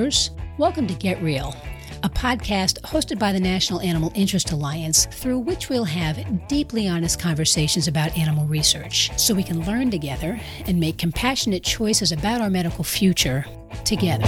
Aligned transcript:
lovers. 0.00 0.30
Welcome 0.56 0.86
to 0.86 0.94
Get 0.94 1.20
Real, 1.22 1.54
a 2.02 2.08
podcast 2.08 2.80
hosted 2.80 3.18
by 3.18 3.32
the 3.32 3.40
National 3.40 3.82
Animal 3.82 4.10
Interest 4.14 4.50
Alliance, 4.50 5.04
through 5.04 5.40
which 5.40 5.68
we'll 5.68 5.84
have 5.84 6.48
deeply 6.48 6.88
honest 6.88 7.20
conversations 7.20 7.86
about 7.86 8.16
animal 8.16 8.46
research 8.46 9.10
so 9.18 9.34
we 9.34 9.42
can 9.42 9.66
learn 9.66 9.90
together 9.90 10.40
and 10.66 10.80
make 10.80 10.96
compassionate 10.96 11.62
choices 11.62 12.12
about 12.12 12.40
our 12.40 12.48
medical 12.48 12.82
future 12.82 13.44
together. 13.84 14.24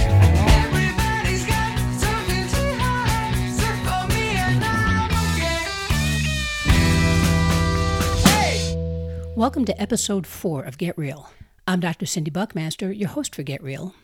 Welcome 9.35 9.65
to 9.65 9.81
episode 9.81 10.27
four 10.27 10.63
of 10.65 10.77
Get 10.77 10.95
Real. 10.99 11.31
I'm 11.67 11.79
Dr. 11.79 12.05
Cindy 12.05 12.29
Buckmaster, 12.29 12.91
your 12.91 13.09
host 13.09 13.33
for 13.33 13.41
Get 13.41 13.63
Real. 13.63 13.95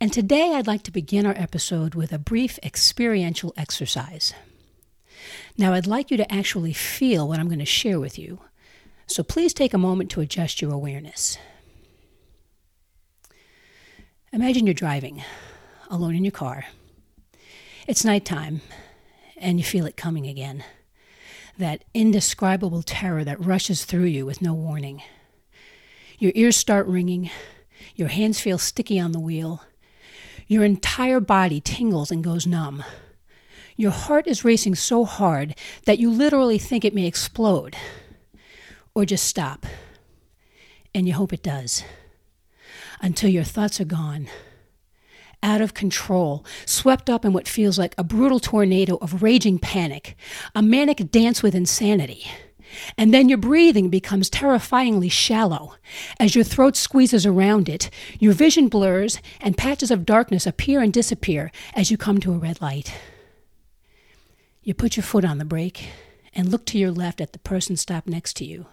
And 0.00 0.12
today 0.12 0.54
I'd 0.54 0.66
like 0.66 0.82
to 0.84 0.90
begin 0.90 1.24
our 1.24 1.34
episode 1.36 1.94
with 1.94 2.12
a 2.12 2.18
brief 2.18 2.58
experiential 2.62 3.54
exercise. 3.56 4.34
Now, 5.56 5.72
I'd 5.72 5.86
like 5.86 6.10
you 6.10 6.16
to 6.16 6.32
actually 6.32 6.72
feel 6.72 7.28
what 7.28 7.38
I'm 7.38 7.48
going 7.48 7.60
to 7.60 7.64
share 7.64 8.00
with 8.00 8.18
you, 8.18 8.40
so 9.06 9.22
please 9.22 9.54
take 9.54 9.72
a 9.72 9.78
moment 9.78 10.10
to 10.10 10.20
adjust 10.20 10.60
your 10.60 10.72
awareness. 10.72 11.38
Imagine 14.32 14.66
you're 14.66 14.74
driving 14.74 15.22
alone 15.88 16.16
in 16.16 16.24
your 16.24 16.32
car. 16.32 16.64
It's 17.86 18.04
nighttime, 18.04 18.62
and 19.36 19.58
you 19.58 19.64
feel 19.64 19.86
it 19.86 19.96
coming 19.96 20.26
again. 20.26 20.64
That 21.56 21.84
indescribable 21.94 22.82
terror 22.82 23.22
that 23.22 23.44
rushes 23.44 23.84
through 23.84 24.04
you 24.04 24.26
with 24.26 24.42
no 24.42 24.54
warning. 24.54 25.02
Your 26.18 26.32
ears 26.34 26.56
start 26.56 26.86
ringing, 26.88 27.30
your 27.94 28.08
hands 28.08 28.40
feel 28.40 28.58
sticky 28.58 28.98
on 28.98 29.12
the 29.12 29.20
wheel, 29.20 29.62
your 30.46 30.64
entire 30.64 31.20
body 31.20 31.60
tingles 31.60 32.10
and 32.10 32.22
goes 32.22 32.46
numb. 32.46 32.84
Your 33.76 33.90
heart 33.90 34.26
is 34.26 34.44
racing 34.44 34.76
so 34.76 35.04
hard 35.04 35.54
that 35.86 35.98
you 35.98 36.10
literally 36.10 36.58
think 36.58 36.84
it 36.84 36.94
may 36.94 37.06
explode 37.06 37.76
or 38.94 39.04
just 39.04 39.24
stop. 39.24 39.66
And 40.94 41.08
you 41.08 41.14
hope 41.14 41.32
it 41.32 41.42
does 41.42 41.82
until 43.00 43.28
your 43.28 43.44
thoughts 43.44 43.80
are 43.80 43.84
gone, 43.84 44.28
out 45.42 45.60
of 45.60 45.74
control, 45.74 46.44
swept 46.64 47.10
up 47.10 47.24
in 47.24 47.32
what 47.32 47.46
feels 47.46 47.78
like 47.78 47.94
a 47.98 48.04
brutal 48.04 48.40
tornado 48.40 48.96
of 48.96 49.22
raging 49.22 49.58
panic, 49.58 50.16
a 50.54 50.62
manic 50.62 51.10
dance 51.10 51.42
with 51.42 51.54
insanity. 51.54 52.24
And 52.96 53.12
then 53.12 53.28
your 53.28 53.38
breathing 53.38 53.90
becomes 53.90 54.30
terrifyingly 54.30 55.08
shallow. 55.08 55.74
As 56.18 56.34
your 56.34 56.44
throat 56.44 56.76
squeezes 56.76 57.26
around 57.26 57.68
it, 57.68 57.90
your 58.18 58.32
vision 58.32 58.68
blurs 58.68 59.20
and 59.40 59.56
patches 59.56 59.90
of 59.90 60.06
darkness 60.06 60.46
appear 60.46 60.80
and 60.80 60.92
disappear 60.92 61.50
as 61.74 61.90
you 61.90 61.96
come 61.96 62.20
to 62.20 62.32
a 62.32 62.38
red 62.38 62.60
light. 62.60 62.94
You 64.62 64.74
put 64.74 64.96
your 64.96 65.04
foot 65.04 65.24
on 65.24 65.38
the 65.38 65.44
brake 65.44 65.88
and 66.32 66.48
look 66.48 66.64
to 66.66 66.78
your 66.78 66.90
left 66.90 67.20
at 67.20 67.32
the 67.32 67.38
person 67.38 67.76
stopped 67.76 68.08
next 68.08 68.34
to 68.38 68.44
you. 68.44 68.66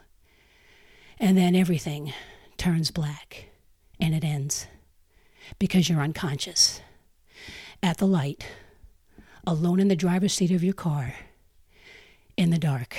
And 1.19 1.37
then 1.37 1.55
everything 1.55 2.13
turns 2.57 2.91
black 2.91 3.49
and 3.99 4.15
it 4.15 4.23
ends 4.23 4.67
because 5.59 5.89
you're 5.89 6.01
unconscious. 6.01 6.81
At 7.83 7.97
the 7.97 8.07
light, 8.07 8.45
alone 9.45 9.79
in 9.79 9.87
the 9.87 9.95
driver's 9.95 10.33
seat 10.33 10.51
of 10.51 10.63
your 10.63 10.73
car, 10.73 11.15
in 12.37 12.49
the 12.51 12.57
dark. 12.57 12.97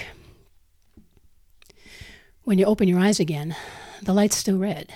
When 2.44 2.58
you 2.58 2.64
open 2.64 2.88
your 2.88 2.98
eyes 2.98 3.20
again, 3.20 3.54
the 4.02 4.12
light's 4.12 4.36
still 4.36 4.58
red, 4.58 4.92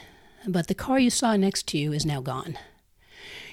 but 0.49 0.67
the 0.67 0.75
car 0.75 0.99
you 0.99 1.11
saw 1.11 1.37
next 1.37 1.69
to 1.69 1.79
you 1.79 1.93
is 1.93 2.05
now 2.05 2.21
gone. 2.21 2.59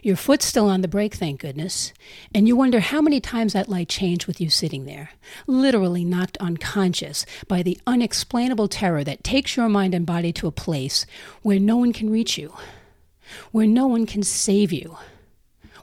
Your 0.02 0.16
foot's 0.16 0.46
still 0.46 0.68
on 0.68 0.82
the 0.82 0.88
brake, 0.88 1.14
thank 1.14 1.40
goodness, 1.40 1.94
and 2.34 2.48
you 2.48 2.56
wonder 2.56 2.80
how 2.80 3.02
many 3.02 3.22
times 3.22 3.54
that 3.54 3.70
light 3.70 3.90
changed 3.90 4.26
with 4.26 4.42
you 4.42 4.50
sitting 4.50 4.86
there, 4.86 5.12
literally 5.46 6.04
knocked 6.04 6.38
unconscious 6.38 7.24
by 7.48 7.62
the 7.62 7.80
unexplainable 7.86 8.68
terror 8.68 9.04
that 9.04 9.24
takes 9.24 9.56
your 9.56 9.70
mind 9.70 9.94
and 9.94 10.08
body 10.08 10.34
to 10.34 10.48
a 10.48 10.52
place 10.52 11.06
where 11.44 11.60
no 11.60 11.78
one 11.78 11.94
can 11.94 12.10
reach 12.10 12.36
you, 12.36 12.52
where 13.52 13.68
no 13.68 13.86
one 13.86 14.08
can 14.08 14.24
save 14.24 14.72
you, 14.72 14.98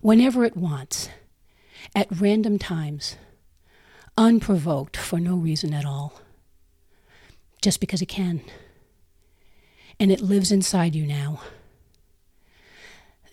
whenever 0.01 0.45
it 0.45 0.57
wants, 0.57 1.09
at 1.95 2.09
random 2.11 2.59
times, 2.59 3.15
unprovoked 4.19 4.97
for 4.97 5.21
no 5.21 5.37
reason 5.37 5.73
at 5.73 5.87
all 5.87 6.21
just 7.61 7.81
because 7.81 8.03
it 8.03 8.07
can. 8.07 8.43
And 9.99 10.11
it 10.11 10.21
lives 10.21 10.51
inside 10.51 10.95
you 10.95 11.07
now. 11.07 11.41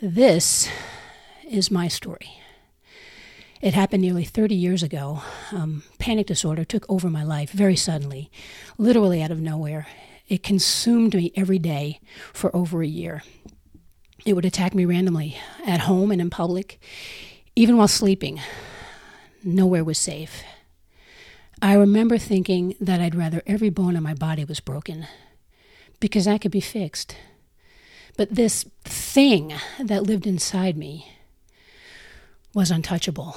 This 0.01 0.69
is 1.49 1.71
my 1.71 1.88
story. 1.88 2.39
It 3.61 3.73
happened 3.73 4.01
nearly 4.01 4.23
30 4.23 4.53
years 4.53 4.83
ago. 4.83 5.21
Um, 5.51 5.83
panic 5.97 6.27
disorder 6.27 6.63
took 6.63 6.85
over 6.87 7.09
my 7.09 7.23
life 7.23 7.51
very 7.51 7.75
suddenly, 7.75 8.29
literally 8.77 9.23
out 9.23 9.31
of 9.31 9.39
nowhere. 9.39 9.87
It 10.27 10.43
consumed 10.43 11.16
me 11.16 11.31
every 11.35 11.57
day 11.57 11.99
for 12.33 12.55
over 12.55 12.83
a 12.83 12.87
year. 12.87 13.23
It 14.25 14.33
would 14.33 14.45
attack 14.45 14.75
me 14.75 14.85
randomly, 14.85 15.37
at 15.66 15.81
home 15.81 16.11
and 16.11 16.21
in 16.21 16.29
public, 16.29 16.79
even 17.55 17.77
while 17.77 17.87
sleeping. 17.87 18.39
Nowhere 19.43 19.83
was 19.83 19.97
safe. 19.97 20.43
I 21.62 21.73
remember 21.73 22.19
thinking 22.19 22.75
that 22.79 23.01
I'd 23.01 23.16
rather 23.16 23.41
every 23.47 23.69
bone 23.69 23.95
in 23.95 24.03
my 24.03 24.13
body 24.13 24.45
was 24.45 24.59
broken 24.59 25.07
because 26.00 26.25
that 26.25 26.41
could 26.41 26.51
be 26.51 26.62
fixed. 26.62 27.16
But 28.16 28.35
this 28.35 28.66
thing 28.84 29.53
that 29.79 30.03
lived 30.03 30.28
inside 30.28 30.78
me 30.78 31.12
was 32.53 32.69
untouchable. 32.69 33.35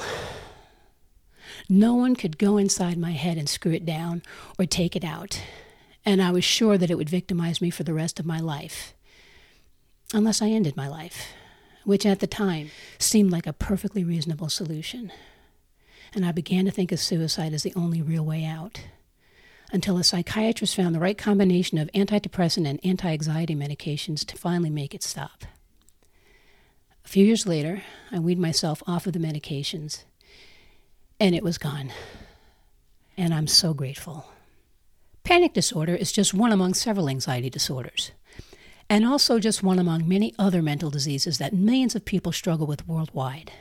No 1.69 1.94
one 1.94 2.14
could 2.14 2.36
go 2.36 2.59
inside 2.59 2.98
my 2.98 3.12
head 3.12 3.38
and 3.38 3.48
screw 3.48 3.72
it 3.72 3.86
down 3.86 4.22
or 4.59 4.66
take 4.66 4.97
it 4.97 5.04
out, 5.04 5.41
and 6.04 6.20
I 6.20 6.30
was 6.30 6.44
sure 6.44 6.76
that 6.76 6.91
it 6.91 6.97
would 6.97 7.09
victimize 7.09 7.60
me 7.60 7.70
for 7.70 7.84
the 7.84 7.94
rest 7.94 8.19
of 8.19 8.26
my 8.26 8.38
life, 8.38 8.94
unless 10.12 10.42
I 10.42 10.48
ended 10.48 10.76
my 10.76 10.88
life, 10.88 11.28
which 11.84 12.04
at 12.04 12.20
the 12.20 12.26
time 12.26 12.70
seemed 12.98 13.30
like 13.30 13.47
a 13.47 13.53
perfectly 13.53 14.04
reasonable 14.04 14.48
solution 14.48 15.12
and 16.15 16.25
I 16.25 16.32
began 16.32 16.65
to 16.65 16.71
think 16.71 16.93
of 16.93 17.00
suicide 17.00 17.53
as 17.53 17.62
the 17.62 17.75
only 17.76 18.03
real 18.03 18.25
way 18.25 18.44
out. 18.44 18.81
Until 19.72 19.98
a 19.98 20.04
psychiatrist 20.04 20.75
found 20.75 20.94
the 20.94 21.00
right 21.00 21.16
combination 21.16 21.78
of 21.78 21.91
antidepressant 21.93 22.69
and 22.69 22.81
anti 22.84 23.09
anxiety 23.09 23.54
medications 23.54 24.26
to 24.26 24.37
finally 24.37 24.71
make 24.71 24.94
it 24.94 25.03
stop. 25.03 25.44
A 27.04 27.09
few 27.09 27.25
years 27.25 27.47
later, 27.47 27.82
I 28.10 28.19
weaned 28.19 28.41
myself 28.41 28.82
off 28.87 29.06
of 29.06 29.12
the 29.12 29.19
medications, 29.19 30.04
and 31.19 31.34
it 31.34 31.43
was 31.43 31.59
gone. 31.59 31.93
And 33.16 33.32
I'm 33.32 33.47
so 33.47 33.75
grateful. 33.75 34.27
Panic 35.22 35.53
disorder 35.53 35.94
is 35.94 36.12
just 36.12 36.34
one 36.34 36.50
among 36.50 36.75
several 36.75 37.09
anxiety 37.09 37.50
disorders, 37.50 38.10
and 38.88 39.06
also 39.06 39.38
just 39.38 39.62
one 39.62 39.78
among 39.78 40.09
many 40.09 40.34
other 40.38 40.62
mental 40.62 40.91
diseases 40.91 41.38
that 41.38 41.53
millions 41.53 41.94
of 41.94 42.04
people 42.04 42.32
struggle 42.32 42.66
with 42.66 42.88
worldwide. 42.88 43.53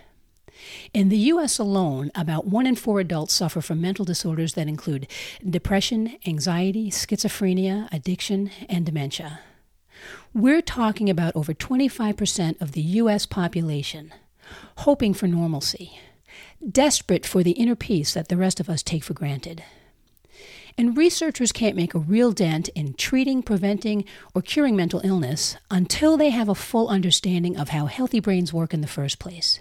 In 0.94 1.10
the 1.10 1.18
U.S. 1.18 1.60
alone, 1.60 2.12
about 2.16 2.48
one 2.48 2.66
in 2.66 2.76
four 2.76 3.00
adults 3.00 3.34
suffer 3.34 3.62
from 3.62 3.82
mental 3.82 4.06
disorders 4.06 4.54
that 4.54 4.68
include 4.68 5.08
depression, 5.48 6.18
anxiety, 6.26 6.90
schizophrenia, 6.90 7.92
addiction, 7.92 8.52
and 8.68 8.86
dementia. 8.86 9.40
We're 10.34 10.62
talking 10.62 11.10
about 11.10 11.36
over 11.36 11.54
25% 11.54 12.62
of 12.62 12.72
the 12.74 12.82
U.S. 12.82 13.26
population 13.26 14.14
hoping 14.78 15.14
for 15.14 15.28
normalcy, 15.28 16.00
desperate 16.68 17.26
for 17.26 17.44
the 17.44 17.52
inner 17.52 17.76
peace 17.76 18.14
that 18.14 18.28
the 18.28 18.38
rest 18.38 18.60
of 18.60 18.70
us 18.70 18.84
take 18.84 19.04
for 19.04 19.14
granted. 19.14 19.64
And 20.78 20.98
researchers 20.98 21.52
can't 21.52 21.76
make 21.76 21.94
a 21.94 22.00
real 22.00 22.32
dent 22.32 22.70
in 22.70 22.94
treating, 22.94 23.44
preventing, 23.44 24.06
or 24.34 24.42
curing 24.42 24.76
mental 24.76 25.02
illness 25.04 25.58
until 25.70 26.16
they 26.16 26.30
have 26.30 26.48
a 26.48 26.56
full 26.56 26.88
understanding 26.88 27.58
of 27.58 27.70
how 27.70 27.88
healthy 27.88 28.20
brains 28.20 28.54
work 28.54 28.74
in 28.74 28.82
the 28.82 28.88
first 28.88 29.20
place. 29.20 29.60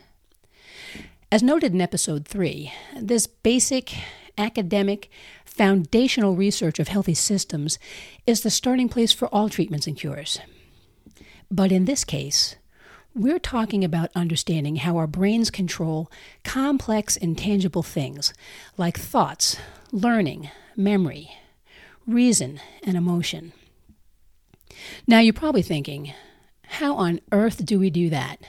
As 1.31 1.43
noted 1.43 1.75
in 1.75 1.83
episode 1.83 2.27
3, 2.27 2.73
this 2.99 3.27
basic 3.27 3.93
academic 4.39 5.11
foundational 5.45 6.35
research 6.35 6.79
of 6.79 6.89
healthy 6.89 7.13
systems 7.13 7.79
is 8.27 8.41
the 8.41 8.51
starting 8.51 8.89
place 8.89 9.13
for 9.13 9.29
all 9.29 9.51
treatments 9.51 9.87
and 9.87 9.95
cures. 9.95 10.41
But 11.51 11.71
in 11.71 11.85
this 11.85 12.03
case, 12.03 12.57
we're 13.15 13.39
talking 13.39 13.85
about 13.85 14.11
understanding 14.15 14.77
how 14.77 14.97
our 14.97 15.07
brains 15.07 15.51
control 15.51 16.11
complex, 16.45 17.15
intangible 17.15 17.83
things 17.83 18.33
like 18.79 18.99
thoughts, 18.99 19.59
learning, 19.93 20.49
memory, 20.77 21.31
reason, 22.07 22.59
and 22.83 22.97
emotion. 22.97 23.53
Now, 25.07 25.19
you're 25.19 25.35
probably 25.35 25.61
thinking, 25.61 26.15
how 26.69 26.95
on 26.95 27.21
earth 27.33 27.67
do 27.67 27.79
we 27.79 27.91
do 27.91 28.09
that? 28.09 28.41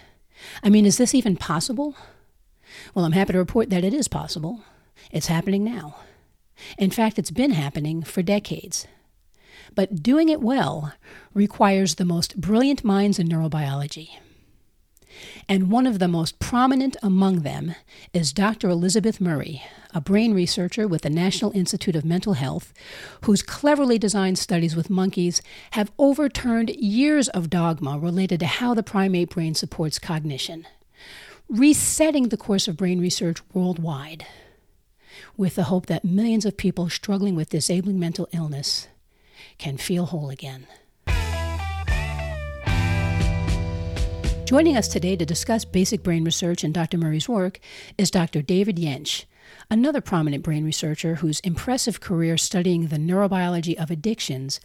I 0.64 0.70
mean, 0.70 0.86
is 0.86 0.98
this 0.98 1.14
even 1.14 1.36
possible? 1.36 1.98
Well, 2.94 3.06
I'm 3.06 3.14
happy 3.14 3.34
to 3.34 3.40
report 3.40 3.70
that 3.70 3.84
it 3.84 3.94
is 3.94 4.08
possible. 4.08 4.62
It's 5.12 5.28
happening 5.28 5.64
now. 5.64 5.98
In 6.78 6.92
fact, 6.92 7.18
it's 7.18 7.32
been 7.32 7.52
happening 7.52 8.04
for 8.04 8.22
decades. 8.22 8.88
But 9.76 10.02
doing 10.04 10.30
it 10.30 10.42
well 10.42 10.94
requires 11.34 11.96
the 11.96 12.06
most 12.06 12.40
brilliant 12.40 12.84
minds 12.84 13.20
in 13.20 13.28
neurobiology. 13.28 14.10
And 15.48 15.72
one 15.72 15.88
of 15.88 16.00
the 16.00 16.08
most 16.08 16.40
prominent 16.40 16.96
among 17.02 17.42
them 17.42 17.76
is 18.14 18.32
Dr. 18.32 18.70
Elizabeth 18.70 19.20
Murray, 19.20 19.64
a 19.94 20.00
brain 20.00 20.34
researcher 20.34 20.88
with 20.88 21.02
the 21.02 21.10
National 21.10 21.52
Institute 21.52 21.96
of 21.96 22.06
Mental 22.06 22.34
Health, 22.34 22.74
whose 23.26 23.42
cleverly 23.42 23.98
designed 23.98 24.38
studies 24.38 24.76
with 24.76 24.90
monkeys 24.90 25.42
have 25.72 25.92
overturned 25.98 26.70
years 26.70 27.28
of 27.30 27.50
dogma 27.50 27.98
related 27.98 28.40
to 28.42 28.46
how 28.46 28.74
the 28.74 28.84
primate 28.84 29.32
brain 29.32 29.56
supports 29.56 30.00
cognition, 30.00 30.68
resetting 31.50 32.30
the 32.30 32.38
course 32.38 32.68
of 32.68 32.78
brain 32.78 33.02
research 33.02 33.40
worldwide, 33.54 34.26
with 35.36 35.56
the 35.56 35.64
hope 35.64 35.88
that 35.88 36.06
millions 36.06 36.46
of 36.46 36.56
people 36.56 36.90
struggling 36.90 37.36
with 37.36 37.50
disabling 37.50 38.00
mental 38.00 38.28
illness 38.32 38.88
can 39.58 39.76
feel 39.78 40.06
whole 40.06 40.30
again. 40.30 40.68
Joining 44.46 44.78
us 44.78 44.88
today 44.88 45.16
to 45.16 45.26
discuss 45.26 45.66
basic 45.66 46.02
brain 46.04 46.24
research 46.24 46.64
and 46.64 46.74
Dr. 46.74 46.98
Murray's 46.98 47.30
work 47.30 47.60
is 47.98 48.10
Dr. 48.10 48.42
David 48.42 48.78
Jentsch, 48.78 49.26
another 49.70 50.02
prominent 50.02 50.44
brain 50.44 50.66
researcher 50.66 51.16
whose 51.16 51.40
impressive 51.42 52.00
career 52.00 52.38
studying 52.38 52.88
the 52.88 52.98
neurobiology 52.98 53.76
of 53.76 53.92
addictions 53.92 54.60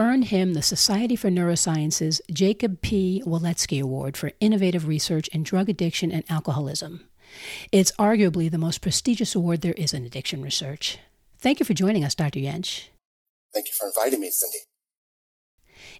earned 0.00 0.24
him 0.24 0.54
the 0.54 0.62
Society 0.62 1.14
for 1.14 1.28
Neurosciences 1.28 2.22
Jacob 2.32 2.80
P. 2.80 3.22
Waletzky 3.26 3.82
Award 3.82 4.16
for 4.16 4.32
innovative 4.40 4.88
research 4.88 5.28
in 5.28 5.42
drug 5.42 5.68
addiction 5.68 6.10
and 6.10 6.24
alcoholism. 6.30 7.06
It's 7.70 7.92
arguably 7.92 8.50
the 8.50 8.56
most 8.56 8.80
prestigious 8.80 9.34
award 9.34 9.60
there 9.60 9.74
is 9.74 9.92
in 9.92 10.06
addiction 10.06 10.40
research. 10.40 10.98
Thank 11.38 11.60
you 11.60 11.66
for 11.66 11.74
joining 11.74 12.02
us, 12.02 12.14
Dr. 12.14 12.40
Jentsch. 12.40 12.88
Thank 13.52 13.66
you 13.66 13.74
for 13.78 13.88
inviting 13.88 14.20
me, 14.20 14.30
Cindy. 14.30 14.58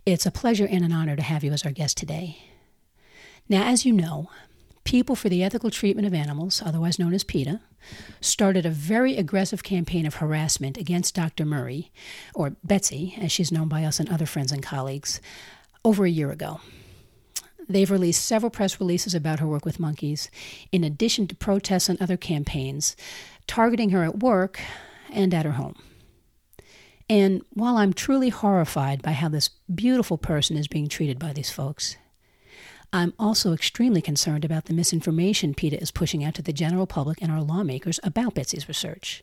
It's 0.06 0.24
a 0.24 0.30
pleasure 0.30 0.66
and 0.66 0.82
an 0.82 0.92
honor 0.92 1.14
to 1.14 1.22
have 1.22 1.44
you 1.44 1.52
as 1.52 1.66
our 1.66 1.70
guest 1.70 1.98
today. 1.98 2.38
Now, 3.50 3.64
as 3.64 3.84
you 3.84 3.92
know, 3.92 4.30
People 4.84 5.14
for 5.14 5.28
the 5.28 5.42
Ethical 5.42 5.70
Treatment 5.70 6.06
of 6.06 6.14
Animals, 6.14 6.62
otherwise 6.64 6.98
known 6.98 7.14
as 7.14 7.24
PETA, 7.24 7.60
started 8.20 8.66
a 8.66 8.70
very 8.70 9.16
aggressive 9.16 9.62
campaign 9.62 10.06
of 10.06 10.16
harassment 10.16 10.76
against 10.76 11.14
Dr. 11.14 11.44
Murray, 11.44 11.92
or 12.34 12.56
Betsy, 12.64 13.14
as 13.20 13.30
she's 13.30 13.52
known 13.52 13.68
by 13.68 13.84
us 13.84 14.00
and 14.00 14.08
other 14.08 14.26
friends 14.26 14.52
and 14.52 14.62
colleagues, 14.62 15.20
over 15.84 16.04
a 16.04 16.10
year 16.10 16.30
ago. 16.30 16.60
They've 17.68 17.90
released 17.90 18.26
several 18.26 18.50
press 18.50 18.80
releases 18.80 19.14
about 19.14 19.38
her 19.38 19.46
work 19.46 19.64
with 19.64 19.78
monkeys, 19.78 20.28
in 20.72 20.82
addition 20.82 21.28
to 21.28 21.36
protests 21.36 21.88
and 21.88 22.00
other 22.02 22.16
campaigns 22.16 22.96
targeting 23.46 23.90
her 23.90 24.02
at 24.02 24.18
work 24.18 24.60
and 25.12 25.32
at 25.32 25.44
her 25.44 25.52
home. 25.52 25.76
And 27.08 27.42
while 27.52 27.76
I'm 27.76 27.92
truly 27.92 28.28
horrified 28.28 29.02
by 29.02 29.12
how 29.12 29.28
this 29.28 29.50
beautiful 29.72 30.18
person 30.18 30.56
is 30.56 30.68
being 30.68 30.88
treated 30.88 31.18
by 31.18 31.32
these 31.32 31.50
folks, 31.50 31.96
I'm 32.92 33.14
also 33.18 33.52
extremely 33.52 34.02
concerned 34.02 34.44
about 34.44 34.64
the 34.64 34.72
misinformation 34.72 35.54
PETA 35.54 35.80
is 35.80 35.92
pushing 35.92 36.24
out 36.24 36.34
to 36.34 36.42
the 36.42 36.52
general 36.52 36.86
public 36.86 37.22
and 37.22 37.30
our 37.30 37.42
lawmakers 37.42 38.00
about 38.02 38.34
Betsy's 38.34 38.66
research. 38.66 39.22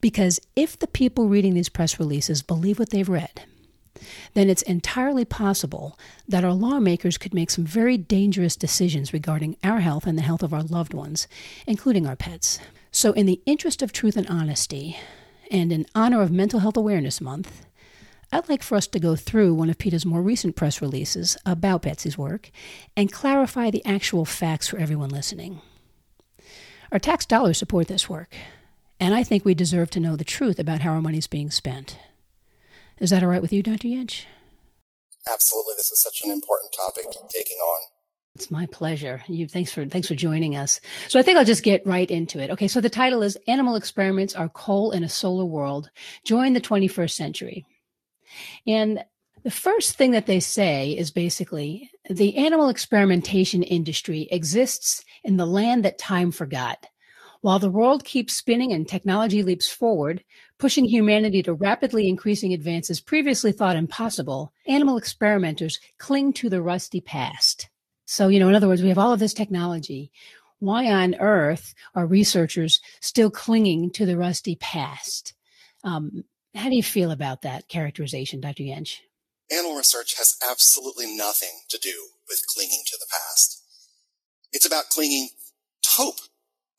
Because 0.00 0.40
if 0.56 0.78
the 0.78 0.88
people 0.88 1.28
reading 1.28 1.54
these 1.54 1.68
press 1.68 1.98
releases 2.00 2.42
believe 2.42 2.78
what 2.78 2.90
they've 2.90 3.08
read, 3.08 3.44
then 4.34 4.50
it's 4.50 4.62
entirely 4.62 5.24
possible 5.24 5.96
that 6.26 6.44
our 6.44 6.52
lawmakers 6.52 7.16
could 7.16 7.32
make 7.32 7.50
some 7.50 7.64
very 7.64 7.96
dangerous 7.96 8.56
decisions 8.56 9.12
regarding 9.12 9.56
our 9.62 9.80
health 9.80 10.06
and 10.06 10.18
the 10.18 10.22
health 10.22 10.42
of 10.42 10.52
our 10.52 10.62
loved 10.62 10.92
ones, 10.92 11.28
including 11.66 12.06
our 12.06 12.16
pets. 12.16 12.58
So, 12.90 13.12
in 13.12 13.26
the 13.26 13.40
interest 13.46 13.82
of 13.82 13.92
truth 13.92 14.16
and 14.16 14.28
honesty, 14.28 14.98
and 15.50 15.72
in 15.72 15.86
honor 15.94 16.22
of 16.22 16.30
Mental 16.30 16.60
Health 16.60 16.76
Awareness 16.76 17.20
Month, 17.20 17.64
I'd 18.34 18.48
like 18.48 18.64
for 18.64 18.74
us 18.74 18.88
to 18.88 18.98
go 18.98 19.14
through 19.14 19.54
one 19.54 19.70
of 19.70 19.78
PETA's 19.78 20.04
more 20.04 20.20
recent 20.20 20.56
press 20.56 20.82
releases 20.82 21.36
about 21.46 21.82
Betsy's 21.82 22.18
work 22.18 22.50
and 22.96 23.12
clarify 23.12 23.70
the 23.70 23.84
actual 23.86 24.24
facts 24.24 24.66
for 24.66 24.76
everyone 24.76 25.10
listening. 25.10 25.60
Our 26.90 26.98
tax 26.98 27.26
dollars 27.26 27.58
support 27.58 27.86
this 27.86 28.10
work, 28.10 28.34
and 28.98 29.14
I 29.14 29.22
think 29.22 29.44
we 29.44 29.54
deserve 29.54 29.88
to 29.90 30.00
know 30.00 30.16
the 30.16 30.24
truth 30.24 30.58
about 30.58 30.80
how 30.80 30.90
our 30.90 31.00
money 31.00 31.18
is 31.18 31.28
being 31.28 31.52
spent. 31.52 31.96
Is 32.98 33.10
that 33.10 33.22
all 33.22 33.28
right 33.28 33.40
with 33.40 33.52
you, 33.52 33.62
Dr. 33.62 33.86
Jentsch? 33.86 34.24
Absolutely. 35.32 35.74
This 35.76 35.92
is 35.92 36.02
such 36.02 36.22
an 36.24 36.32
important 36.32 36.74
topic 36.76 37.04
to 37.12 37.18
be 37.20 37.28
taking 37.32 37.58
on. 37.58 37.82
It's 38.34 38.50
my 38.50 38.66
pleasure. 38.66 39.22
You 39.28 39.46
thanks 39.46 39.70
for 39.70 39.86
thanks 39.86 40.08
for 40.08 40.16
joining 40.16 40.56
us. 40.56 40.80
So 41.06 41.20
I 41.20 41.22
think 41.22 41.38
I'll 41.38 41.44
just 41.44 41.62
get 41.62 41.86
right 41.86 42.10
into 42.10 42.40
it. 42.40 42.50
Okay, 42.50 42.66
so 42.66 42.80
the 42.80 42.90
title 42.90 43.22
is 43.22 43.38
Animal 43.46 43.76
Experiments 43.76 44.34
Are 44.34 44.48
Coal 44.48 44.90
in 44.90 45.04
a 45.04 45.08
Solar 45.08 45.44
World. 45.44 45.90
Join 46.24 46.52
the 46.54 46.60
21st 46.60 47.12
Century. 47.12 47.64
And 48.66 49.04
the 49.42 49.50
first 49.50 49.96
thing 49.96 50.12
that 50.12 50.26
they 50.26 50.40
say 50.40 50.92
is 50.92 51.10
basically 51.10 51.90
the 52.08 52.36
animal 52.36 52.68
experimentation 52.68 53.62
industry 53.62 54.28
exists 54.30 55.04
in 55.22 55.36
the 55.36 55.46
land 55.46 55.84
that 55.84 55.98
time 55.98 56.32
forgot. 56.32 56.86
While 57.42 57.58
the 57.58 57.70
world 57.70 58.04
keeps 58.04 58.32
spinning 58.32 58.72
and 58.72 58.88
technology 58.88 59.42
leaps 59.42 59.68
forward, 59.68 60.24
pushing 60.58 60.86
humanity 60.86 61.42
to 61.42 61.52
rapidly 61.52 62.08
increasing 62.08 62.54
advances 62.54 63.02
previously 63.02 63.52
thought 63.52 63.76
impossible, 63.76 64.50
animal 64.66 64.96
experimenters 64.96 65.78
cling 65.98 66.32
to 66.34 66.48
the 66.48 66.62
rusty 66.62 67.02
past. 67.02 67.68
So, 68.06 68.28
you 68.28 68.40
know, 68.40 68.48
in 68.48 68.54
other 68.54 68.68
words, 68.68 68.82
we 68.82 68.88
have 68.88 68.96
all 68.96 69.12
of 69.12 69.20
this 69.20 69.34
technology. 69.34 70.10
Why 70.58 70.90
on 70.90 71.16
earth 71.16 71.74
are 71.94 72.06
researchers 72.06 72.80
still 73.00 73.30
clinging 73.30 73.90
to 73.90 74.06
the 74.06 74.16
rusty 74.16 74.56
past? 74.56 75.34
Um, 75.82 76.24
how 76.54 76.68
do 76.68 76.76
you 76.76 76.82
feel 76.82 77.10
about 77.10 77.42
that 77.42 77.68
characterization, 77.68 78.40
Dr. 78.40 78.62
Jentsch? 78.62 78.98
Animal 79.50 79.76
research 79.76 80.16
has 80.16 80.36
absolutely 80.48 81.14
nothing 81.14 81.60
to 81.68 81.78
do 81.78 82.08
with 82.28 82.46
clinging 82.46 82.82
to 82.86 82.96
the 82.98 83.06
past. 83.10 83.62
It's 84.52 84.66
about 84.66 84.88
clinging 84.88 85.28
to 85.82 85.88
hope 85.96 86.20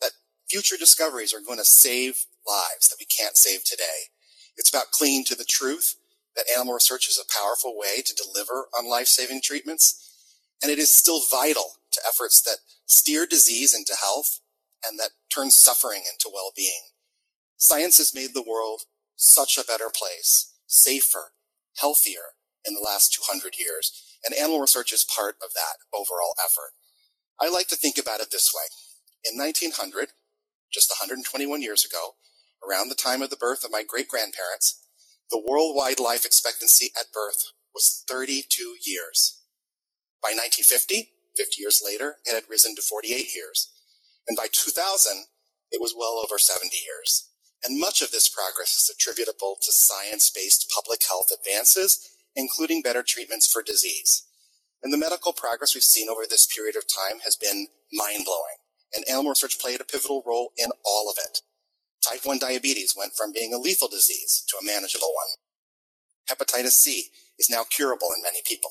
that 0.01 0.11
future 0.49 0.77
discoveries 0.77 1.33
are 1.33 1.45
going 1.45 1.59
to 1.59 1.65
save 1.65 2.25
lives 2.47 2.89
that 2.89 2.97
we 2.99 3.05
can't 3.05 3.37
save 3.37 3.63
today. 3.63 4.09
It's 4.57 4.69
about 4.69 4.91
clinging 4.91 5.25
to 5.25 5.35
the 5.35 5.43
truth 5.43 5.95
that 6.35 6.45
animal 6.55 6.73
research 6.73 7.07
is 7.07 7.19
a 7.19 7.33
powerful 7.39 7.77
way 7.77 8.01
to 8.03 8.15
deliver 8.15 8.67
on 8.77 8.89
life-saving 8.89 9.41
treatments. 9.43 10.01
And 10.63 10.71
it 10.71 10.79
is 10.79 10.89
still 10.89 11.21
vital 11.29 11.73
to 11.91 12.01
efforts 12.07 12.41
that 12.41 12.57
steer 12.85 13.25
disease 13.25 13.73
into 13.75 13.93
health 14.01 14.39
and 14.87 14.97
that 14.99 15.11
turn 15.29 15.51
suffering 15.51 16.03
into 16.11 16.31
well-being. 16.33 16.81
Science 17.57 17.97
has 17.97 18.15
made 18.15 18.33
the 18.33 18.43
world 18.47 18.81
such 19.15 19.57
a 19.57 19.65
better 19.65 19.89
place, 19.93 20.53
safer, 20.67 21.33
healthier 21.77 22.35
in 22.65 22.73
the 22.73 22.85
last 22.85 23.13
200 23.13 23.55
years. 23.57 23.91
And 24.25 24.35
animal 24.35 24.59
research 24.59 24.91
is 24.91 25.05
part 25.05 25.35
of 25.43 25.53
that 25.53 25.77
overall 25.93 26.35
effort. 26.43 26.73
I 27.39 27.49
like 27.49 27.67
to 27.67 27.75
think 27.75 27.97
about 27.97 28.21
it 28.21 28.31
this 28.31 28.51
way. 28.53 28.65
In 29.23 29.37
1900, 29.37 30.09
just 30.71 30.89
121 30.89 31.61
years 31.61 31.85
ago, 31.85 32.15
around 32.67 32.89
the 32.89 32.95
time 32.95 33.21
of 33.21 33.29
the 33.29 33.37
birth 33.37 33.63
of 33.63 33.71
my 33.71 33.83
great 33.87 34.07
grandparents, 34.07 34.81
the 35.29 35.41
worldwide 35.41 35.99
life 35.99 36.25
expectancy 36.25 36.91
at 36.97 37.11
birth 37.13 37.51
was 37.73 38.03
32 38.07 38.77
years. 38.85 39.41
By 40.21 40.29
1950, 40.29 41.11
50 41.37 41.61
years 41.61 41.81
later, 41.83 42.17
it 42.25 42.33
had 42.33 42.49
risen 42.49 42.75
to 42.75 42.81
48 42.81 43.35
years. 43.35 43.71
And 44.27 44.37
by 44.37 44.47
2000, 44.51 45.25
it 45.71 45.81
was 45.81 45.93
well 45.97 46.21
over 46.23 46.39
70 46.39 46.69
years. 46.75 47.29
And 47.65 47.79
much 47.79 48.01
of 48.01 48.11
this 48.11 48.29
progress 48.29 48.77
is 48.77 48.93
attributable 48.93 49.57
to 49.61 49.71
science-based 49.71 50.69
public 50.69 51.01
health 51.07 51.29
advances, 51.33 52.11
including 52.35 52.83
better 52.83 53.01
treatments 53.01 53.51
for 53.51 53.63
disease. 53.63 54.23
And 54.83 54.93
the 54.93 54.97
medical 54.97 55.33
progress 55.33 55.73
we've 55.73 55.83
seen 55.83 56.09
over 56.09 56.23
this 56.29 56.45
period 56.45 56.75
of 56.75 56.83
time 56.85 57.21
has 57.23 57.35
been 57.35 57.67
mind-blowing. 57.91 58.61
And 58.95 59.03
animal 59.09 59.31
research 59.31 59.59
played 59.59 59.81
a 59.81 59.85
pivotal 59.85 60.21
role 60.27 60.51
in 60.57 60.69
all 60.85 61.09
of 61.09 61.17
it. 61.17 61.39
Type 62.07 62.21
1 62.23 62.37
diabetes 62.37 62.93
went 62.95 63.13
from 63.15 63.31
being 63.31 63.51
a 63.51 63.57
lethal 63.57 63.87
disease 63.87 64.43
to 64.47 64.57
a 64.61 64.65
manageable 64.65 65.11
one. 65.15 65.41
Hepatitis 66.29 66.73
C 66.73 67.05
is 67.39 67.49
now 67.49 67.63
curable 67.63 68.09
in 68.15 68.21
many 68.21 68.41
people. 68.45 68.69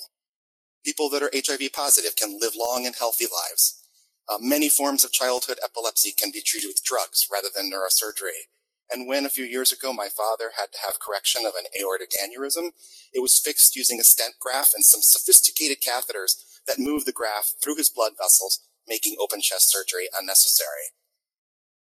People 0.85 1.09
that 1.11 1.23
are 1.23 1.31
HIV 1.35 1.73
positive 1.73 2.15
can 2.15 2.39
live 2.41 2.53
long 2.57 2.87
and 2.87 2.95
healthy 2.95 3.25
lives. 3.25 3.83
Uh, 4.29 4.39
many 4.41 4.69
forms 4.69 5.05
of 5.05 5.13
childhood 5.13 5.59
epilepsy 5.65 6.13
can 6.13 6.31
be 6.31 6.41
treated 6.41 6.69
with 6.69 6.85
drugs 6.85 7.27
rather 7.33 7.49
than 7.55 7.71
neurosurgery. 7.71 8.47
And 8.93 9.09
when 9.09 9.25
a 9.25 9.31
few 9.31 9.45
years 9.45 9.73
ago 9.73 9.93
my 9.93 10.09
father 10.09 10.53
had 10.59 10.73
to 10.73 10.79
have 10.85 11.01
correction 11.01 11.47
of 11.47 11.55
an 11.59 11.65
aortic 11.81 12.13
aneurysm, 12.13 12.71
it 13.13 13.21
was 13.21 13.39
fixed 13.39 13.77
using 13.77 14.01
a 14.01 14.05
stent 14.05 14.35
graft 14.41 14.75
and 14.75 14.85
some 14.85 15.01
sophisticated 15.03 15.79
catheters 15.81 16.43
that 16.67 16.79
moved 16.79 17.07
the 17.07 17.13
graft 17.13 17.55
through 17.63 17.77
his 17.77 17.91
blood 17.91 18.13
vessels, 18.19 18.61
making 18.87 19.17
open 19.21 19.41
chest 19.41 19.71
surgery 19.71 20.09
unnecessary. 20.19 20.93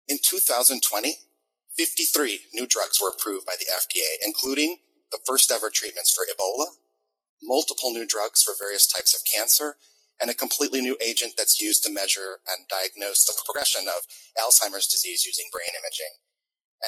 In 0.08 0.18
2020, 0.22 1.16
53 1.76 2.40
new 2.52 2.66
drugs 2.66 3.00
were 3.00 3.08
approved 3.10 3.46
by 3.46 3.54
the 3.58 3.66
FDA, 3.66 4.18
including 4.24 4.78
the 5.10 5.20
first 5.26 5.50
ever 5.50 5.70
treatments 5.70 6.14
for 6.14 6.24
Ebola, 6.24 6.66
multiple 7.42 7.92
new 7.92 8.06
drugs 8.06 8.42
for 8.42 8.54
various 8.58 8.86
types 8.86 9.14
of 9.14 9.22
cancer, 9.24 9.76
and 10.20 10.30
a 10.30 10.34
completely 10.34 10.82
new 10.82 10.98
agent 11.00 11.32
that's 11.38 11.62
used 11.62 11.82
to 11.84 11.92
measure 11.92 12.40
and 12.46 12.68
diagnose 12.68 13.24
the 13.24 13.32
progression 13.32 13.88
of 13.88 14.04
Alzheimer's 14.36 14.86
disease 14.86 15.24
using 15.24 15.48
brain 15.50 15.70
imaging 15.72 16.12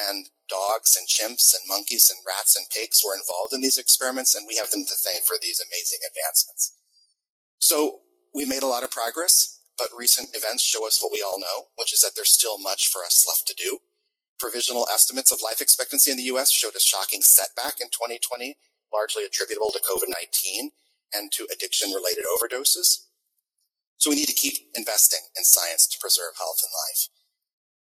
and 0.08 0.28
dogs 0.48 0.96
and 0.96 1.08
chimps 1.08 1.54
and 1.54 1.62
monkeys 1.68 2.10
and 2.10 2.20
rats 2.26 2.56
and 2.56 2.66
pigs 2.70 3.02
were 3.04 3.14
involved 3.14 3.52
in 3.52 3.60
these 3.60 3.78
experiments, 3.78 4.34
and 4.34 4.46
we 4.48 4.56
have 4.56 4.70
them 4.70 4.84
to 4.84 4.94
thank 4.94 5.24
for 5.24 5.36
these 5.40 5.60
amazing 5.60 6.00
advancements. 6.08 6.76
So 7.58 8.00
we 8.34 8.44
made 8.44 8.62
a 8.62 8.66
lot 8.66 8.84
of 8.84 8.90
progress. 8.90 9.58
but 9.78 9.88
recent 9.96 10.28
events 10.36 10.62
show 10.62 10.86
us 10.86 11.02
what 11.02 11.10
we 11.12 11.22
all 11.22 11.40
know, 11.40 11.66
which 11.76 11.92
is 11.92 12.00
that 12.02 12.12
there's 12.14 12.30
still 12.30 12.58
much 12.58 12.88
for 12.88 13.04
us 13.04 13.26
left 13.26 13.46
to 13.48 13.54
do. 13.54 13.78
Provisional 14.38 14.86
estimates 14.92 15.32
of 15.32 15.40
life 15.42 15.60
expectancy 15.60 16.10
in 16.10 16.16
the 16.18 16.30
US 16.34 16.50
showed 16.50 16.76
a 16.76 16.80
shocking 16.80 17.22
setback 17.22 17.80
in 17.80 17.88
2020, 17.88 18.56
largely 18.92 19.24
attributable 19.24 19.70
to 19.72 19.80
COVID 19.80 20.08
19 20.08 20.70
and 21.14 21.32
to 21.32 21.48
addiction 21.52 21.90
related 21.92 22.24
overdoses. 22.24 23.06
So 23.96 24.10
we 24.10 24.16
need 24.16 24.28
to 24.28 24.34
keep 24.34 24.58
investing 24.74 25.20
in 25.36 25.44
science 25.44 25.86
to 25.88 25.98
preserve 25.98 26.34
health 26.38 26.60
and 26.62 26.70
life. 26.74 27.08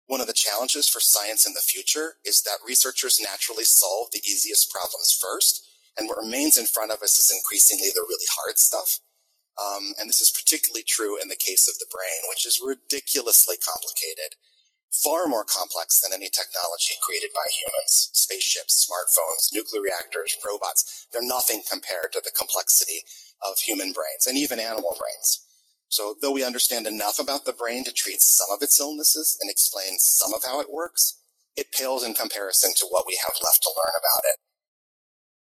One 0.07 0.21
of 0.21 0.27
the 0.27 0.33
challenges 0.33 0.87
for 0.87 0.99
science 0.99 1.47
in 1.47 1.53
the 1.53 1.65
future 1.65 2.17
is 2.23 2.43
that 2.43 2.61
researchers 2.65 3.19
naturally 3.21 3.63
solve 3.63 4.09
the 4.11 4.21
easiest 4.21 4.71
problems 4.71 5.17
first, 5.17 5.65
and 5.97 6.07
what 6.07 6.21
remains 6.21 6.57
in 6.57 6.65
front 6.65 6.91
of 6.91 7.01
us 7.01 7.17
is 7.17 7.33
increasingly 7.33 7.89
the 7.89 8.05
really 8.07 8.29
hard 8.37 8.59
stuff. 8.59 8.99
Um, 9.57 9.93
and 9.97 10.09
this 10.09 10.21
is 10.21 10.29
particularly 10.35 10.83
true 10.83 11.17
in 11.19 11.29
the 11.29 11.39
case 11.39 11.67
of 11.67 11.79
the 11.79 11.89
brain, 11.89 12.27
which 12.29 12.45
is 12.45 12.61
ridiculously 12.61 13.55
complicated, 13.57 14.35
far 14.91 15.27
more 15.27 15.45
complex 15.45 16.01
than 16.01 16.13
any 16.13 16.29
technology 16.29 16.95
created 17.01 17.31
by 17.33 17.47
humans. 17.49 18.11
Spaceships, 18.13 18.85
smartphones, 18.85 19.53
nuclear 19.53 19.81
reactors, 19.81 20.37
robots, 20.45 21.07
they're 21.11 21.25
nothing 21.25 21.63
compared 21.71 22.11
to 22.13 22.21
the 22.23 22.35
complexity 22.35 23.01
of 23.41 23.57
human 23.59 23.91
brains 23.91 24.27
and 24.27 24.37
even 24.37 24.59
animal 24.59 24.95
brains. 24.99 25.44
So 25.95 26.13
though 26.19 26.35
we 26.35 26.43
understand 26.43 26.87
enough 26.87 27.23
about 27.23 27.45
the 27.47 27.55
brain 27.55 27.85
to 27.85 27.93
treat 27.95 28.19
some 28.19 28.51
of 28.51 28.61
its 28.61 28.81
illnesses 28.81 29.39
and 29.39 29.49
explain 29.49 29.95
some 29.97 30.33
of 30.33 30.43
how 30.43 30.59
it 30.59 30.67
works, 30.67 31.23
it 31.55 31.71
pales 31.71 32.03
in 32.03 32.13
comparison 32.13 32.75
to 32.75 32.87
what 32.91 33.07
we 33.07 33.17
have 33.23 33.39
left 33.39 33.63
to 33.63 33.71
learn 33.71 33.95
about 33.95 34.27
it. 34.27 34.43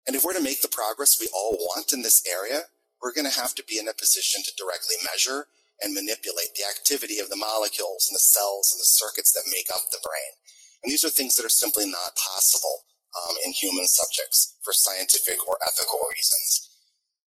And 0.05 0.15
if 0.15 0.23
we're 0.23 0.37
to 0.37 0.45
make 0.45 0.61
the 0.61 0.69
progress 0.69 1.17
we 1.19 1.25
all 1.33 1.57
want 1.57 1.91
in 1.91 2.03
this 2.03 2.21
area, 2.29 2.69
we're 3.01 3.17
going 3.17 3.25
to 3.25 3.33
have 3.41 3.55
to 3.55 3.65
be 3.65 3.79
in 3.79 3.87
a 3.87 3.97
position 3.97 4.45
to 4.45 4.53
directly 4.53 4.93
measure 5.01 5.49
and 5.81 5.97
manipulate 5.97 6.53
the 6.53 6.69
activity 6.69 7.17
of 7.17 7.33
the 7.33 7.41
molecules 7.41 8.05
and 8.05 8.13
the 8.13 8.21
cells 8.21 8.69
and 8.69 8.77
the 8.77 8.85
circuits 8.85 9.33
that 9.33 9.49
make 9.49 9.73
up 9.73 9.89
the 9.89 10.05
brain. 10.05 10.37
And 10.85 10.93
these 10.93 11.03
are 11.03 11.09
things 11.09 11.33
that 11.33 11.49
are 11.49 11.57
simply 11.57 11.89
not 11.89 12.13
possible 12.13 12.85
um, 13.17 13.41
in 13.43 13.57
human 13.57 13.89
subjects 13.89 14.53
for 14.61 14.69
scientific 14.71 15.41
or 15.49 15.57
ethical 15.65 15.97
reasons. 16.13 16.69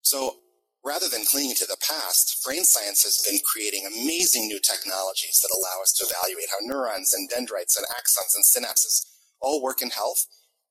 So 0.05 0.45
Rather 0.86 1.10
than 1.10 1.25
clinging 1.25 1.56
to 1.56 1.65
the 1.65 1.82
past, 1.82 2.46
brain 2.46 2.63
science 2.63 3.01
has 3.01 3.18
been 3.25 3.42
creating 3.44 3.89
amazing 3.89 4.46
new 4.46 4.60
technologies 4.60 5.42
that 5.42 5.50
allow 5.50 5.82
us 5.82 5.92
to 5.92 6.06
evaluate 6.06 6.46
how 6.54 6.62
neurons 6.62 7.12
and 7.12 7.27
dendrites 7.27 7.75
and 7.75 7.88
axons 7.89 8.38
and 8.38 8.46
synapses 8.46 9.01
all 9.42 9.63
work 9.63 9.82
in 9.82 9.89
health 9.89 10.27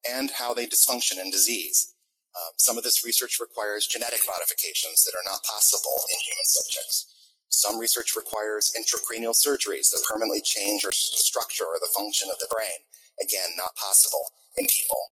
and 0.08 0.30
how 0.30 0.54
they 0.54 0.66
dysfunction 0.66 1.18
in 1.18 1.32
disease. 1.32 1.94
Uh, 2.30 2.54
some 2.58 2.78
of 2.78 2.84
this 2.84 3.04
research 3.04 3.40
requires 3.40 3.88
genetic 3.88 4.20
modifications 4.24 5.02
that 5.02 5.18
are 5.18 5.26
not 5.26 5.42
possible 5.42 5.98
in 6.06 6.22
human 6.22 6.46
subjects. 6.46 7.10
Some 7.48 7.76
research 7.76 8.14
requires 8.14 8.70
intracranial 8.78 9.34
surgeries 9.34 9.90
that 9.90 10.06
permanently 10.08 10.42
change 10.42 10.82
the 10.82 10.92
structure 10.92 11.64
or 11.64 11.78
the 11.80 11.90
function 11.90 12.30
of 12.30 12.38
the 12.38 12.50
brain. 12.54 12.86
Again, 13.20 13.58
not 13.58 13.74
possible 13.74 14.30
in 14.56 14.66
people. 14.66 15.10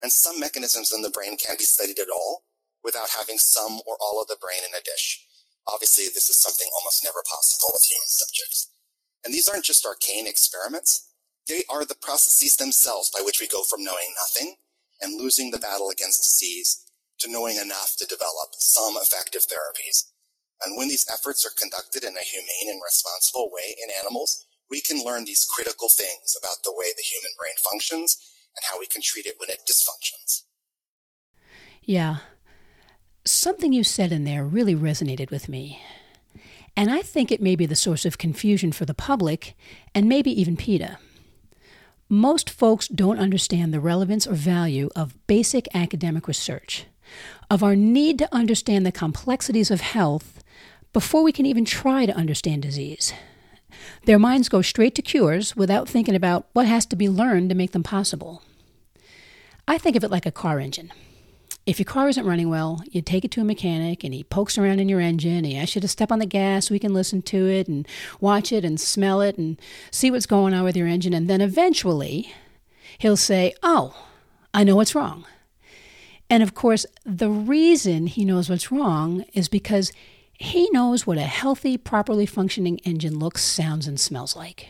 And 0.00 0.12
some 0.12 0.38
mechanisms 0.38 0.92
in 0.94 1.02
the 1.02 1.10
brain 1.10 1.36
can't 1.36 1.58
be 1.58 1.64
studied 1.64 1.98
at 1.98 2.10
all 2.10 2.46
without 2.86 3.18
having 3.18 3.36
some 3.36 3.82
or 3.82 3.98
all 3.98 4.22
of 4.22 4.30
the 4.30 4.38
brain 4.38 4.62
in 4.62 4.70
a 4.70 4.80
dish. 4.80 5.26
Obviously, 5.66 6.06
this 6.06 6.30
is 6.30 6.38
something 6.38 6.70
almost 6.78 7.02
never 7.02 7.26
possible 7.26 7.74
with 7.74 7.90
human 7.90 8.06
subjects. 8.06 8.70
And 9.26 9.34
these 9.34 9.50
aren't 9.50 9.66
just 9.66 9.84
arcane 9.84 10.30
experiments. 10.30 11.10
They 11.50 11.66
are 11.68 11.84
the 11.84 11.98
processes 11.98 12.54
themselves 12.54 13.10
by 13.10 13.26
which 13.26 13.42
we 13.42 13.50
go 13.50 13.66
from 13.66 13.82
knowing 13.82 14.14
nothing 14.14 14.54
and 15.02 15.18
losing 15.18 15.50
the 15.50 15.58
battle 15.58 15.90
against 15.90 16.22
disease 16.22 16.86
to 17.18 17.30
knowing 17.30 17.56
enough 17.56 17.96
to 17.98 18.06
develop 18.06 18.54
some 18.54 18.94
effective 18.96 19.42
therapies. 19.42 20.06
And 20.64 20.78
when 20.78 20.88
these 20.88 21.06
efforts 21.12 21.44
are 21.44 21.58
conducted 21.58 22.04
in 22.04 22.14
a 22.14 22.24
humane 22.24 22.70
and 22.70 22.80
responsible 22.80 23.50
way 23.50 23.74
in 23.76 23.90
animals, 23.98 24.46
we 24.70 24.80
can 24.80 25.04
learn 25.04 25.24
these 25.24 25.44
critical 25.44 25.88
things 25.88 26.36
about 26.38 26.62
the 26.64 26.72
way 26.72 26.86
the 26.96 27.02
human 27.02 27.32
brain 27.38 27.58
functions 27.58 28.16
and 28.56 28.64
how 28.70 28.78
we 28.78 28.86
can 28.86 29.02
treat 29.02 29.26
it 29.26 29.36
when 29.38 29.50
it 29.50 29.66
dysfunctions. 29.68 30.42
Yeah, 31.82 32.18
Something 33.26 33.72
you 33.72 33.82
said 33.82 34.12
in 34.12 34.22
there 34.22 34.44
really 34.44 34.76
resonated 34.76 35.32
with 35.32 35.48
me. 35.48 35.82
And 36.76 36.92
I 36.92 37.02
think 37.02 37.32
it 37.32 37.42
may 37.42 37.56
be 37.56 37.66
the 37.66 37.74
source 37.74 38.04
of 38.04 38.18
confusion 38.18 38.70
for 38.70 38.84
the 38.84 38.94
public 38.94 39.56
and 39.96 40.08
maybe 40.08 40.30
even 40.40 40.56
PETA. 40.56 40.98
Most 42.08 42.48
folks 42.48 42.86
don't 42.86 43.18
understand 43.18 43.74
the 43.74 43.80
relevance 43.80 44.28
or 44.28 44.34
value 44.34 44.90
of 44.94 45.26
basic 45.26 45.66
academic 45.74 46.28
research, 46.28 46.84
of 47.50 47.64
our 47.64 47.74
need 47.74 48.16
to 48.20 48.32
understand 48.32 48.86
the 48.86 48.92
complexities 48.92 49.72
of 49.72 49.80
health 49.80 50.44
before 50.92 51.24
we 51.24 51.32
can 51.32 51.46
even 51.46 51.64
try 51.64 52.06
to 52.06 52.16
understand 52.16 52.62
disease. 52.62 53.12
Their 54.04 54.20
minds 54.20 54.48
go 54.48 54.62
straight 54.62 54.94
to 54.94 55.02
cures 55.02 55.56
without 55.56 55.88
thinking 55.88 56.14
about 56.14 56.46
what 56.52 56.66
has 56.66 56.86
to 56.86 56.96
be 56.96 57.08
learned 57.08 57.48
to 57.48 57.56
make 57.56 57.72
them 57.72 57.82
possible. 57.82 58.44
I 59.66 59.78
think 59.78 59.96
of 59.96 60.04
it 60.04 60.12
like 60.12 60.26
a 60.26 60.30
car 60.30 60.60
engine. 60.60 60.92
If 61.66 61.80
your 61.80 61.84
car 61.84 62.08
isn't 62.08 62.24
running 62.24 62.48
well, 62.48 62.80
you 62.92 63.02
take 63.02 63.24
it 63.24 63.32
to 63.32 63.40
a 63.40 63.44
mechanic 63.44 64.04
and 64.04 64.14
he 64.14 64.22
pokes 64.22 64.56
around 64.56 64.78
in 64.78 64.88
your 64.88 65.00
engine. 65.00 65.42
He 65.42 65.56
asks 65.56 65.74
you 65.74 65.80
to 65.80 65.88
step 65.88 66.12
on 66.12 66.20
the 66.20 66.26
gas 66.26 66.68
so 66.68 66.72
we 66.74 66.78
can 66.78 66.94
listen 66.94 67.22
to 67.22 67.48
it 67.48 67.66
and 67.66 67.88
watch 68.20 68.52
it 68.52 68.64
and 68.64 68.80
smell 68.80 69.20
it 69.20 69.36
and 69.36 69.60
see 69.90 70.12
what's 70.12 70.26
going 70.26 70.54
on 70.54 70.62
with 70.62 70.76
your 70.76 70.86
engine. 70.86 71.12
And 71.12 71.28
then 71.28 71.40
eventually 71.40 72.32
he'll 72.98 73.16
say, 73.16 73.52
Oh, 73.64 73.96
I 74.54 74.62
know 74.62 74.76
what's 74.76 74.94
wrong. 74.94 75.26
And 76.30 76.40
of 76.40 76.54
course, 76.54 76.86
the 77.04 77.30
reason 77.30 78.06
he 78.06 78.24
knows 78.24 78.48
what's 78.48 78.70
wrong 78.70 79.24
is 79.34 79.48
because 79.48 79.92
he 80.38 80.70
knows 80.70 81.04
what 81.04 81.18
a 81.18 81.22
healthy, 81.22 81.76
properly 81.76 82.26
functioning 82.26 82.78
engine 82.84 83.18
looks, 83.18 83.42
sounds, 83.42 83.88
and 83.88 83.98
smells 83.98 84.36
like. 84.36 84.68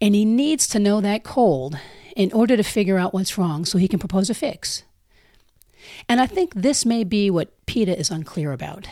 And 0.00 0.14
he 0.14 0.24
needs 0.24 0.66
to 0.68 0.78
know 0.78 1.02
that 1.02 1.24
cold 1.24 1.78
in 2.14 2.32
order 2.32 2.56
to 2.56 2.62
figure 2.62 2.96
out 2.96 3.12
what's 3.12 3.36
wrong 3.36 3.66
so 3.66 3.76
he 3.76 3.88
can 3.88 3.98
propose 3.98 4.30
a 4.30 4.34
fix. 4.34 4.82
And 6.08 6.20
I 6.20 6.26
think 6.26 6.54
this 6.54 6.86
may 6.86 7.04
be 7.04 7.30
what 7.30 7.66
PETA 7.66 7.98
is 7.98 8.10
unclear 8.10 8.52
about. 8.52 8.88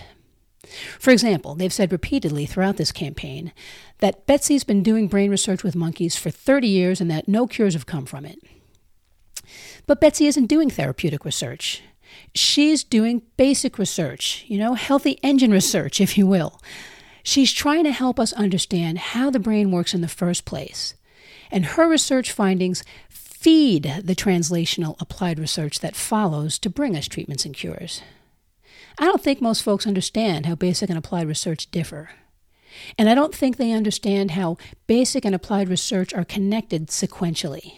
For 0.98 1.10
example, 1.10 1.54
they've 1.54 1.72
said 1.72 1.92
repeatedly 1.92 2.46
throughout 2.46 2.76
this 2.76 2.92
campaign 2.92 3.52
that 3.98 4.26
Betsy's 4.26 4.64
been 4.64 4.82
doing 4.82 5.08
brain 5.08 5.30
research 5.30 5.62
with 5.62 5.76
monkeys 5.76 6.16
for 6.16 6.30
30 6.30 6.66
years 6.66 7.00
and 7.00 7.10
that 7.10 7.28
no 7.28 7.46
cures 7.46 7.74
have 7.74 7.86
come 7.86 8.06
from 8.06 8.24
it. 8.24 8.38
But 9.86 10.00
Betsy 10.00 10.26
isn't 10.26 10.46
doing 10.46 10.70
therapeutic 10.70 11.24
research. 11.24 11.82
She's 12.34 12.84
doing 12.84 13.22
basic 13.36 13.78
research, 13.78 14.44
you 14.48 14.58
know, 14.58 14.74
healthy 14.74 15.18
engine 15.22 15.50
research, 15.50 16.00
if 16.00 16.16
you 16.16 16.26
will. 16.26 16.60
She's 17.22 17.52
trying 17.52 17.84
to 17.84 17.92
help 17.92 18.20
us 18.20 18.32
understand 18.34 18.98
how 18.98 19.30
the 19.30 19.38
brain 19.38 19.70
works 19.70 19.94
in 19.94 20.00
the 20.00 20.08
first 20.08 20.44
place. 20.44 20.94
And 21.50 21.64
her 21.64 21.88
research 21.88 22.32
findings 22.32 22.82
feed 23.44 24.00
the 24.02 24.14
translational 24.14 24.98
applied 25.02 25.38
research 25.38 25.80
that 25.80 25.94
follows 25.94 26.58
to 26.58 26.70
bring 26.70 26.96
us 26.96 27.06
treatments 27.06 27.44
and 27.44 27.54
cures. 27.54 28.00
I 28.98 29.04
don't 29.04 29.22
think 29.22 29.42
most 29.42 29.62
folks 29.62 29.86
understand 29.86 30.46
how 30.46 30.54
basic 30.54 30.88
and 30.88 30.96
applied 30.96 31.28
research 31.28 31.70
differ. 31.70 32.08
And 32.96 33.06
I 33.06 33.14
don't 33.14 33.34
think 33.34 33.58
they 33.58 33.72
understand 33.72 34.30
how 34.30 34.56
basic 34.86 35.26
and 35.26 35.34
applied 35.34 35.68
research 35.68 36.14
are 36.14 36.24
connected 36.24 36.88
sequentially. 36.88 37.74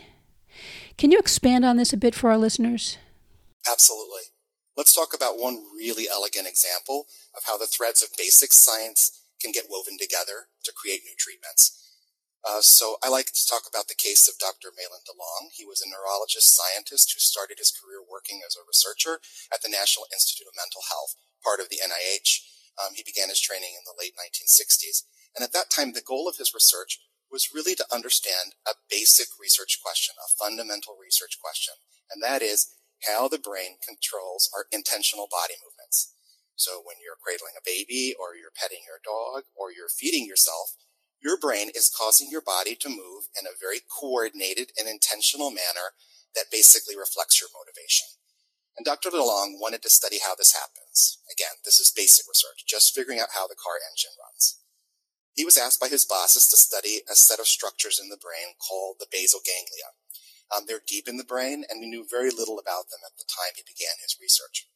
Can 0.96 1.10
you 1.10 1.18
expand 1.18 1.64
on 1.64 1.78
this 1.78 1.92
a 1.92 1.96
bit 1.96 2.14
for 2.14 2.30
our 2.30 2.38
listeners? 2.38 2.98
Absolutely. 3.68 4.22
Let's 4.76 4.94
talk 4.94 5.12
about 5.16 5.36
one 5.36 5.64
really 5.76 6.06
elegant 6.08 6.46
example 6.46 7.06
of 7.36 7.42
how 7.44 7.58
the 7.58 7.66
threads 7.66 8.04
of 8.04 8.10
basic 8.16 8.52
science 8.52 9.20
can 9.42 9.50
get 9.50 9.64
woven 9.68 9.98
together 9.98 10.46
to 10.62 10.72
create 10.72 11.00
new 11.04 11.16
treatments. 11.18 11.85
Uh, 12.46 12.62
so 12.62 12.94
I 13.02 13.10
like 13.10 13.34
to 13.34 13.48
talk 13.50 13.66
about 13.66 13.90
the 13.90 13.98
case 13.98 14.30
of 14.30 14.38
Dr. 14.38 14.70
Mahlon 14.70 15.02
DeLong. 15.02 15.50
He 15.50 15.66
was 15.66 15.82
a 15.82 15.90
neurologist 15.90 16.54
scientist 16.54 17.10
who 17.10 17.18
started 17.18 17.58
his 17.58 17.74
career 17.74 17.98
working 17.98 18.46
as 18.46 18.54
a 18.54 18.62
researcher 18.62 19.18
at 19.50 19.66
the 19.66 19.72
National 19.72 20.06
Institute 20.14 20.46
of 20.46 20.54
Mental 20.54 20.86
Health, 20.86 21.18
part 21.42 21.58
of 21.58 21.74
the 21.74 21.82
NIH. 21.82 22.46
Um, 22.78 22.94
he 22.94 23.02
began 23.02 23.34
his 23.34 23.42
training 23.42 23.74
in 23.74 23.82
the 23.82 23.98
late 23.98 24.14
1960s. 24.14 25.10
And 25.34 25.42
at 25.42 25.50
that 25.58 25.74
time, 25.74 25.90
the 25.90 26.06
goal 26.06 26.30
of 26.30 26.38
his 26.38 26.54
research 26.54 27.02
was 27.26 27.50
really 27.50 27.74
to 27.74 27.90
understand 27.90 28.54
a 28.62 28.78
basic 28.86 29.26
research 29.42 29.82
question, 29.82 30.14
a 30.22 30.30
fundamental 30.30 30.94
research 30.94 31.42
question. 31.42 31.74
And 32.14 32.22
that 32.22 32.46
is 32.46 32.70
how 33.10 33.26
the 33.26 33.42
brain 33.42 33.82
controls 33.82 34.46
our 34.54 34.70
intentional 34.70 35.26
body 35.26 35.58
movements. 35.58 36.14
So 36.54 36.78
when 36.78 37.02
you're 37.02 37.18
cradling 37.18 37.58
a 37.58 37.66
baby 37.66 38.14
or 38.14 38.38
you're 38.38 38.54
petting 38.54 38.86
your 38.86 39.02
dog 39.02 39.50
or 39.58 39.74
you're 39.74 39.90
feeding 39.90 40.24
yourself, 40.30 40.78
your 41.22 41.38
brain 41.38 41.70
is 41.74 41.92
causing 41.92 42.28
your 42.30 42.42
body 42.42 42.74
to 42.76 42.88
move 42.88 43.28
in 43.38 43.46
a 43.46 43.58
very 43.58 43.80
coordinated 43.88 44.72
and 44.78 44.88
intentional 44.88 45.50
manner 45.50 45.96
that 46.34 46.52
basically 46.52 46.96
reflects 46.96 47.40
your 47.40 47.50
motivation. 47.56 48.08
And 48.76 48.84
Dr. 48.84 49.08
DeLong 49.08 49.56
wanted 49.56 49.82
to 49.82 49.90
study 49.90 50.18
how 50.20 50.34
this 50.36 50.52
happens. 50.52 51.18
Again, 51.32 51.64
this 51.64 51.80
is 51.80 51.92
basic 51.96 52.28
research, 52.28 52.68
just 52.68 52.94
figuring 52.94 53.18
out 53.18 53.32
how 53.32 53.48
the 53.48 53.56
car 53.56 53.80
engine 53.80 54.12
runs. 54.20 54.60
He 55.34 55.44
was 55.44 55.56
asked 55.56 55.80
by 55.80 55.88
his 55.88 56.04
bosses 56.04 56.48
to 56.48 56.56
study 56.56 57.00
a 57.10 57.16
set 57.16 57.40
of 57.40 57.48
structures 57.48 58.00
in 58.00 58.08
the 58.08 58.20
brain 58.20 58.56
called 58.60 58.96
the 59.00 59.08
basal 59.10 59.40
ganglia. 59.44 59.96
Um, 60.54 60.64
they're 60.68 60.84
deep 60.86 61.08
in 61.08 61.16
the 61.16 61.24
brain, 61.28 61.64
and 61.68 61.80
we 61.80 61.88
knew 61.88 62.06
very 62.08 62.30
little 62.30 62.58
about 62.58 62.88
them 62.92 63.00
at 63.04 63.16
the 63.16 63.28
time 63.28 63.56
he 63.56 63.64
began 63.66 64.00
his 64.00 64.16
research. 64.20 64.68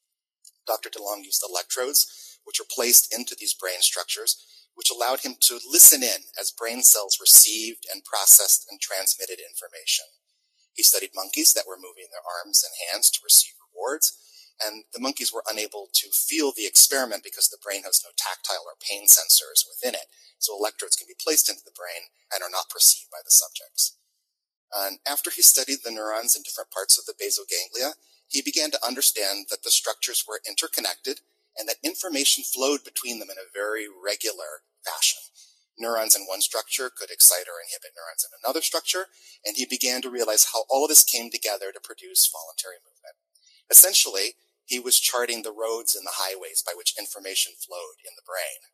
Dr. 0.67 0.91
DeLong 0.91 1.25
used 1.25 1.45
electrodes, 1.45 2.39
which 2.45 2.59
were 2.59 2.69
placed 2.69 3.13
into 3.15 3.37
these 3.39 3.55
brain 3.55 3.81
structures 3.81 4.60
which 4.81 4.89
allowed 4.89 5.21
him 5.21 5.37
to 5.39 5.61
listen 5.69 6.03
in 6.03 6.25
as 6.41 6.57
brain 6.57 6.81
cells 6.81 7.21
received 7.21 7.85
and 7.93 8.01
processed 8.01 8.65
and 8.71 8.81
transmitted 8.81 9.37
information. 9.37 10.09
He 10.73 10.83
studied 10.83 11.13
monkeys 11.13 11.53
that 11.53 11.69
were 11.69 11.77
moving 11.77 12.09
their 12.09 12.25
arms 12.25 12.65
and 12.65 12.73
hands 12.89 13.13
to 13.13 13.21
receive 13.21 13.61
rewards, 13.61 14.17
and 14.57 14.89
the 14.97 15.05
monkeys 15.05 15.37
were 15.37 15.45
unable 15.45 15.93
to 15.93 16.09
feel 16.09 16.57
the 16.57 16.65
experiment 16.65 17.21
because 17.21 17.53
the 17.53 17.61
brain 17.61 17.85
has 17.85 18.01
no 18.01 18.09
tactile 18.17 18.65
or 18.65 18.81
pain 18.81 19.05
sensors 19.05 19.69
within 19.69 19.93
it. 19.93 20.09
So 20.41 20.57
electrodes 20.57 20.97
can 20.97 21.05
be 21.05 21.21
placed 21.21 21.53
into 21.53 21.61
the 21.61 21.77
brain 21.77 22.09
and 22.33 22.41
are 22.41 22.49
not 22.49 22.73
perceived 22.73 23.13
by 23.13 23.21
the 23.21 23.37
subjects. 23.37 24.01
And 24.73 25.05
after 25.05 25.29
he 25.29 25.45
studied 25.45 25.85
the 25.85 25.93
neurons 25.93 26.33
in 26.33 26.41
different 26.41 26.73
parts 26.73 26.97
of 26.97 27.05
the 27.05 27.13
basal 27.21 27.45
ganglia, 27.45 28.01
he 28.29 28.41
began 28.41 28.71
to 28.73 28.87
understand 28.87 29.53
that 29.53 29.61
the 29.61 29.71
structures 29.71 30.25
were 30.27 30.41
interconnected 30.49 31.21
and 31.59 31.69
that 31.69 31.85
information 31.85 32.45
flowed 32.45 32.81
between 32.85 33.19
them 33.19 33.29
in 33.29 33.37
a 33.37 33.53
very 33.53 33.85
regular 33.85 34.65
fashion. 34.85 35.21
Neurons 35.79 36.15
in 36.15 36.29
one 36.29 36.41
structure 36.43 36.91
could 36.93 37.11
excite 37.11 37.49
or 37.49 37.57
inhibit 37.57 37.97
neurons 37.97 38.21
in 38.21 38.37
another 38.37 38.61
structure, 38.61 39.09
and 39.45 39.57
he 39.57 39.65
began 39.65 40.03
to 40.03 40.11
realize 40.11 40.53
how 40.53 40.65
all 40.69 40.85
of 40.85 40.91
this 40.91 41.05
came 41.05 41.31
together 41.31 41.73
to 41.73 41.81
produce 41.81 42.29
voluntary 42.29 42.77
movement. 42.85 43.17
Essentially, 43.71 44.37
he 44.67 44.79
was 44.79 45.01
charting 45.01 45.43
the 45.43 45.57
roads 45.57 45.97
and 45.97 46.05
the 46.05 46.21
highways 46.21 46.63
by 46.63 46.73
which 46.77 46.95
information 46.99 47.55
flowed 47.57 48.05
in 48.05 48.13
the 48.15 48.27
brain. 48.27 48.69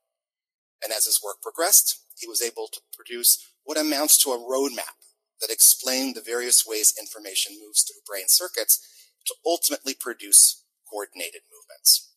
And 0.83 0.93
as 0.93 1.07
his 1.07 1.23
work 1.23 1.41
progressed, 1.41 2.03
he 2.19 2.27
was 2.27 2.43
able 2.43 2.69
to 2.73 2.81
produce 2.93 3.39
what 3.65 3.79
amounts 3.79 4.19
to 4.25 4.31
a 4.31 4.39
roadmap 4.39 4.99
that 5.41 5.51
explained 5.51 6.17
the 6.17 6.21
various 6.21 6.67
ways 6.67 6.95
information 6.99 7.57
moves 7.63 7.83
through 7.83 8.05
brain 8.07 8.29
circuits 8.29 8.81
to 9.27 9.35
ultimately 9.45 9.95
produce 9.95 10.65
coordinated 10.91 11.43
movements. 11.53 12.13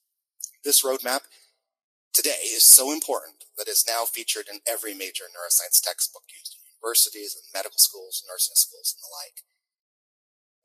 This 0.64 0.84
roadmap 0.84 1.22
today 2.14 2.42
is 2.44 2.64
so 2.64 2.92
important 2.92 3.39
that 3.60 3.68
it's 3.68 3.86
now 3.86 4.08
featured 4.08 4.48
in 4.48 4.64
every 4.64 4.96
major 4.96 5.28
neuroscience 5.28 5.84
textbook 5.84 6.24
used 6.32 6.56
in 6.56 6.64
universities 6.72 7.36
and 7.36 7.44
medical 7.54 7.78
schools, 7.78 8.24
nursing 8.24 8.56
schools, 8.56 8.96
and 8.96 9.04
the 9.04 9.12
like. 9.12 9.44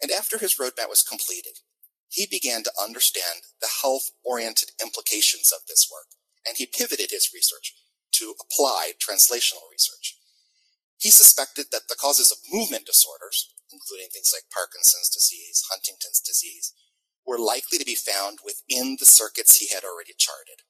And 0.01 0.11
after 0.15 0.39
his 0.39 0.57
roadmap 0.57 0.89
was 0.89 1.03
completed, 1.03 1.59
he 2.09 2.31
began 2.31 2.63
to 2.63 2.73
understand 2.81 3.51
the 3.61 3.83
health 3.83 4.15
oriented 4.23 4.71
implications 4.81 5.51
of 5.51 5.67
this 5.67 5.91
work, 5.91 6.15
and 6.47 6.57
he 6.57 6.71
pivoted 6.71 7.11
his 7.11 7.35
research 7.35 7.75
to 8.15 8.39
applied 8.39 9.03
translational 9.03 9.67
research. 9.71 10.17
He 10.97 11.11
suspected 11.11 11.67
that 11.73 11.91
the 11.91 11.99
causes 11.99 12.31
of 12.31 12.39
movement 12.47 12.87
disorders, 12.87 13.51
including 13.73 14.09
things 14.09 14.31
like 14.33 14.55
Parkinson's 14.55 15.11
disease, 15.11 15.67
Huntington's 15.69 16.21
disease, 16.21 16.73
were 17.27 17.39
likely 17.39 17.79
to 17.79 17.85
be 17.85 17.97
found 17.97 18.39
within 18.45 18.97
the 19.01 19.07
circuits 19.07 19.59
he 19.59 19.75
had 19.75 19.83
already 19.83 20.15
charted. 20.17 20.63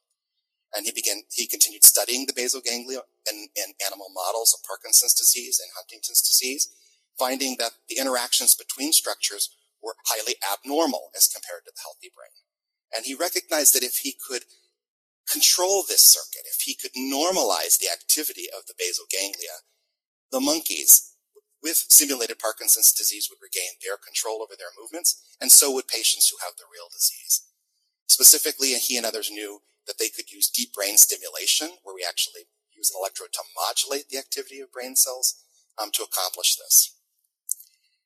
And 0.74 0.86
he 0.86 0.92
began, 0.92 1.22
he 1.32 1.46
continued 1.46 1.84
studying 1.84 2.26
the 2.26 2.34
basal 2.34 2.60
ganglia 2.60 3.02
in, 3.30 3.48
in 3.54 3.74
animal 3.84 4.08
models 4.12 4.52
of 4.52 4.66
Parkinson's 4.66 5.14
disease 5.14 5.60
and 5.62 5.70
Huntington's 5.76 6.20
disease, 6.20 6.68
finding 7.18 7.56
that 7.58 7.72
the 7.88 7.96
interactions 7.98 8.54
between 8.54 8.92
structures 8.92 9.54
were 9.82 9.94
highly 10.06 10.34
abnormal 10.42 11.10
as 11.16 11.28
compared 11.28 11.64
to 11.64 11.72
the 11.74 11.84
healthy 11.84 12.10
brain. 12.10 12.42
And 12.94 13.06
he 13.06 13.14
recognized 13.14 13.74
that 13.74 13.86
if 13.86 13.98
he 13.98 14.16
could 14.16 14.42
control 15.30 15.84
this 15.86 16.02
circuit, 16.02 16.46
if 16.50 16.62
he 16.62 16.74
could 16.74 16.92
normalize 16.98 17.78
the 17.78 17.90
activity 17.90 18.46
of 18.50 18.66
the 18.66 18.74
basal 18.76 19.04
ganglia, 19.10 19.62
the 20.32 20.40
monkeys 20.40 21.14
with 21.62 21.86
simulated 21.88 22.38
Parkinson's 22.38 22.92
disease 22.92 23.28
would 23.30 23.40
regain 23.40 23.80
their 23.80 23.96
control 23.96 24.42
over 24.42 24.52
their 24.56 24.74
movements, 24.78 25.22
and 25.40 25.50
so 25.50 25.72
would 25.72 25.88
patients 25.88 26.28
who 26.28 26.36
have 26.44 26.56
the 26.56 26.68
real 26.70 26.88
disease. 26.92 27.48
Specifically, 28.06 28.68
he 28.74 28.98
and 28.98 29.06
others 29.06 29.30
knew 29.30 29.62
that 29.86 29.98
they 29.98 30.08
could 30.08 30.30
use 30.30 30.48
deep 30.48 30.72
brain 30.72 30.96
stimulation, 30.96 31.78
where 31.82 31.94
we 31.94 32.04
actually 32.06 32.48
use 32.74 32.90
an 32.90 32.98
electrode 32.98 33.32
to 33.32 33.42
modulate 33.54 34.08
the 34.08 34.18
activity 34.18 34.60
of 34.60 34.72
brain 34.72 34.96
cells, 34.96 35.40
um, 35.80 35.90
to 35.92 36.02
accomplish 36.02 36.56
this. 36.56 36.96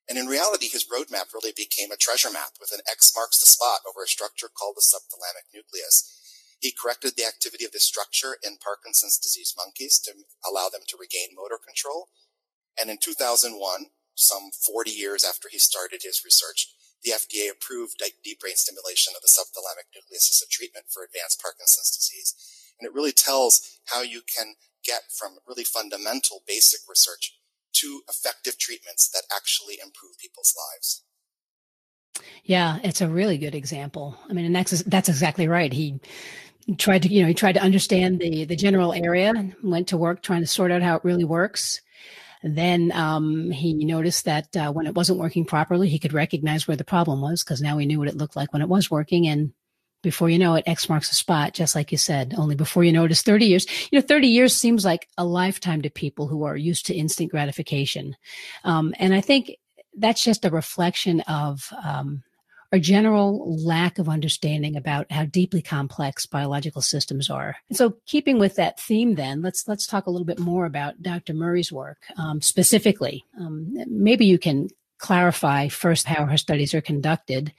And 0.08 0.16
in 0.16 0.26
reality, 0.26 0.68
his 0.68 0.88
roadmap 0.88 1.34
really 1.34 1.52
became 1.54 1.92
a 1.92 2.00
treasure 2.00 2.30
map 2.30 2.56
with 2.58 2.72
an 2.72 2.80
X 2.90 3.12
marks 3.14 3.38
the 3.40 3.46
spot 3.46 3.84
over 3.84 4.02
a 4.02 4.08
structure 4.08 4.48
called 4.48 4.76
the 4.76 4.86
subthalamic 4.86 5.52
nucleus. 5.52 6.16
He 6.60 6.72
corrected 6.72 7.14
the 7.14 7.26
activity 7.26 7.64
of 7.64 7.72
this 7.72 7.84
structure 7.84 8.38
in 8.42 8.56
Parkinson's 8.56 9.18
disease 9.18 9.54
monkeys 9.56 10.00
to 10.00 10.12
allow 10.48 10.68
them 10.68 10.80
to 10.88 10.96
regain 10.98 11.36
motor 11.36 11.58
control. 11.60 12.08
And 12.80 12.90
in 12.90 12.98
2001, 12.98 13.52
some 14.14 14.50
40 14.50 14.90
years 14.90 15.24
after 15.24 15.48
he 15.50 15.58
started 15.58 16.00
his 16.02 16.22
research, 16.24 16.72
the 17.04 17.12
FDA 17.12 17.50
approved 17.50 18.02
deep 18.24 18.40
brain 18.40 18.56
stimulation 18.56 19.14
of 19.16 19.22
the 19.22 19.30
subthalamic 19.30 19.88
nucleus 19.94 20.30
as 20.30 20.42
a 20.44 20.50
treatment 20.50 20.86
for 20.88 21.04
advanced 21.04 21.40
Parkinson's 21.40 21.94
disease. 21.94 22.34
And 22.78 22.86
it 22.86 22.94
really 22.94 23.12
tells 23.12 23.80
how 23.86 24.02
you 24.02 24.22
can 24.22 24.54
get 24.84 25.02
from 25.10 25.38
really 25.46 25.64
fundamental 25.64 26.42
basic 26.46 26.80
research 26.88 27.38
to 27.74 28.00
effective 28.08 28.58
treatments 28.58 29.08
that 29.10 29.22
actually 29.34 29.78
improve 29.82 30.18
people's 30.18 30.54
lives. 30.56 31.04
Yeah, 32.44 32.78
it's 32.82 33.00
a 33.00 33.08
really 33.08 33.38
good 33.38 33.54
example. 33.54 34.16
I 34.28 34.32
mean, 34.32 34.46
and 34.46 34.56
that's 34.56 34.82
that's 34.84 35.08
exactly 35.08 35.46
right. 35.46 35.72
He 35.72 36.00
tried 36.76 37.02
to, 37.02 37.12
you 37.12 37.22
know, 37.22 37.28
he 37.28 37.34
tried 37.34 37.52
to 37.52 37.62
understand 37.62 38.20
the 38.20 38.44
the 38.44 38.56
general 38.56 38.92
area, 38.92 39.32
went 39.62 39.88
to 39.88 39.96
work 39.96 40.22
trying 40.22 40.40
to 40.40 40.46
sort 40.46 40.72
out 40.72 40.82
how 40.82 40.96
it 40.96 41.04
really 41.04 41.24
works. 41.24 41.80
Then 42.42 42.92
um, 42.92 43.50
he 43.50 43.74
noticed 43.84 44.24
that 44.24 44.56
uh, 44.56 44.72
when 44.72 44.86
it 44.86 44.94
wasn't 44.94 45.18
working 45.18 45.44
properly, 45.44 45.88
he 45.88 45.98
could 45.98 46.12
recognize 46.12 46.66
where 46.66 46.76
the 46.76 46.84
problem 46.84 47.20
was 47.20 47.42
because 47.42 47.60
now 47.60 47.78
he 47.78 47.86
knew 47.86 47.98
what 47.98 48.08
it 48.08 48.16
looked 48.16 48.36
like 48.36 48.52
when 48.52 48.62
it 48.62 48.68
was 48.68 48.90
working, 48.90 49.26
and 49.26 49.52
before 50.02 50.30
you 50.30 50.38
know 50.38 50.54
it, 50.54 50.64
X 50.66 50.88
marks 50.88 51.08
the 51.08 51.14
spot, 51.14 51.54
just 51.54 51.74
like 51.74 51.90
you 51.90 51.98
said. 51.98 52.34
Only 52.36 52.54
before 52.54 52.84
you 52.84 52.92
know 52.92 53.04
it 53.04 53.10
is 53.10 53.22
30 53.22 53.46
years. 53.46 53.66
You 53.90 53.98
know, 53.98 54.06
30 54.06 54.28
years 54.28 54.54
seems 54.54 54.84
like 54.84 55.08
a 55.18 55.24
lifetime 55.24 55.82
to 55.82 55.90
people 55.90 56.28
who 56.28 56.44
are 56.44 56.56
used 56.56 56.86
to 56.86 56.94
instant 56.94 57.30
gratification. 57.30 58.16
Um, 58.64 58.94
and 58.98 59.12
I 59.12 59.20
think 59.20 59.56
that's 59.96 60.22
just 60.22 60.44
a 60.44 60.50
reflection 60.50 61.20
of 61.22 61.72
um, 61.84 62.22
our 62.72 62.78
general 62.78 63.56
lack 63.64 63.98
of 63.98 64.08
understanding 64.08 64.76
about 64.76 65.10
how 65.10 65.24
deeply 65.24 65.62
complex 65.62 66.26
biological 66.26 66.82
systems 66.82 67.30
are. 67.30 67.56
And 67.68 67.78
so, 67.78 67.96
keeping 68.06 68.38
with 68.38 68.56
that 68.56 68.78
theme, 68.78 69.14
then 69.14 69.42
let's 69.42 69.66
let's 69.66 69.86
talk 69.86 70.06
a 70.06 70.10
little 70.10 70.26
bit 70.26 70.38
more 70.38 70.66
about 70.66 71.02
Dr. 71.02 71.34
Murray's 71.34 71.72
work 71.72 71.98
um, 72.16 72.40
specifically. 72.40 73.24
Um, 73.38 73.74
maybe 73.86 74.26
you 74.26 74.38
can 74.38 74.68
clarify 74.98 75.68
first 75.68 76.06
how 76.06 76.26
her 76.26 76.36
studies 76.36 76.74
are 76.74 76.80
conducted 76.80 77.52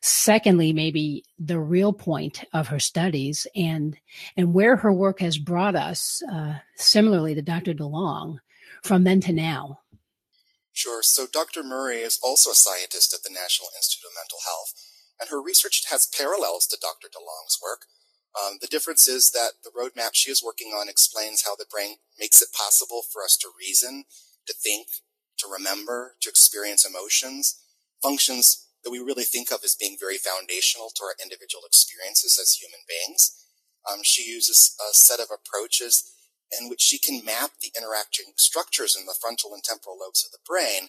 secondly 0.00 0.72
maybe 0.72 1.22
the 1.38 1.58
real 1.58 1.92
point 1.92 2.44
of 2.54 2.68
her 2.68 2.78
studies 2.78 3.46
and 3.54 3.96
and 4.38 4.54
where 4.54 4.74
her 4.76 4.92
work 4.92 5.20
has 5.20 5.36
brought 5.36 5.76
us 5.76 6.22
uh, 6.32 6.54
similarly 6.76 7.34
to 7.34 7.42
dr 7.42 7.74
delong 7.74 8.38
from 8.82 9.04
then 9.04 9.20
to 9.20 9.32
now 9.34 9.78
sure 10.78 11.02
so 11.02 11.26
dr 11.26 11.58
murray 11.62 11.98
is 12.06 12.18
also 12.22 12.50
a 12.50 12.54
scientist 12.54 13.10
at 13.10 13.26
the 13.26 13.34
national 13.34 13.68
institute 13.74 14.06
of 14.06 14.14
mental 14.14 14.38
health 14.46 14.70
and 15.18 15.30
her 15.30 15.42
research 15.42 15.82
has 15.90 16.06
parallels 16.06 16.66
to 16.66 16.78
dr 16.80 17.10
delong's 17.10 17.58
work 17.58 17.90
um, 18.38 18.58
the 18.60 18.70
difference 18.70 19.08
is 19.08 19.32
that 19.32 19.58
the 19.64 19.74
roadmap 19.74 20.10
she 20.12 20.30
is 20.30 20.44
working 20.44 20.70
on 20.70 20.88
explains 20.88 21.42
how 21.42 21.56
the 21.56 21.66
brain 21.68 21.96
makes 22.20 22.40
it 22.40 22.54
possible 22.54 23.02
for 23.02 23.24
us 23.24 23.36
to 23.38 23.48
reason 23.58 24.04
to 24.46 24.54
think 24.54 24.86
to 25.38 25.46
remember, 25.50 26.16
to 26.20 26.28
experience 26.28 26.84
emotions, 26.84 27.62
functions 28.02 28.66
that 28.84 28.90
we 28.90 28.98
really 28.98 29.24
think 29.24 29.50
of 29.50 29.60
as 29.64 29.74
being 29.74 29.96
very 29.98 30.18
foundational 30.18 30.90
to 30.94 31.02
our 31.02 31.14
individual 31.22 31.62
experiences 31.66 32.38
as 32.40 32.58
human 32.58 32.80
beings. 32.86 33.34
Um, 33.90 34.00
she 34.02 34.28
uses 34.28 34.74
a 34.78 34.94
set 34.94 35.20
of 35.20 35.28
approaches 35.32 36.12
in 36.52 36.68
which 36.68 36.80
she 36.80 36.98
can 36.98 37.24
map 37.24 37.52
the 37.60 37.72
interacting 37.76 38.32
structures 38.36 38.96
in 38.98 39.06
the 39.06 39.16
frontal 39.18 39.54
and 39.54 39.62
temporal 39.62 39.98
lobes 39.98 40.24
of 40.24 40.32
the 40.32 40.44
brain. 40.46 40.88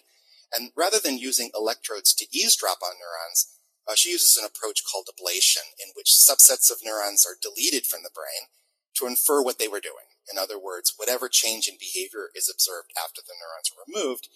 And 0.52 0.72
rather 0.76 0.98
than 0.98 1.18
using 1.18 1.50
electrodes 1.54 2.14
to 2.14 2.26
eavesdrop 2.32 2.78
on 2.82 2.98
neurons, 2.98 3.54
uh, 3.86 3.94
she 3.94 4.10
uses 4.10 4.36
an 4.36 4.44
approach 4.44 4.82
called 4.84 5.08
ablation, 5.08 5.74
in 5.78 5.92
which 5.94 6.10
subsets 6.10 6.70
of 6.70 6.84
neurons 6.84 7.26
are 7.26 7.38
deleted 7.40 7.86
from 7.86 8.02
the 8.02 8.14
brain 8.14 8.48
to 8.94 9.06
infer 9.06 9.42
what 9.42 9.58
they 9.58 9.68
were 9.68 9.80
doing. 9.80 10.10
In 10.30 10.38
other 10.38 10.58
words, 10.58 10.94
whatever 10.96 11.28
change 11.28 11.68
in 11.68 11.76
behavior 11.78 12.30
is 12.34 12.50
observed 12.50 12.92
after 12.96 13.20
the 13.20 13.34
neurons 13.34 13.70
are 13.72 13.82
removed 13.86 14.28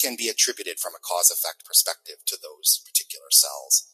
can 0.00 0.16
be 0.16 0.28
attributed 0.28 0.78
from 0.78 0.94
a 0.94 1.02
cause 1.02 1.30
effect 1.30 1.64
perspective 1.64 2.24
to 2.26 2.36
those 2.40 2.80
particular 2.86 3.30
cells. 3.30 3.92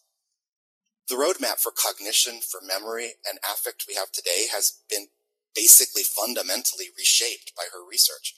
The 1.08 1.14
roadmap 1.14 1.60
for 1.60 1.70
cognition, 1.70 2.40
for 2.40 2.60
memory, 2.60 3.14
and 3.28 3.38
affect 3.38 3.86
we 3.86 3.94
have 3.94 4.10
today 4.10 4.46
has 4.52 4.82
been 4.90 5.06
basically 5.56 6.04
fundamentally 6.04 6.92
reshaped 6.92 7.56
by 7.56 7.72
her 7.72 7.80
research, 7.80 8.36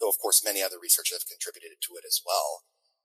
though 0.00 0.08
of 0.08 0.16
course 0.16 0.40
many 0.40 0.64
other 0.64 0.80
researchers 0.80 1.20
have 1.20 1.28
contributed 1.28 1.76
to 1.84 2.00
it 2.00 2.08
as 2.08 2.24
well. 2.24 2.64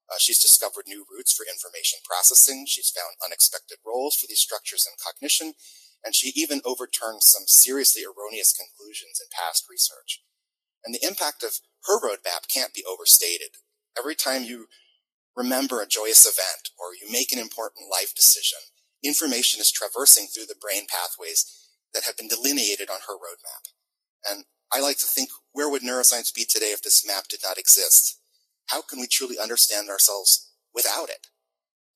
Uh, 0.10 0.18
she's 0.18 0.42
discovered 0.42 0.88
new 0.88 1.06
routes 1.06 1.36
for 1.36 1.46
information 1.46 2.00
processing. 2.08 2.66
She's 2.66 2.90
found 2.90 3.20
unexpected 3.22 3.78
roles 3.86 4.16
for 4.16 4.26
these 4.26 4.42
structures 4.42 4.88
in 4.88 4.98
cognition, 4.98 5.54
and 6.02 6.16
she 6.16 6.32
even 6.34 6.64
overturned 6.66 7.22
some 7.22 7.44
seriously 7.46 8.02
erroneous 8.02 8.56
conclusions 8.56 9.22
in 9.22 9.28
past 9.30 9.68
research. 9.70 10.24
And 10.84 10.96
the 10.96 11.06
impact 11.06 11.44
of 11.44 11.60
her 11.86 12.00
roadmap 12.00 12.48
can't 12.48 12.74
be 12.74 12.88
overstated. 12.90 13.60
Every 14.00 14.16
time 14.16 14.44
you 14.44 14.68
remember 15.36 15.82
a 15.82 15.88
joyous 15.88 16.26
event 16.26 16.72
or 16.80 16.96
you 16.96 17.12
make 17.12 17.32
an 17.32 17.40
important 17.40 17.92
life 17.92 18.16
decision, 18.16 18.60
information 19.04 19.62
is 19.62 19.72
traversing 19.72 20.26
through 20.28 20.48
the 20.48 20.60
brain 20.60 20.88
pathways 20.90 21.59
that 21.94 22.04
have 22.06 22.18
been 22.18 22.28
delineated 22.28 22.90
on 22.90 23.00
her 23.08 23.16
roadmap. 23.16 23.74
And 24.30 24.46
I 24.74 24.82
like 24.82 24.98
to 25.00 25.06
think, 25.06 25.30
where 25.52 25.70
would 25.70 25.82
neuroscience 25.82 26.34
be 26.34 26.46
today 26.46 26.72
if 26.72 26.82
this 26.84 27.06
map 27.06 27.26
did 27.30 27.40
not 27.44 27.58
exist? 27.58 28.20
How 28.68 28.82
can 28.82 29.00
we 29.00 29.08
truly 29.08 29.38
understand 29.40 29.90
ourselves 29.90 30.52
without 30.74 31.10
it? 31.10 31.28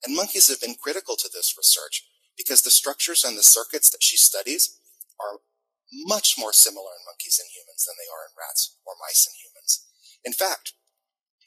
And 0.04 0.16
monkeys 0.16 0.48
have 0.48 0.60
been 0.60 0.74
critical 0.74 1.16
to 1.16 1.30
this 1.32 1.54
research 1.56 2.04
because 2.36 2.62
the 2.62 2.70
structures 2.70 3.24
and 3.24 3.38
the 3.38 3.46
circuits 3.46 3.90
that 3.90 4.02
she 4.02 4.16
studies 4.16 4.80
are 5.20 5.38
much 5.92 6.34
more 6.36 6.52
similar 6.52 6.90
in 6.98 7.06
monkeys 7.06 7.38
and 7.38 7.48
humans 7.54 7.86
than 7.86 7.94
they 7.96 8.10
are 8.10 8.26
in 8.26 8.34
rats 8.34 8.76
or 8.84 8.94
mice 9.00 9.26
and 9.26 9.38
humans. 9.38 9.86
In 10.24 10.32
fact, 10.32 10.74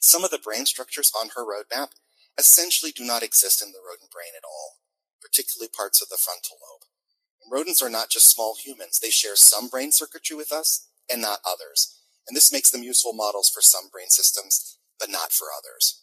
some 0.00 0.24
of 0.24 0.30
the 0.30 0.40
brain 0.40 0.64
structures 0.64 1.12
on 1.12 1.30
her 1.36 1.44
roadmap 1.44 1.92
essentially 2.38 2.92
do 2.92 3.04
not 3.04 3.22
exist 3.22 3.60
in 3.60 3.72
the 3.72 3.82
rodent 3.84 4.10
brain 4.10 4.32
at 4.36 4.46
all, 4.46 4.80
particularly 5.20 5.68
parts 5.68 6.00
of 6.00 6.08
the 6.08 6.18
frontal 6.18 6.56
lobe. 6.56 6.86
Rodents 7.50 7.82
are 7.82 7.90
not 7.90 8.10
just 8.10 8.30
small 8.30 8.56
humans. 8.62 8.98
They 9.00 9.10
share 9.10 9.36
some 9.36 9.68
brain 9.68 9.92
circuitry 9.92 10.36
with 10.36 10.52
us 10.52 10.86
and 11.10 11.22
not 11.22 11.40
others. 11.46 11.98
And 12.26 12.36
this 12.36 12.52
makes 12.52 12.70
them 12.70 12.82
useful 12.82 13.12
models 13.14 13.48
for 13.48 13.62
some 13.62 13.88
brain 13.90 14.10
systems, 14.10 14.78
but 15.00 15.10
not 15.10 15.32
for 15.32 15.46
others. 15.56 16.02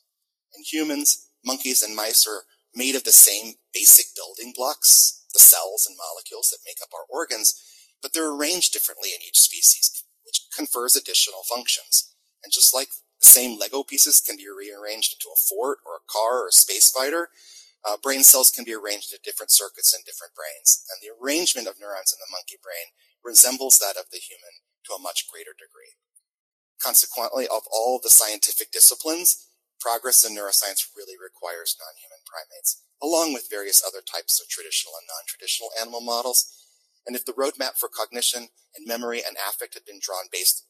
In 0.57 0.63
humans, 0.63 1.29
monkeys 1.45 1.81
and 1.83 1.95
mice 1.95 2.25
are 2.27 2.43
made 2.73 2.95
of 2.95 3.03
the 3.03 3.11
same 3.11 3.53
basic 3.73 4.07
building 4.15 4.53
blocks, 4.55 5.23
the 5.33 5.39
cells 5.39 5.85
and 5.87 5.97
molecules 5.97 6.49
that 6.49 6.65
make 6.65 6.77
up 6.81 6.89
our 6.93 7.05
organs, 7.09 7.61
but 8.01 8.13
they're 8.13 8.33
arranged 8.33 8.73
differently 8.73 9.09
in 9.09 9.21
each 9.21 9.39
species, 9.39 10.03
which 10.25 10.47
confers 10.55 10.95
additional 10.95 11.43
functions. 11.47 12.13
And 12.43 12.51
just 12.51 12.73
like 12.73 12.89
the 13.21 13.29
same 13.29 13.57
Lego 13.59 13.83
pieces 13.83 14.21
can 14.21 14.37
be 14.37 14.45
rearranged 14.47 15.13
into 15.13 15.33
a 15.33 15.39
fort 15.39 15.79
or 15.85 15.95
a 15.95 16.11
car 16.11 16.43
or 16.43 16.47
a 16.49 16.51
space 16.51 16.89
fighter, 16.89 17.29
uh, 17.85 18.01
brain 18.01 18.25
cells 18.25 18.49
can 18.49 18.65
be 18.65 18.73
arranged 18.73 19.13
into 19.13 19.21
different 19.21 19.53
circuits 19.53 19.93
in 19.93 20.01
different 20.03 20.33
brains. 20.33 20.81
And 20.89 20.97
the 20.99 21.13
arrangement 21.13 21.69
of 21.69 21.77
neurons 21.77 22.09
in 22.09 22.17
the 22.17 22.33
monkey 22.33 22.57
brain 22.57 22.89
resembles 23.21 23.77
that 23.77 23.95
of 23.95 24.09
the 24.09 24.17
human 24.17 24.65
to 24.89 24.97
a 24.97 25.01
much 25.01 25.29
greater 25.29 25.53
degree. 25.53 25.93
Consequently, 26.81 27.45
of 27.45 27.63
all 27.69 28.01
the 28.01 28.09
scientific 28.09 28.71
disciplines, 28.73 29.49
progress 29.79 30.25
in 30.25 30.33
neuroscience 30.33 30.89
really 30.97 31.13
requires 31.13 31.77
non-human 31.77 32.25
primates, 32.25 32.81
along 33.01 33.33
with 33.33 33.53
various 33.53 33.85
other 33.85 34.01
types 34.01 34.41
of 34.41 34.49
traditional 34.49 34.97
and 34.97 35.05
non-traditional 35.05 35.69
animal 35.79 36.01
models. 36.01 36.49
And 37.05 37.15
if 37.15 37.25
the 37.25 37.37
roadmap 37.37 37.77
for 37.77 37.89
cognition 37.89 38.49
and 38.73 38.87
memory 38.87 39.21
and 39.21 39.37
affect 39.37 39.75
had 39.75 39.85
been 39.85 40.01
drawn 40.01 40.25
based 40.31 40.65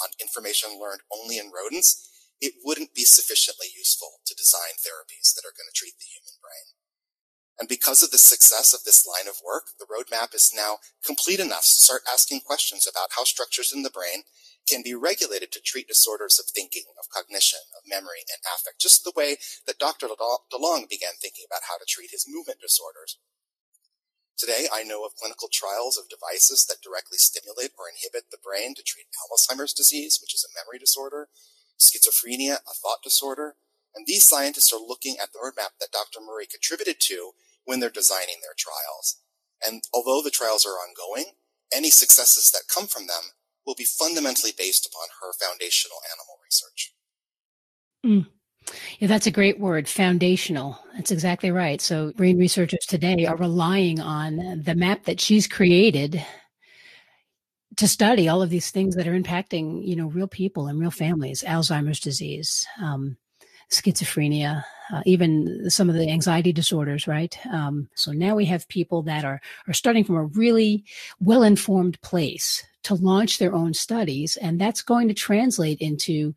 on 0.00 0.08
information 0.20 0.80
learned 0.80 1.04
only 1.12 1.36
in 1.36 1.52
rodents, 1.52 2.15
it 2.40 2.60
wouldn't 2.64 2.94
be 2.94 3.04
sufficiently 3.04 3.68
useful 3.74 4.20
to 4.26 4.34
design 4.34 4.76
therapies 4.80 5.32
that 5.34 5.46
are 5.46 5.56
going 5.56 5.68
to 5.68 5.76
treat 5.76 5.96
the 5.98 6.10
human 6.10 6.36
brain. 6.40 6.76
And 7.58 7.68
because 7.68 8.02
of 8.02 8.10
the 8.10 8.20
success 8.20 8.74
of 8.74 8.84
this 8.84 9.08
line 9.08 9.28
of 9.28 9.40
work, 9.40 9.72
the 9.80 9.88
roadmap 9.88 10.34
is 10.34 10.52
now 10.54 10.76
complete 11.04 11.40
enough 11.40 11.64
to 11.64 11.80
start 11.80 12.02
asking 12.04 12.44
questions 12.44 12.84
about 12.84 13.16
how 13.16 13.24
structures 13.24 13.72
in 13.72 13.82
the 13.82 13.90
brain 13.90 14.28
can 14.68 14.82
be 14.82 14.94
regulated 14.94 15.52
to 15.52 15.60
treat 15.64 15.88
disorders 15.88 16.38
of 16.38 16.46
thinking, 16.52 16.84
of 17.00 17.08
cognition, 17.08 17.60
of 17.72 17.88
memory, 17.88 18.26
and 18.28 18.42
affect, 18.44 18.80
just 18.80 19.04
the 19.04 19.14
way 19.16 19.38
that 19.64 19.78
Dr. 19.78 20.08
DeLong 20.08 20.90
began 20.90 21.16
thinking 21.16 21.46
about 21.48 21.64
how 21.70 21.78
to 21.78 21.88
treat 21.88 22.10
his 22.10 22.26
movement 22.28 22.60
disorders. 22.60 23.16
Today, 24.36 24.68
I 24.68 24.82
know 24.82 25.06
of 25.06 25.16
clinical 25.16 25.48
trials 25.48 25.96
of 25.96 26.12
devices 26.12 26.66
that 26.68 26.84
directly 26.84 27.16
stimulate 27.16 27.72
or 27.78 27.88
inhibit 27.88 28.28
the 28.28 28.42
brain 28.42 28.74
to 28.74 28.84
treat 28.84 29.06
Alzheimer's 29.32 29.72
disease, 29.72 30.18
which 30.20 30.34
is 30.34 30.44
a 30.44 30.52
memory 30.52 30.78
disorder, 30.78 31.28
schizophrenia, 31.78 32.56
a 32.66 32.74
thought 32.74 33.02
disorder, 33.02 33.56
and 33.94 34.06
these 34.06 34.24
scientists 34.24 34.72
are 34.72 34.80
looking 34.80 35.16
at 35.20 35.32
the 35.32 35.38
roadmap 35.38 35.78
that 35.80 35.92
Dr. 35.92 36.24
Murray 36.24 36.46
contributed 36.46 37.00
to 37.00 37.32
when 37.64 37.80
they're 37.80 37.90
designing 37.90 38.36
their 38.42 38.54
trials. 38.56 39.20
And 39.66 39.82
although 39.92 40.22
the 40.22 40.30
trials 40.30 40.66
are 40.66 40.70
ongoing, 40.70 41.32
any 41.72 41.90
successes 41.90 42.50
that 42.50 42.72
come 42.72 42.86
from 42.86 43.06
them 43.06 43.32
will 43.66 43.74
be 43.74 43.84
fundamentally 43.84 44.52
based 44.56 44.86
upon 44.86 45.08
her 45.20 45.32
foundational 45.32 45.98
animal 46.12 46.38
research. 46.44 46.92
Mm. 48.04 48.26
Yeah, 48.98 49.08
that's 49.08 49.26
a 49.26 49.32
great 49.32 49.58
word, 49.58 49.88
foundational. 49.88 50.78
That's 50.94 51.10
exactly 51.10 51.50
right. 51.50 51.80
So 51.80 52.12
brain 52.16 52.38
researchers 52.38 52.84
today 52.86 53.24
are 53.26 53.36
relying 53.36 54.00
on 54.00 54.62
the 54.62 54.74
map 54.74 55.04
that 55.04 55.20
she's 55.20 55.46
created 55.46 56.24
to 57.76 57.86
study 57.86 58.28
all 58.28 58.42
of 58.42 58.50
these 58.50 58.70
things 58.70 58.96
that 58.96 59.06
are 59.06 59.18
impacting, 59.18 59.86
you 59.86 59.96
know, 59.96 60.06
real 60.06 60.28
people 60.28 60.66
and 60.66 60.80
real 60.80 60.90
families, 60.90 61.42
Alzheimer's 61.42 62.00
disease, 62.00 62.66
um, 62.80 63.16
schizophrenia, 63.70 64.64
uh, 64.92 65.02
even 65.04 65.68
some 65.68 65.88
of 65.88 65.96
the 65.96 66.08
anxiety 66.10 66.52
disorders, 66.52 67.06
right? 67.06 67.38
Um, 67.52 67.88
so 67.94 68.12
now 68.12 68.34
we 68.34 68.44
have 68.46 68.68
people 68.68 69.02
that 69.02 69.24
are 69.24 69.40
are 69.66 69.72
starting 69.72 70.04
from 70.04 70.16
a 70.16 70.24
really 70.24 70.84
well 71.20 71.42
informed 71.42 72.00
place 72.00 72.64
to 72.84 72.94
launch 72.94 73.38
their 73.38 73.52
own 73.52 73.74
studies, 73.74 74.36
and 74.36 74.60
that's 74.60 74.80
going 74.80 75.08
to 75.08 75.14
translate 75.14 75.80
into, 75.80 76.34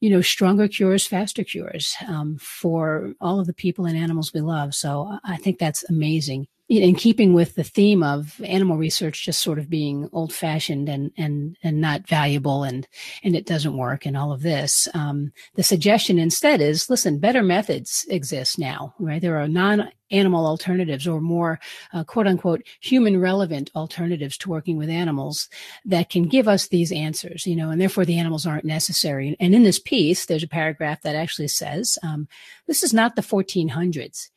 you 0.00 0.08
know, 0.08 0.22
stronger 0.22 0.66
cures, 0.66 1.06
faster 1.06 1.44
cures 1.44 1.94
um, 2.08 2.38
for 2.38 3.12
all 3.20 3.38
of 3.38 3.46
the 3.46 3.52
people 3.52 3.84
and 3.84 3.98
animals 3.98 4.32
we 4.32 4.40
love. 4.40 4.74
So 4.74 5.18
I 5.22 5.36
think 5.36 5.58
that's 5.58 5.88
amazing 5.90 6.48
in 6.70 6.94
keeping 6.94 7.34
with 7.34 7.56
the 7.56 7.64
theme 7.64 8.00
of 8.00 8.40
animal 8.44 8.76
research 8.76 9.24
just 9.24 9.42
sort 9.42 9.58
of 9.58 9.68
being 9.68 10.08
old 10.12 10.32
fashioned 10.32 10.88
and 10.88 11.10
and 11.18 11.56
and 11.64 11.80
not 11.80 12.06
valuable 12.06 12.62
and 12.62 12.86
and 13.24 13.34
it 13.34 13.44
doesn't 13.44 13.76
work 13.76 14.06
and 14.06 14.16
all 14.16 14.30
of 14.30 14.42
this 14.42 14.86
um, 14.94 15.32
the 15.56 15.64
suggestion 15.64 16.18
instead 16.18 16.60
is 16.60 16.88
listen 16.88 17.18
better 17.18 17.42
methods 17.42 18.06
exist 18.08 18.58
now 18.58 18.94
right? 19.00 19.20
There 19.20 19.38
are 19.38 19.48
non 19.48 19.90
animal 20.12 20.46
alternatives 20.46 21.06
or 21.06 21.20
more 21.20 21.58
uh, 21.92 22.04
quote 22.04 22.28
unquote 22.28 22.62
human 22.80 23.20
relevant 23.20 23.70
alternatives 23.74 24.36
to 24.38 24.48
working 24.48 24.76
with 24.76 24.88
animals 24.88 25.48
that 25.84 26.08
can 26.08 26.24
give 26.24 26.46
us 26.46 26.68
these 26.68 26.92
answers 26.92 27.46
you 27.46 27.56
know 27.56 27.70
and 27.70 27.80
therefore 27.80 28.04
the 28.04 28.18
animals 28.18 28.46
aren't 28.46 28.64
necessary. 28.64 29.36
And 29.40 29.56
in 29.56 29.64
this 29.64 29.80
piece 29.80 30.26
there's 30.26 30.44
a 30.44 30.48
paragraph 30.48 31.02
that 31.02 31.16
actually 31.16 31.48
says 31.48 31.98
um, 32.04 32.28
this 32.68 32.84
is 32.84 32.94
not 32.94 33.16
the 33.16 33.22
1400s 33.22 34.28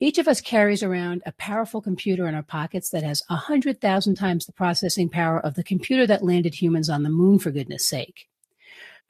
each 0.00 0.18
of 0.18 0.26
us 0.26 0.40
carries 0.40 0.82
around 0.82 1.22
a 1.24 1.32
powerful 1.32 1.80
computer 1.80 2.26
in 2.26 2.34
our 2.34 2.42
pockets 2.42 2.90
that 2.90 3.02
has 3.02 3.22
100,000 3.28 4.14
times 4.14 4.44
the 4.44 4.52
processing 4.52 5.08
power 5.08 5.38
of 5.38 5.54
the 5.54 5.64
computer 5.64 6.06
that 6.06 6.24
landed 6.24 6.54
humans 6.54 6.90
on 6.90 7.02
the 7.02 7.10
moon, 7.10 7.38
for 7.38 7.50
goodness 7.50 7.88
sake. 7.88 8.28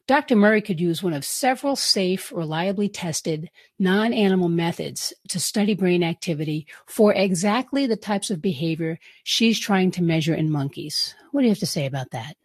Dr. 0.07 0.37
Murray 0.37 0.61
could 0.61 0.81
use 0.81 1.03
one 1.03 1.15
of 1.15 1.25
several 1.25 1.77
safe, 1.77 2.31
reliably 2.31 2.91
tested, 2.91 3.51
non 3.79 4.13
animal 4.13 4.51
methods 4.51 5.15
to 5.31 5.41
study 5.41 5.73
brain 5.75 6.03
activity 6.03 6.67
for 6.87 7.15
exactly 7.15 7.87
the 7.87 7.97
types 7.97 8.31
of 8.31 8.43
behavior 8.43 8.99
she's 9.23 9.59
trying 9.59 9.91
to 9.93 10.03
measure 10.03 10.35
in 10.35 10.51
monkeys. 10.51 11.15
What 11.33 11.41
do 11.41 11.47
you 11.47 11.53
have 11.53 11.59
to 11.61 11.67
say 11.67 11.87
about 11.87 12.11
that? 12.11 12.37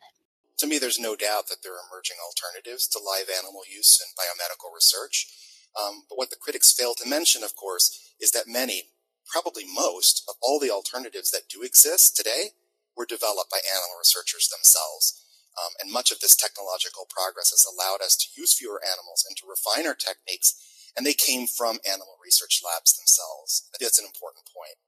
To 0.60 0.68
me, 0.68 0.78
there's 0.78 1.00
no 1.00 1.18
doubt 1.18 1.48
that 1.50 1.58
there 1.62 1.74
are 1.74 1.84
emerging 1.92 2.18
alternatives 2.26 2.88
to 2.90 3.00
live 3.00 3.28
animal 3.30 3.64
use 3.70 4.00
in 4.00 4.08
biomedical 4.16 4.74
research. 4.74 5.28
Um, 5.78 6.04
but 6.10 6.18
what 6.18 6.30
the 6.30 6.42
critics 6.42 6.72
fail 6.74 6.94
to 6.96 7.10
mention, 7.10 7.44
of 7.44 7.56
course, 7.56 8.14
is 8.20 8.32
that 8.32 8.48
many, 8.48 8.90
probably 9.28 9.64
most, 9.66 10.24
of 10.28 10.36
all 10.42 10.60
the 10.60 10.72
alternatives 10.72 11.32
that 11.32 11.50
do 11.50 11.62
exist 11.62 12.16
today 12.16 12.56
were 12.98 13.06
developed 13.06 13.52
by 13.52 13.62
animal 13.70 13.96
researchers 14.00 14.50
themselves. 14.50 15.24
Um, 15.56 15.74
and 15.82 15.92
much 15.92 16.12
of 16.12 16.20
this 16.20 16.36
technological 16.36 17.08
progress 17.10 17.52
has 17.52 17.68
allowed 17.68 18.02
us 18.02 18.16
to 18.18 18.32
use 18.36 18.56
fewer 18.56 18.82
animals 18.84 19.26
and 19.28 19.36
to 19.38 19.50
refine 19.50 19.86
our 19.86 19.96
techniques, 19.96 20.56
and 20.96 21.06
they 21.06 21.14
came 21.14 21.48
from 21.48 21.80
animal 21.86 22.18
research 22.24 22.62
labs 22.64 22.96
themselves. 22.96 23.68
That's 23.80 24.00
an 24.00 24.08
important 24.08 24.48
point. 24.50 24.80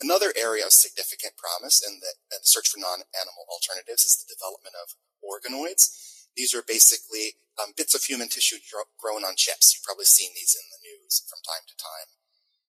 Another 0.00 0.32
area 0.36 0.64
of 0.64 0.76
significant 0.76 1.40
promise 1.40 1.80
in 1.80 2.00
the, 2.04 2.12
in 2.28 2.44
the 2.44 2.48
search 2.48 2.68
for 2.68 2.76
non-animal 2.76 3.48
alternatives 3.48 4.04
is 4.04 4.20
the 4.20 4.28
development 4.28 4.76
of 4.76 4.92
organoids. 5.24 6.15
These 6.36 6.54
are 6.54 6.62
basically 6.62 7.40
um, 7.56 7.72
bits 7.76 7.96
of 7.96 8.04
human 8.04 8.28
tissue 8.28 8.60
grown 9.00 9.24
on 9.24 9.34
chips. 9.36 9.72
You've 9.72 9.88
probably 9.88 10.04
seen 10.04 10.36
these 10.36 10.52
in 10.52 10.68
the 10.68 10.84
news 10.84 11.24
from 11.24 11.40
time 11.40 11.64
to 11.66 11.76
time. 11.80 12.12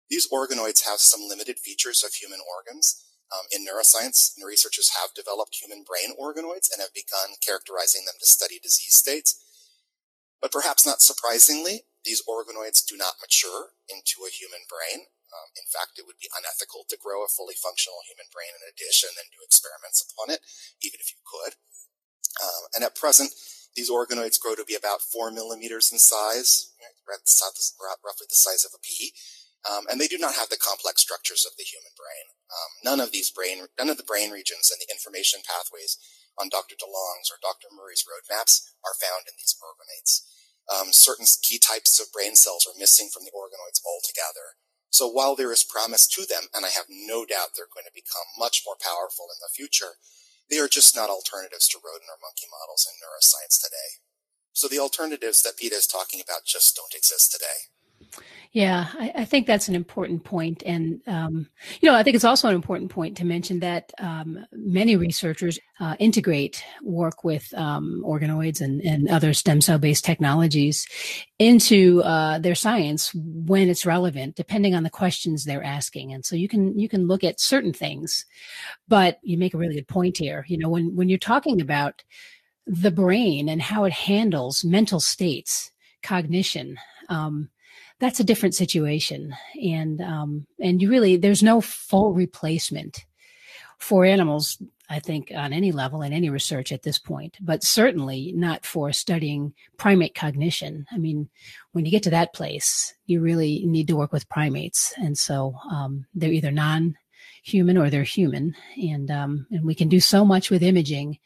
These 0.07 0.31
organoids 0.31 0.87
have 0.87 1.03
some 1.03 1.27
limited 1.27 1.59
features 1.59 2.07
of 2.07 2.15
human 2.15 2.39
organs. 2.47 3.03
Um, 3.27 3.51
in 3.51 3.67
neuroscience, 3.67 4.39
researchers 4.39 4.95
have 4.95 5.11
developed 5.19 5.59
human 5.59 5.83
brain 5.83 6.15
organoids 6.15 6.71
and 6.71 6.79
have 6.79 6.95
begun 6.95 7.35
characterizing 7.43 8.07
them 8.07 8.15
to 8.23 8.27
study 8.27 8.63
disease 8.63 8.95
states. 8.95 9.35
But 10.39 10.55
perhaps 10.55 10.87
not 10.87 11.03
surprisingly, 11.03 11.91
these 12.07 12.23
organoids 12.23 12.87
do 12.87 12.95
not 12.95 13.19
mature 13.19 13.75
into 13.91 14.23
a 14.23 14.31
human 14.31 14.63
brain. 14.71 15.11
Um, 15.35 15.51
in 15.59 15.67
fact, 15.67 15.99
it 15.99 16.07
would 16.07 16.23
be 16.23 16.31
unethical 16.31 16.87
to 16.87 16.95
grow 16.95 17.27
a 17.27 17.33
fully 17.33 17.59
functional 17.59 18.07
human 18.07 18.31
brain 18.31 18.55
in 18.55 18.63
a 18.63 18.71
dish 18.79 19.03
and 19.03 19.19
then 19.19 19.27
do 19.35 19.43
experiments 19.43 19.99
upon 19.99 20.31
it, 20.31 20.39
even 20.79 21.03
if 21.03 21.11
you 21.11 21.19
could. 21.27 21.59
Um, 22.43 22.63
and 22.75 22.85
at 22.85 22.97
present, 22.97 23.33
these 23.77 23.91
organoids 23.91 24.41
grow 24.41 24.55
to 24.55 24.65
be 24.65 24.75
about 24.75 25.05
four 25.05 25.31
millimeters 25.31 25.93
in 25.93 25.99
size, 25.99 26.73
roughly 27.07 28.27
the 28.29 28.37
size 28.37 28.65
of 28.65 28.73
a 28.75 28.81
pea, 28.81 29.13
um, 29.69 29.85
and 29.91 30.01
they 30.01 30.09
do 30.09 30.19
not 30.19 30.35
have 30.35 30.49
the 30.49 30.61
complex 30.61 31.03
structures 31.03 31.45
of 31.45 31.57
the 31.59 31.67
human 31.67 31.93
brain. 31.93 32.27
Um, 32.49 32.71
none 32.87 33.01
of 33.03 33.13
these 33.13 33.31
brain, 33.31 33.67
none 33.79 33.91
of 33.91 33.99
the 33.99 34.07
brain 34.07 34.31
regions 34.31 34.71
and 34.71 34.81
the 34.81 34.93
information 34.93 35.45
pathways 35.45 35.99
on 36.39 36.49
Dr. 36.49 36.77
DeLong's 36.77 37.33
or 37.33 37.41
Dr. 37.43 37.69
Murray's 37.73 38.07
roadmaps 38.07 38.71
are 38.85 38.97
found 38.97 39.27
in 39.27 39.35
these 39.37 39.57
organoids. 39.59 40.25
Um, 40.67 40.93
certain 40.93 41.27
key 41.43 41.59
types 41.59 41.99
of 41.99 42.13
brain 42.13 42.35
cells 42.35 42.67
are 42.67 42.79
missing 42.79 43.09
from 43.13 43.25
the 43.25 43.35
organoids 43.35 43.83
altogether. 43.83 44.59
So 44.91 45.09
while 45.09 45.35
there 45.35 45.53
is 45.53 45.67
promise 45.67 46.07
to 46.15 46.25
them, 46.27 46.49
and 46.55 46.65
I 46.65 46.71
have 46.71 46.87
no 46.89 47.27
doubt 47.27 47.55
they're 47.55 47.71
going 47.71 47.87
to 47.87 47.95
become 47.95 48.27
much 48.39 48.63
more 48.65 48.79
powerful 48.79 49.27
in 49.29 49.39
the 49.43 49.53
future, 49.53 49.99
They 50.51 50.59
are 50.59 50.69
just 50.69 50.95
not 50.95 51.11
alternatives 51.11 51.69
to 51.69 51.79
rodent 51.83 52.11
or 52.11 52.23
monkey 52.23 52.47
models 52.51 52.87
in 52.87 52.95
neuroscience 53.03 53.59
today. 53.59 54.03
So 54.53 54.69
the 54.69 54.79
alternatives 54.79 55.43
that 55.43 55.59
PETA 55.59 55.75
is 55.77 55.87
talking 55.87 56.21
about 56.21 56.47
just 56.47 56.77
don't 56.77 56.95
exist 56.95 57.33
today. 57.33 57.76
Yeah, 58.53 58.87
I, 58.95 59.13
I, 59.17 59.25
think 59.27 59.47
that's 59.47 59.69
an 59.69 59.75
important 59.75 60.25
point, 60.25 60.63
and 60.65 61.03
um, 61.07 61.47
you 61.81 61.91
know, 61.91 61.95
I 61.95 62.03
think 62.03 62.15
it's 62.15 62.25
also 62.25 62.49
an 62.49 62.55
important 62.55 62.91
point 62.91 63.19
to 63.19 63.25
mention 63.27 63.61
that 63.61 63.93
um, 63.99 64.47
many 64.53 64.97
researchers 64.97 65.59
uh, 65.79 65.95
integrate 65.99 66.65
work 66.83 67.23
with 67.23 67.53
um, 67.53 68.03
organoids 68.07 68.63
and, 68.63 68.81
and, 68.81 69.11
other 69.11 69.35
stem 69.35 69.61
cell 69.61 69.79
based 69.79 70.07
technologies 70.07 70.87
into 71.39 72.03
uh, 72.03 72.39
their 72.39 72.55
science 72.55 73.13
when 73.15 73.69
it's 73.69 73.85
relevant, 73.85 74.37
depending 74.37 74.75
on 74.75 74.85
the 74.85 74.91
questions 74.91 75.45
they're 75.45 75.63
asking. 75.63 76.15
And 76.15 76.25
so 76.25 76.35
you 76.35 76.49
can 76.49 76.79
you 76.79 76.89
can 76.89 77.07
look 77.07 77.25
at 77.25 77.41
certain 77.41 77.75
things, 77.75 78.25
but 78.89 79.19
you 79.23 79.37
make 79.37 79.53
a 79.53 79.59
really 79.59 79.75
good 79.75 79.89
point 79.89 80.17
here. 80.17 80.47
You 80.49 80.57
know, 80.57 80.71
when 80.71 80.97
when 80.97 81.11
you're 81.11 81.19
talking 81.19 81.61
about 81.61 82.05
the 82.67 82.91
brain 82.91 83.51
and 83.51 83.61
how 83.61 83.85
it 83.85 83.93
handles 83.93 84.65
mental 84.65 85.01
states, 85.01 85.73
cognition. 86.03 86.79
Um, 87.11 87.51
that's 87.99 88.21
a 88.21 88.25
different 88.25 88.55
situation. 88.55 89.35
And, 89.63 90.01
um, 90.01 90.47
and 90.61 90.81
you 90.81 90.91
really, 90.91 91.17
there's 91.17 91.43
no 91.43 91.61
full 91.61 92.13
replacement 92.13 93.05
for 93.79 94.05
animals, 94.05 94.61
I 94.89 95.01
think, 95.01 95.33
on 95.35 95.53
any 95.53 95.73
level 95.73 96.03
in 96.03 96.13
any 96.13 96.31
research 96.31 96.73
at 96.73 96.83
this 96.83 96.99
point, 96.99 97.37
but 97.41 97.63
certainly 97.63 98.33
not 98.35 98.65
for 98.65 98.93
studying 98.93 99.55
primate 99.77 100.15
cognition. 100.15 100.87
I 100.91 100.99
mean, 100.99 101.29
when 101.73 101.85
you 101.85 101.91
get 101.91 102.03
to 102.05 102.11
that 102.11 102.35
place, 102.35 102.95
you 103.07 103.21
really 103.21 103.65
need 103.67 103.89
to 103.89 103.97
work 103.97 104.13
with 104.13 104.29
primates. 104.29 104.95
And 104.97 105.17
so, 105.17 105.55
um, 105.71 106.07
they're 106.15 106.33
either 106.33 106.51
non 106.51 106.97
human 107.43 107.79
or 107.79 107.91
they're 107.91 108.03
human. 108.03 108.55
And, 108.77 109.11
um, 109.11 109.47
and 109.51 109.65
we 109.65 109.75
can 109.75 109.89
do 109.89 110.01
so 110.01 110.25
much 110.25 110.51
with 110.51 110.63
imaging 110.63 111.19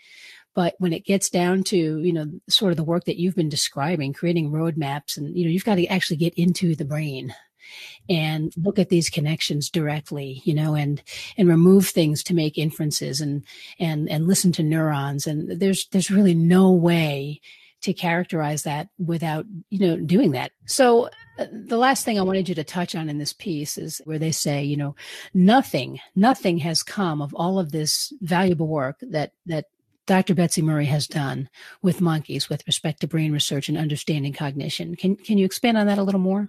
but 0.55 0.75
when 0.79 0.93
it 0.93 1.05
gets 1.05 1.31
down 1.31 1.63
to, 1.65 1.77
you 1.77 2.13
know, 2.13 2.27
sort 2.49 2.73
of 2.73 2.77
the 2.77 2.85
work 2.85 3.05
that 3.05 3.19
you've 3.19 3.37
been 3.37 3.49
describing, 3.49 4.13
creating 4.13 4.51
roadmaps 4.51 5.17
and, 5.17 5.37
you 5.37 5.45
know, 5.45 5.51
you've 5.51 5.65
got 5.65 5.77
to 5.77 5.87
actually 5.87 6.17
get 6.17 6.35
into 6.35 6.75
the 6.75 6.85
brain 6.85 7.35
and 8.09 8.53
look 8.57 8.79
at 8.79 8.89
these 8.89 9.09
connections 9.11 9.71
directly, 9.71 10.43
you 10.45 10.55
know, 10.55 10.75
and, 10.75 11.03
and 11.37 11.49
remove 11.49 11.87
things 11.87 12.23
to 12.25 12.35
make 12.35 12.59
inferences 12.59 13.21
and, 13.21 13.45
and, 13.79 14.11
and 14.11 14.27
listen 14.27 14.51
to 14.53 14.63
neurons. 14.63 15.27
And 15.27 15.61
there's, 15.61 15.87
there's 15.89 16.11
really 16.11 16.35
no 16.35 16.73
way 16.73 17.41
to 17.83 17.93
characterize 17.95 18.65
that 18.65 18.89
without, 18.99 19.47
you 19.71 19.79
know, 19.79 19.97
doing 19.97 20.33
that. 20.33 20.53
So 20.67 21.09
uh, 21.39 21.47
the 21.51 21.79
last 21.79 22.05
thing 22.05 22.19
I 22.19 22.23
wanted 22.23 22.49
you 22.49 22.55
to 22.57 22.65
touch 22.65 22.95
on 22.95 23.09
in 23.09 23.19
this 23.19 23.33
piece 23.33 23.79
is 23.79 24.03
where 24.05 24.19
they 24.19 24.33
say, 24.33 24.63
you 24.65 24.77
know, 24.77 24.97
nothing, 25.33 26.01
nothing 26.15 26.59
has 26.59 26.83
come 26.83 27.23
of 27.23 27.33
all 27.35 27.59
of 27.59 27.73
this 27.73 28.13
valuable 28.21 28.67
work 28.67 28.99
that, 29.01 29.33
that 29.47 29.67
Dr. 30.11 30.35
Betsy 30.35 30.61
Murray 30.61 30.87
has 30.87 31.07
done 31.07 31.49
with 31.83 32.01
monkeys 32.01 32.49
with 32.49 32.67
respect 32.67 32.99
to 32.99 33.07
brain 33.07 33.31
research 33.31 33.69
and 33.69 33.79
understanding 33.79 34.33
cognition. 34.33 34.97
Can, 34.97 35.15
can 35.15 35.39
you 35.39 35.45
expand 35.45 35.79
on 35.79 35.87
that 35.87 35.99
a 35.99 36.03
little 36.03 36.19
more? 36.19 36.49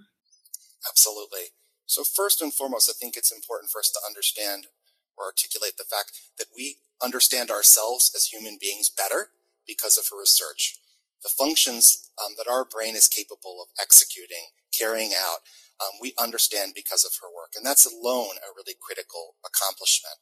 Absolutely. 0.90 1.54
So, 1.86 2.02
first 2.02 2.42
and 2.42 2.52
foremost, 2.52 2.90
I 2.90 2.92
think 2.98 3.16
it's 3.16 3.30
important 3.30 3.70
for 3.70 3.78
us 3.78 3.88
to 3.92 4.00
understand 4.04 4.66
or 5.16 5.26
articulate 5.26 5.76
the 5.78 5.84
fact 5.84 6.10
that 6.38 6.48
we 6.56 6.78
understand 7.00 7.52
ourselves 7.52 8.10
as 8.16 8.34
human 8.34 8.58
beings 8.60 8.90
better 8.90 9.28
because 9.64 9.96
of 9.96 10.06
her 10.10 10.18
research. 10.18 10.80
The 11.22 11.30
functions 11.30 12.10
um, 12.18 12.32
that 12.38 12.50
our 12.50 12.64
brain 12.64 12.96
is 12.96 13.06
capable 13.06 13.62
of 13.62 13.68
executing, 13.80 14.50
carrying 14.76 15.12
out, 15.16 15.46
um, 15.78 16.02
we 16.02 16.14
understand 16.18 16.72
because 16.74 17.04
of 17.04 17.12
her 17.22 17.28
work. 17.30 17.52
And 17.54 17.64
that's 17.64 17.86
alone 17.86 18.42
a 18.42 18.50
really 18.56 18.74
critical 18.74 19.36
accomplishment. 19.46 20.18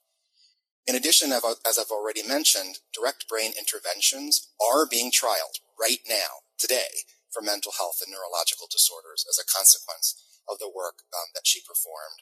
In 0.86 0.94
addition, 0.96 1.30
as 1.32 1.78
I've 1.78 1.90
already 1.90 2.26
mentioned, 2.26 2.78
direct 2.92 3.28
brain 3.28 3.52
interventions 3.58 4.48
are 4.60 4.86
being 4.86 5.10
trialed 5.10 5.60
right 5.78 6.00
now, 6.08 6.42
today, 6.58 7.04
for 7.30 7.42
mental 7.42 7.72
health 7.78 8.00
and 8.04 8.12
neurological 8.12 8.66
disorders 8.70 9.24
as 9.28 9.38
a 9.38 9.46
consequence 9.46 10.20
of 10.48 10.58
the 10.58 10.70
work 10.74 11.02
um, 11.14 11.30
that 11.34 11.46
she 11.46 11.60
performed. 11.60 12.20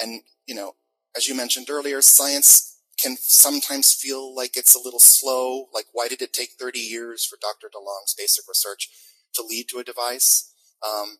And, 0.00 0.22
you 0.46 0.54
know, 0.54 0.74
as 1.16 1.28
you 1.28 1.34
mentioned 1.34 1.70
earlier, 1.70 2.02
science 2.02 2.78
can 3.00 3.16
sometimes 3.16 3.92
feel 3.92 4.34
like 4.34 4.56
it's 4.56 4.74
a 4.74 4.80
little 4.82 5.00
slow. 5.00 5.68
Like, 5.72 5.86
why 5.92 6.08
did 6.08 6.22
it 6.22 6.32
take 6.32 6.52
30 6.58 6.78
years 6.78 7.24
for 7.24 7.38
Dr. 7.40 7.68
DeLong's 7.68 8.14
basic 8.16 8.46
research 8.48 8.88
to 9.34 9.42
lead 9.42 9.68
to 9.68 9.78
a 9.78 9.84
device? 9.84 10.52
Um, 10.86 11.18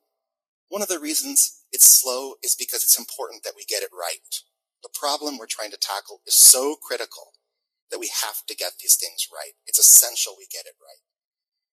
one 0.68 0.82
of 0.82 0.88
the 0.88 1.00
reasons 1.00 1.62
it's 1.72 2.00
slow 2.00 2.34
is 2.42 2.54
because 2.54 2.82
it's 2.84 2.98
important 2.98 3.42
that 3.44 3.54
we 3.56 3.64
get 3.64 3.82
it 3.82 3.90
right. 3.92 4.42
The 4.84 4.92
problem 4.92 5.38
we're 5.38 5.46
trying 5.48 5.70
to 5.70 5.78
tackle 5.80 6.20
is 6.26 6.36
so 6.36 6.76
critical 6.76 7.32
that 7.90 7.98
we 7.98 8.10
have 8.22 8.44
to 8.46 8.54
get 8.54 8.72
these 8.78 8.96
things 8.96 9.28
right. 9.32 9.56
It's 9.66 9.78
essential 9.78 10.34
we 10.36 10.46
get 10.52 10.66
it 10.66 10.76
right. 10.78 11.00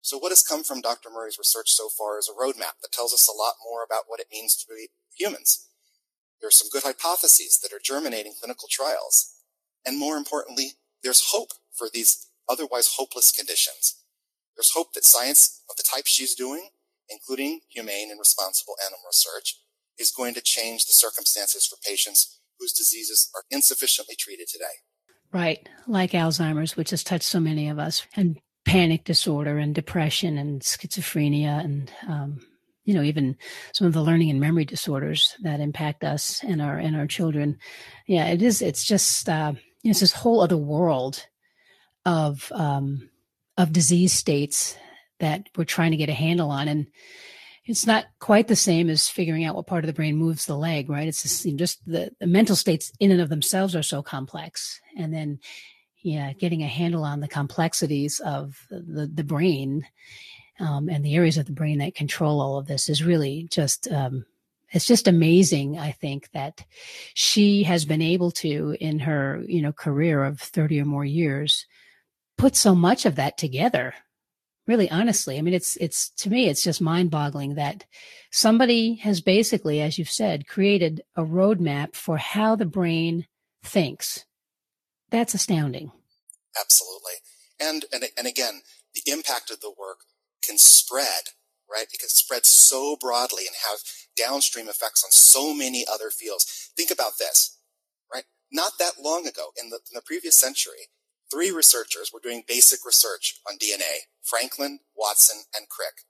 So 0.02 0.18
what 0.18 0.32
has 0.32 0.44
come 0.44 0.64
from 0.64 0.82
Dr. 0.82 1.10
Murray's 1.10 1.40
research 1.40 1.72
so 1.72 1.88
far 1.88 2.20
is 2.20 2.30
a 2.30 2.36
roadmap 2.36 2.82
that 2.82 2.92
tells 2.92 3.14
us 3.14 3.28
a 3.28 3.38
lot 3.38 3.56
more 3.64 3.82
about 3.82 4.04
what 4.08 4.20
it 4.20 4.28
means 4.32 4.58
to 4.58 4.66
be 4.68 4.90
humans. 5.16 5.70
There 6.42 6.50
are 6.50 6.52
some 6.52 6.68
good 6.70 6.84
hypotheses 6.84 7.60
that 7.64 7.74
are 7.74 7.80
germinating 7.82 8.34
clinical 8.38 8.68
trials. 8.70 9.36
And 9.86 9.98
more 9.98 10.18
importantly, 10.18 10.74
there's 11.02 11.32
hope 11.32 11.52
for 11.74 11.88
these 11.92 12.28
otherwise 12.50 12.96
hopeless 12.98 13.32
conditions. 13.32 14.04
There's 14.56 14.72
hope 14.72 14.94
that 14.94 15.06
science 15.06 15.64
of 15.70 15.78
the 15.78 15.84
type 15.84 16.08
she's 16.08 16.36
doing, 16.36 16.70
including 17.10 17.62
humane 17.70 18.12
and 18.12 18.20
responsible 18.20 18.76
animal 18.84 19.00
research, 19.08 19.62
is 19.98 20.12
going 20.12 20.34
to 20.34 20.42
change 20.42 20.86
the 20.86 20.94
circumstances 20.94 21.66
for 21.66 21.78
patients 21.86 22.37
whose 22.60 22.74
diseases 22.74 23.30
are 23.36 23.44
insufficiently 23.52 24.16
treated 24.16 24.48
today. 24.48 24.66
Right, 25.32 25.68
like 25.88 26.12
Alzheimer's, 26.12 26.78
which 26.78 26.92
has 26.92 27.04
touched 27.04 27.26
so 27.26 27.40
many 27.40 27.70
of 27.70 27.80
us, 27.80 28.06
and 28.16 28.40
panic 28.66 29.04
disorder 29.06 29.58
and 29.58 29.74
depression 29.74 30.38
and 30.38 30.62
schizophrenia 30.62 31.64
and 31.64 31.90
um, 32.06 32.40
you 32.84 32.94
know 32.94 33.02
even 33.02 33.38
some 33.72 33.88
of 33.88 33.94
the 33.94 34.02
learning 34.02 34.30
and 34.30 34.42
memory 34.42 34.66
disorders 34.66 35.38
that 35.42 35.62
impact 35.62 36.04
us 36.04 36.44
and 36.44 36.62
our 36.62 36.78
and 36.78 36.96
our 36.96 37.08
children. 37.08 37.58
Yeah 38.08 38.26
it 38.28 38.42
is 38.42 38.62
it's 38.62 38.84
just 38.84 39.30
uh, 39.30 39.54
it's 39.86 40.02
this 40.02 40.12
whole 40.12 40.42
other 40.42 40.58
world 40.58 41.26
of 42.06 42.52
um, 42.54 43.10
of 43.58 43.72
disease 43.72 44.14
states 44.14 44.78
that 45.20 45.50
we're 45.56 45.64
trying 45.64 45.92
to 45.92 45.98
get 45.98 46.10
a 46.10 46.14
handle 46.14 46.52
on. 46.52 46.68
And 46.68 46.88
it's 47.68 47.86
not 47.86 48.06
quite 48.20 48.48
the 48.48 48.56
same 48.56 48.90
as 48.90 49.10
figuring 49.10 49.44
out 49.44 49.56
what 49.56 49.68
part 49.68 49.84
of 49.84 49.88
the 49.88 49.94
brain 49.94 50.16
moves 50.16 50.46
the 50.46 50.56
leg, 50.56 50.90
right? 50.90 51.08
It's 51.08 51.22
just, 51.22 51.46
you 51.46 51.52
know, 51.52 51.58
just 51.58 51.86
the, 51.86 52.12
the 52.20 52.28
mental 52.28 52.56
states 52.56 52.94
in 53.00 53.12
and 53.12 53.20
of 53.20 53.30
themselves 53.30 53.76
are 53.76 53.84
so 53.84 54.02
complex. 54.02 54.80
And 54.98 55.14
then, 55.14 55.40
yeah, 56.02 56.32
getting 56.32 56.64
a 56.64 56.68
handle 56.68 57.04
on 57.04 57.20
the 57.20 57.28
complexities 57.28 58.22
of 58.22 58.66
the, 58.70 59.12
the 59.14 59.24
brain 59.24 59.86
um, 60.62 60.88
and 60.88 61.04
the 61.04 61.16
areas 61.16 61.38
of 61.38 61.46
the 61.46 61.52
brain 61.52 61.80
that 61.80 61.94
control 61.94 62.40
all 62.40 62.58
of 62.58 62.68
this 62.68 62.88
is 62.88 63.04
really 63.04 63.48
just, 63.52 63.92
um, 63.92 64.26
it's 64.72 64.88
just 64.88 65.08
amazing, 65.08 65.78
I 65.78 65.92
think, 65.92 66.30
that 66.32 66.64
she 67.14 67.64
has 67.64 67.84
been 67.84 68.02
able 68.02 68.32
to, 68.32 68.78
in 68.80 69.00
her, 69.00 69.44
you 69.46 69.62
know, 69.62 69.74
career 69.74 70.24
of 70.24 70.40
30 70.40 70.82
or 70.82 70.86
more 70.86 71.06
years, 71.06 71.66
put 72.38 72.56
so 72.56 72.74
much 72.76 73.06
of 73.06 73.16
that 73.16 73.38
together 73.38 73.94
really 74.68 74.90
honestly 74.92 75.38
i 75.38 75.42
mean 75.42 75.54
it's 75.54 75.78
it's 75.78 76.10
to 76.10 76.30
me 76.30 76.48
it's 76.48 76.64
just 76.64 76.82
mind 76.82 77.10
boggling 77.10 77.56
that 77.56 77.86
somebody 78.32 78.96
has 78.96 79.22
basically 79.22 79.82
as 79.82 79.98
you've 79.98 80.10
said 80.10 80.48
created 80.48 81.02
a 81.16 81.24
roadmap 81.24 81.96
for 81.96 82.18
how 82.18 82.56
the 82.56 82.66
brain 82.66 83.26
thinks. 83.64 84.26
That's 85.10 85.34
astounding. 85.34 85.92
Absolutely. 86.60 87.14
And 87.60 87.86
and, 87.94 88.06
and 88.18 88.28
again 88.28 88.62
the 88.94 89.12
impact 89.12 89.52
of 89.52 89.62
the 89.62 89.74
work 89.78 90.00
can 90.44 90.58
spread 90.58 91.34
right? 91.70 91.88
It 91.92 92.00
can 92.00 92.08
spread 92.08 92.46
so 92.46 92.96
broadly 92.96 93.44
and 93.46 93.56
have 93.70 93.80
downstream 94.16 94.70
effects 94.70 95.04
on 95.04 95.12
so 95.12 95.54
many 95.54 95.86
other 95.86 96.10
fields. 96.10 96.72
Think 96.76 96.92
about 96.92 97.18
this 97.20 97.58
right? 98.14 98.24
Not 98.52 98.74
that 98.80 98.94
long 99.02 99.28
ago 99.28 99.50
in 99.62 99.70
the, 99.70 99.78
in 99.78 99.94
the 99.94 100.02
previous 100.02 100.40
century 100.40 100.90
Three 101.32 101.52
researchers 101.52 102.12
were 102.14 102.22
doing 102.24 102.44
basic 102.48 102.86
research 102.86 103.40
on 103.50 103.58
DNA, 103.58 104.08
Franklin, 104.24 104.80
Watson, 104.96 105.44
and 105.56 105.68
Crick. 105.70 106.06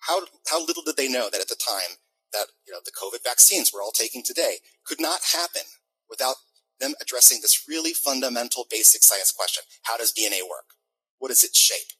How, 0.00 0.22
how 0.48 0.64
little 0.64 0.82
did 0.82 0.96
they 0.96 1.08
know 1.08 1.28
that 1.30 1.40
at 1.40 1.48
the 1.48 1.56
time 1.56 1.98
that, 2.32 2.46
you 2.66 2.72
know, 2.72 2.80
the 2.84 2.92
COVID 2.92 3.22
vaccines 3.24 3.72
we're 3.72 3.82
all 3.82 3.92
taking 3.92 4.22
today 4.22 4.56
could 4.84 5.00
not 5.00 5.20
happen 5.34 5.62
without 6.08 6.36
them 6.80 6.94
addressing 7.00 7.40
this 7.42 7.64
really 7.68 7.92
fundamental 7.92 8.66
basic 8.70 9.02
science 9.02 9.32
question. 9.32 9.64
How 9.82 9.96
does 9.96 10.12
DNA 10.12 10.42
work? 10.48 10.78
What 11.18 11.30
is 11.30 11.42
its 11.42 11.58
shape? 11.58 11.92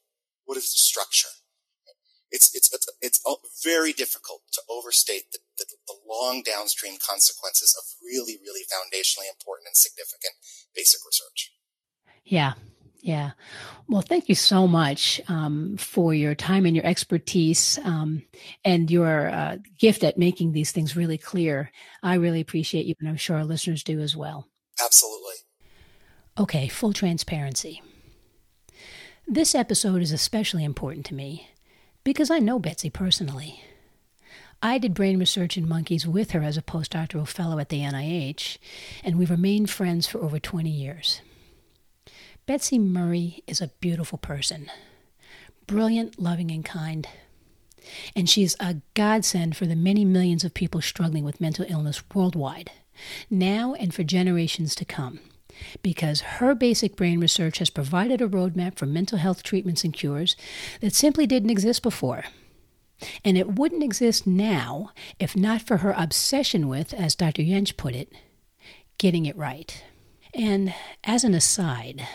What 0.45 0.57
is 0.57 0.71
the 0.71 0.79
structure? 0.79 1.29
It's, 2.31 2.53
it's, 2.55 2.71
it's, 2.73 2.87
it's 3.01 3.21
very 3.63 3.91
difficult 3.91 4.41
to 4.53 4.61
overstate 4.69 5.31
the, 5.33 5.39
the, 5.57 5.65
the 5.87 5.95
long 6.07 6.43
downstream 6.43 6.97
consequences 7.01 7.75
of 7.77 7.83
really, 8.05 8.37
really 8.41 8.61
foundationally 8.69 9.25
important 9.29 9.67
and 9.67 9.75
significant 9.75 10.37
basic 10.75 11.01
research. 11.05 11.51
Yeah. 12.29 12.53
Yeah. 13.01 13.31
Well, 13.87 14.01
thank 14.01 14.29
you 14.29 14.35
so 14.35 14.67
much 14.67 15.19
um, 15.27 15.77
for 15.77 16.13
your 16.13 16.35
time 16.35 16.65
and 16.65 16.75
your 16.75 16.85
expertise 16.85 17.79
um, 17.83 18.23
and 18.63 18.91
your 18.91 19.29
uh, 19.29 19.57
gift 19.79 20.03
at 20.03 20.17
making 20.17 20.51
these 20.51 20.71
things 20.71 20.95
really 20.95 21.17
clear. 21.17 21.71
I 22.03 22.15
really 22.15 22.39
appreciate 22.39 22.85
you, 22.85 22.93
and 22.99 23.09
I'm 23.09 23.17
sure 23.17 23.37
our 23.37 23.45
listeners 23.45 23.83
do 23.83 23.99
as 23.99 24.15
well. 24.15 24.47
Absolutely. 24.83 25.33
Okay, 26.37 26.67
full 26.67 26.93
transparency. 26.93 27.81
This 29.27 29.55
episode 29.55 30.01
is 30.01 30.11
especially 30.11 30.63
important 30.63 31.05
to 31.07 31.15
me 31.15 31.49
because 32.03 32.29
I 32.29 32.39
know 32.39 32.59
Betsy 32.59 32.89
personally. 32.89 33.63
I 34.61 34.77
did 34.77 34.93
brain 34.93 35.17
research 35.19 35.57
in 35.57 35.67
monkeys 35.67 36.05
with 36.05 36.31
her 36.31 36.41
as 36.41 36.57
a 36.57 36.61
postdoctoral 36.61 37.27
fellow 37.27 37.59
at 37.59 37.69
the 37.69 37.79
NIH, 37.79 38.57
and 39.03 39.17
we've 39.17 39.31
remained 39.31 39.69
friends 39.69 40.05
for 40.05 40.21
over 40.21 40.37
20 40.37 40.69
years. 40.69 41.21
Betsy 42.49 42.79
Murray 42.79 43.43
is 43.45 43.61
a 43.61 43.67
beautiful 43.79 44.17
person, 44.17 44.71
brilliant, 45.67 46.17
loving, 46.17 46.49
and 46.49 46.65
kind. 46.65 47.07
And 48.15 48.27
she 48.27 48.41
is 48.41 48.57
a 48.59 48.77
godsend 48.95 49.55
for 49.55 49.67
the 49.67 49.75
many 49.75 50.03
millions 50.03 50.43
of 50.43 50.55
people 50.55 50.81
struggling 50.81 51.23
with 51.23 51.39
mental 51.39 51.67
illness 51.69 52.01
worldwide, 52.11 52.71
now 53.29 53.75
and 53.75 53.93
for 53.93 54.01
generations 54.01 54.73
to 54.73 54.83
come 54.83 55.19
because 55.83 56.21
her 56.21 56.55
basic 56.55 56.95
brain 56.95 57.19
research 57.19 57.59
has 57.59 57.69
provided 57.69 58.19
a 58.19 58.27
roadmap 58.27 58.79
for 58.79 58.87
mental 58.87 59.19
health 59.19 59.43
treatments 59.43 59.83
and 59.83 59.93
cures 59.93 60.35
that 60.81 60.95
simply 60.95 61.27
didn't 61.27 61.51
exist 61.51 61.83
before. 61.83 62.23
And 63.23 63.37
it 63.37 63.59
wouldn't 63.59 63.83
exist 63.83 64.25
now 64.25 64.89
if 65.19 65.35
not 65.35 65.61
for 65.61 65.77
her 65.77 65.93
obsession 65.95 66.67
with, 66.67 66.95
as 66.95 67.13
Dr. 67.13 67.43
Jentsch 67.43 67.77
put 67.77 67.93
it, 67.93 68.11
getting 68.97 69.27
it 69.27 69.37
right. 69.37 69.83
And 70.33 70.73
as 71.03 71.23
an 71.23 71.35
aside, 71.35 72.07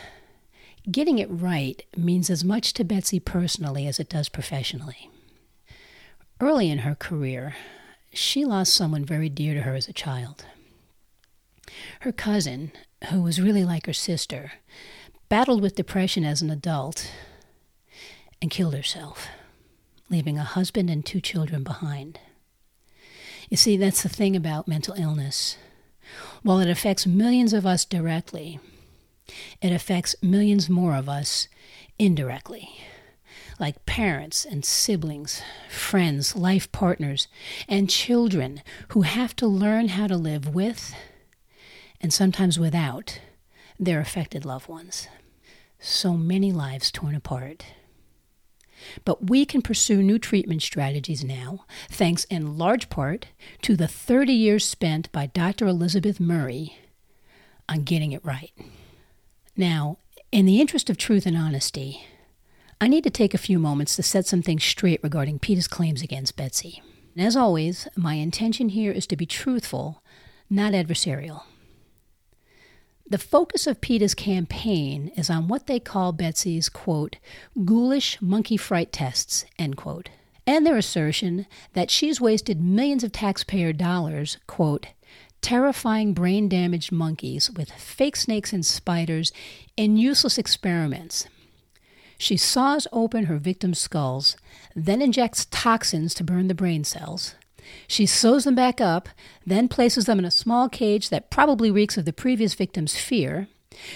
getting 0.90 1.18
it 1.18 1.28
right 1.30 1.84
means 1.96 2.30
as 2.30 2.44
much 2.44 2.72
to 2.74 2.84
Betsy 2.84 3.20
personally 3.20 3.86
as 3.86 3.98
it 3.98 4.08
does 4.08 4.28
professionally. 4.28 5.10
Early 6.40 6.70
in 6.70 6.78
her 6.78 6.94
career, 6.94 7.56
she 8.12 8.44
lost 8.44 8.74
someone 8.74 9.04
very 9.04 9.28
dear 9.28 9.54
to 9.54 9.62
her 9.62 9.74
as 9.74 9.88
a 9.88 9.92
child. 9.92 10.44
Her 12.00 12.12
cousin, 12.12 12.72
who 13.10 13.22
was 13.22 13.40
really 13.40 13.64
like 13.64 13.86
her 13.86 13.92
sister, 13.92 14.52
battled 15.28 15.62
with 15.62 15.74
depression 15.74 16.24
as 16.24 16.42
an 16.42 16.50
adult 16.50 17.10
and 18.42 18.50
killed 18.50 18.74
herself 18.74 19.28
leaving 20.10 20.38
a 20.38 20.44
husband 20.44 20.90
and 20.90 21.04
two 21.04 21.20
children 21.20 21.62
behind. 21.62 22.18
You 23.48 23.56
see, 23.56 23.76
that's 23.76 24.02
the 24.02 24.08
thing 24.08 24.36
about 24.36 24.68
mental 24.68 24.94
illness. 24.94 25.56
While 26.42 26.60
it 26.60 26.70
affects 26.70 27.06
millions 27.06 27.52
of 27.52 27.66
us 27.66 27.84
directly, 27.84 28.60
it 29.60 29.72
affects 29.72 30.14
millions 30.22 30.68
more 30.68 30.94
of 30.94 31.08
us 31.08 31.48
indirectly, 31.98 32.68
like 33.58 33.86
parents 33.86 34.44
and 34.44 34.64
siblings, 34.64 35.42
friends, 35.68 36.36
life 36.36 36.70
partners, 36.72 37.28
and 37.68 37.88
children 37.90 38.62
who 38.88 39.02
have 39.02 39.34
to 39.36 39.46
learn 39.46 39.88
how 39.88 40.06
to 40.06 40.16
live 40.16 40.54
with, 40.54 40.94
and 42.00 42.12
sometimes 42.12 42.58
without, 42.58 43.20
their 43.78 44.00
affected 44.00 44.44
loved 44.44 44.68
ones. 44.68 45.08
So 45.78 46.14
many 46.14 46.52
lives 46.52 46.90
torn 46.90 47.14
apart. 47.14 47.64
But 49.04 49.28
we 49.30 49.46
can 49.46 49.62
pursue 49.62 50.02
new 50.02 50.18
treatment 50.18 50.62
strategies 50.62 51.24
now, 51.24 51.64
thanks 51.90 52.24
in 52.24 52.58
large 52.58 52.90
part 52.90 53.28
to 53.62 53.76
the 53.76 53.88
30 53.88 54.32
years 54.32 54.64
spent 54.64 55.10
by 55.12 55.26
Dr. 55.26 55.66
Elizabeth 55.66 56.20
Murray 56.20 56.76
on 57.68 57.82
getting 57.82 58.12
it 58.12 58.24
right. 58.24 58.52
Now, 59.56 59.98
in 60.32 60.46
the 60.46 60.60
interest 60.60 60.90
of 60.90 60.96
truth 60.96 61.26
and 61.26 61.36
honesty, 61.36 62.04
I 62.80 62.88
need 62.88 63.04
to 63.04 63.10
take 63.10 63.34
a 63.34 63.38
few 63.38 63.60
moments 63.60 63.94
to 63.96 64.02
set 64.02 64.26
some 64.26 64.42
things 64.42 64.64
straight 64.64 65.00
regarding 65.02 65.38
PETA's 65.38 65.68
claims 65.68 66.02
against 66.02 66.36
Betsy. 66.36 66.82
And 67.16 67.24
as 67.24 67.36
always, 67.36 67.86
my 67.96 68.14
intention 68.14 68.70
here 68.70 68.90
is 68.90 69.06
to 69.06 69.16
be 69.16 69.26
truthful, 69.26 70.02
not 70.50 70.72
adversarial. 70.72 71.42
The 73.08 73.18
focus 73.18 73.68
of 73.68 73.80
PETA's 73.80 74.14
campaign 74.14 75.12
is 75.16 75.30
on 75.30 75.46
what 75.46 75.68
they 75.68 75.78
call 75.78 76.10
Betsy's, 76.10 76.68
quote, 76.68 77.18
ghoulish 77.64 78.20
monkey 78.20 78.56
fright 78.56 78.92
tests, 78.92 79.44
end 79.56 79.76
quote, 79.76 80.08
and 80.48 80.66
their 80.66 80.76
assertion 80.76 81.46
that 81.74 81.90
she's 81.90 82.20
wasted 82.20 82.60
millions 82.60 83.04
of 83.04 83.12
taxpayer 83.12 83.72
dollars, 83.72 84.38
quote, 84.48 84.88
terrifying 85.44 86.14
brain 86.14 86.48
damaged 86.48 86.90
monkeys 86.90 87.50
with 87.50 87.70
fake 87.70 88.16
snakes 88.16 88.52
and 88.52 88.64
spiders 88.64 89.30
in 89.76 89.96
useless 89.96 90.38
experiments. 90.38 91.26
She 92.16 92.36
saws 92.36 92.86
open 92.92 93.26
her 93.26 93.36
victims' 93.36 93.78
skulls, 93.78 94.36
then 94.74 95.02
injects 95.02 95.46
toxins 95.50 96.14
to 96.14 96.24
burn 96.24 96.48
the 96.48 96.54
brain 96.54 96.84
cells, 96.84 97.34
she 97.86 98.06
sews 98.06 98.44
them 98.44 98.54
back 98.54 98.80
up, 98.80 99.08
then 99.46 99.68
places 99.68 100.06
them 100.06 100.18
in 100.18 100.24
a 100.24 100.30
small 100.30 100.68
cage 100.68 101.10
that 101.10 101.30
probably 101.30 101.70
reeks 101.70 101.96
of 101.96 102.04
the 102.04 102.12
previous 102.12 102.54
victim's 102.54 102.96
fear. 102.96 103.48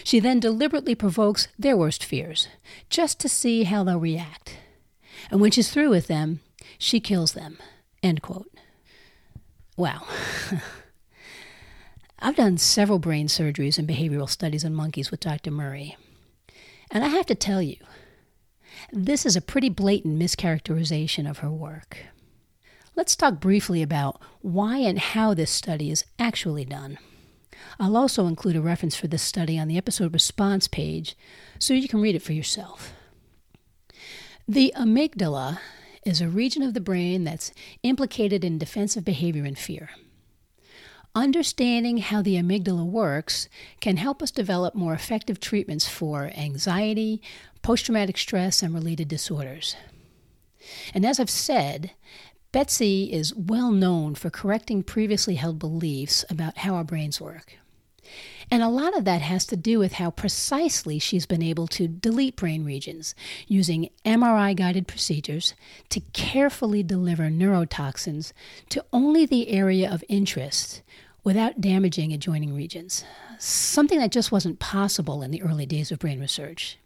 She 0.02 0.20
then 0.20 0.40
deliberately 0.40 0.94
provokes 0.94 1.48
their 1.58 1.76
worst 1.76 2.04
fears, 2.04 2.48
just 2.90 3.20
to 3.20 3.28
see 3.28 3.64
how 3.64 3.84
they'll 3.84 4.00
react. 4.00 4.56
And 5.30 5.40
when 5.40 5.50
she's 5.50 5.70
through 5.70 5.90
with 5.90 6.06
them, 6.06 6.40
she 6.78 7.00
kills 7.00 7.32
them. 7.32 7.58
End 8.02 8.22
quote. 8.22 8.50
Wow. 9.76 10.06
I've 12.20 12.36
done 12.36 12.58
several 12.58 12.98
brain 12.98 13.28
surgeries 13.28 13.78
and 13.78 13.88
behavioral 13.88 14.28
studies 14.28 14.64
on 14.64 14.74
monkeys 14.74 15.10
with 15.10 15.20
Dr. 15.20 15.52
Murray. 15.52 15.96
And 16.90 17.04
I 17.04 17.08
have 17.08 17.26
to 17.26 17.34
tell 17.36 17.62
you, 17.62 17.76
this 18.92 19.24
is 19.24 19.36
a 19.36 19.40
pretty 19.40 19.68
blatant 19.68 20.18
mischaracterization 20.18 21.30
of 21.30 21.38
her 21.38 21.50
work. 21.50 21.98
Let's 22.96 23.14
talk 23.14 23.38
briefly 23.38 23.82
about 23.82 24.20
why 24.40 24.78
and 24.78 24.98
how 24.98 25.32
this 25.32 25.50
study 25.50 25.92
is 25.92 26.04
actually 26.18 26.64
done. 26.64 26.98
I'll 27.78 27.96
also 27.96 28.26
include 28.26 28.56
a 28.56 28.60
reference 28.60 28.96
for 28.96 29.06
this 29.06 29.22
study 29.22 29.56
on 29.56 29.68
the 29.68 29.76
episode 29.76 30.12
response 30.12 30.66
page 30.66 31.16
so 31.60 31.72
you 31.74 31.86
can 31.86 32.00
read 32.00 32.16
it 32.16 32.22
for 32.22 32.32
yourself. 32.32 32.92
The 34.48 34.72
amygdala 34.76 35.60
is 36.04 36.20
a 36.20 36.28
region 36.28 36.62
of 36.64 36.74
the 36.74 36.80
brain 36.80 37.22
that's 37.22 37.52
implicated 37.84 38.44
in 38.44 38.58
defensive 38.58 39.04
behavior 39.04 39.44
and 39.44 39.58
fear. 39.58 39.90
Understanding 41.14 41.98
how 41.98 42.22
the 42.22 42.36
amygdala 42.36 42.84
works 42.84 43.48
can 43.80 43.96
help 43.96 44.22
us 44.22 44.30
develop 44.30 44.74
more 44.74 44.94
effective 44.94 45.40
treatments 45.40 45.88
for 45.88 46.30
anxiety, 46.36 47.20
post 47.62 47.86
traumatic 47.86 48.16
stress, 48.16 48.62
and 48.62 48.74
related 48.74 49.08
disorders. 49.08 49.74
And 50.94 51.04
as 51.04 51.18
I've 51.18 51.30
said, 51.30 51.92
Betsy 52.52 53.12
is 53.12 53.34
well 53.34 53.72
known 53.72 54.14
for 54.14 54.30
correcting 54.30 54.82
previously 54.82 55.34
held 55.34 55.58
beliefs 55.58 56.24
about 56.30 56.58
how 56.58 56.74
our 56.74 56.84
brains 56.84 57.20
work. 57.20 57.58
And 58.50 58.62
a 58.62 58.68
lot 58.68 58.96
of 58.96 59.04
that 59.04 59.20
has 59.20 59.44
to 59.46 59.56
do 59.56 59.78
with 59.78 59.94
how 59.94 60.10
precisely 60.10 60.98
she's 60.98 61.26
been 61.26 61.42
able 61.42 61.66
to 61.68 61.86
delete 61.86 62.36
brain 62.36 62.64
regions 62.64 63.14
using 63.46 63.90
MRI 64.06 64.56
guided 64.56 64.88
procedures 64.88 65.54
to 65.90 66.00
carefully 66.12 66.82
deliver 66.82 67.24
neurotoxins 67.24 68.32
to 68.70 68.84
only 68.92 69.26
the 69.26 69.50
area 69.50 69.90
of 69.90 70.02
interest 70.08 70.80
without 71.24 71.60
damaging 71.60 72.12
adjoining 72.12 72.54
regions, 72.54 73.04
something 73.38 73.98
that 73.98 74.12
just 74.12 74.32
wasn't 74.32 74.58
possible 74.58 75.22
in 75.22 75.30
the 75.30 75.42
early 75.42 75.66
days 75.66 75.92
of 75.92 75.98
brain 75.98 76.18
research. 76.18 76.78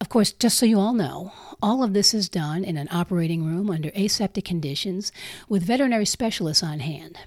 Of 0.00 0.08
course, 0.08 0.30
just 0.30 0.58
so 0.58 0.66
you 0.66 0.78
all 0.78 0.92
know, 0.92 1.32
all 1.60 1.82
of 1.82 1.92
this 1.92 2.12
is 2.14 2.28
done 2.28 2.62
in 2.62 2.76
an 2.76 2.88
operating 2.92 3.44
room 3.44 3.70
under 3.70 3.90
aseptic 3.96 4.44
conditions 4.44 5.10
with 5.48 5.64
veterinary 5.64 6.04
specialists 6.04 6.62
on 6.62 6.80
hand. 6.80 7.18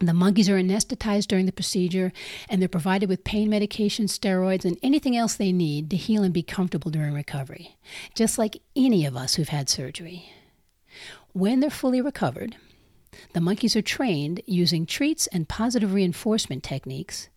The 0.00 0.14
monkeys 0.14 0.48
are 0.48 0.56
anesthetized 0.56 1.26
during 1.26 1.46
the 1.46 1.52
procedure 1.52 2.12
and 2.48 2.60
they're 2.60 2.68
provided 2.68 3.08
with 3.08 3.24
pain 3.24 3.50
medication, 3.50 4.06
steroids, 4.06 4.64
and 4.64 4.78
anything 4.80 5.16
else 5.16 5.34
they 5.34 5.50
need 5.50 5.90
to 5.90 5.96
heal 5.96 6.22
and 6.22 6.32
be 6.32 6.42
comfortable 6.42 6.90
during 6.92 7.14
recovery, 7.14 7.76
just 8.14 8.38
like 8.38 8.62
any 8.76 9.04
of 9.04 9.16
us 9.16 9.34
who've 9.34 9.48
had 9.48 9.68
surgery. 9.68 10.32
When 11.32 11.58
they're 11.60 11.70
fully 11.70 12.00
recovered, 12.00 12.56
the 13.32 13.40
monkeys 13.40 13.74
are 13.74 13.82
trained 13.82 14.40
using 14.46 14.86
treats 14.86 15.26
and 15.28 15.48
positive 15.48 15.92
reinforcement 15.92 16.62
techniques 16.62 17.28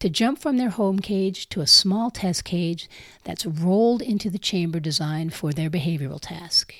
to 0.00 0.10
jump 0.10 0.38
from 0.38 0.58
their 0.58 0.70
home 0.70 0.98
cage 0.98 1.48
to 1.48 1.60
a 1.60 1.66
small 1.66 2.10
test 2.10 2.44
cage 2.44 2.88
that's 3.24 3.46
rolled 3.46 4.02
into 4.02 4.28
the 4.28 4.38
chamber 4.38 4.80
designed 4.80 5.32
for 5.32 5.52
their 5.52 5.70
behavioral 5.70 6.20
task. 6.20 6.74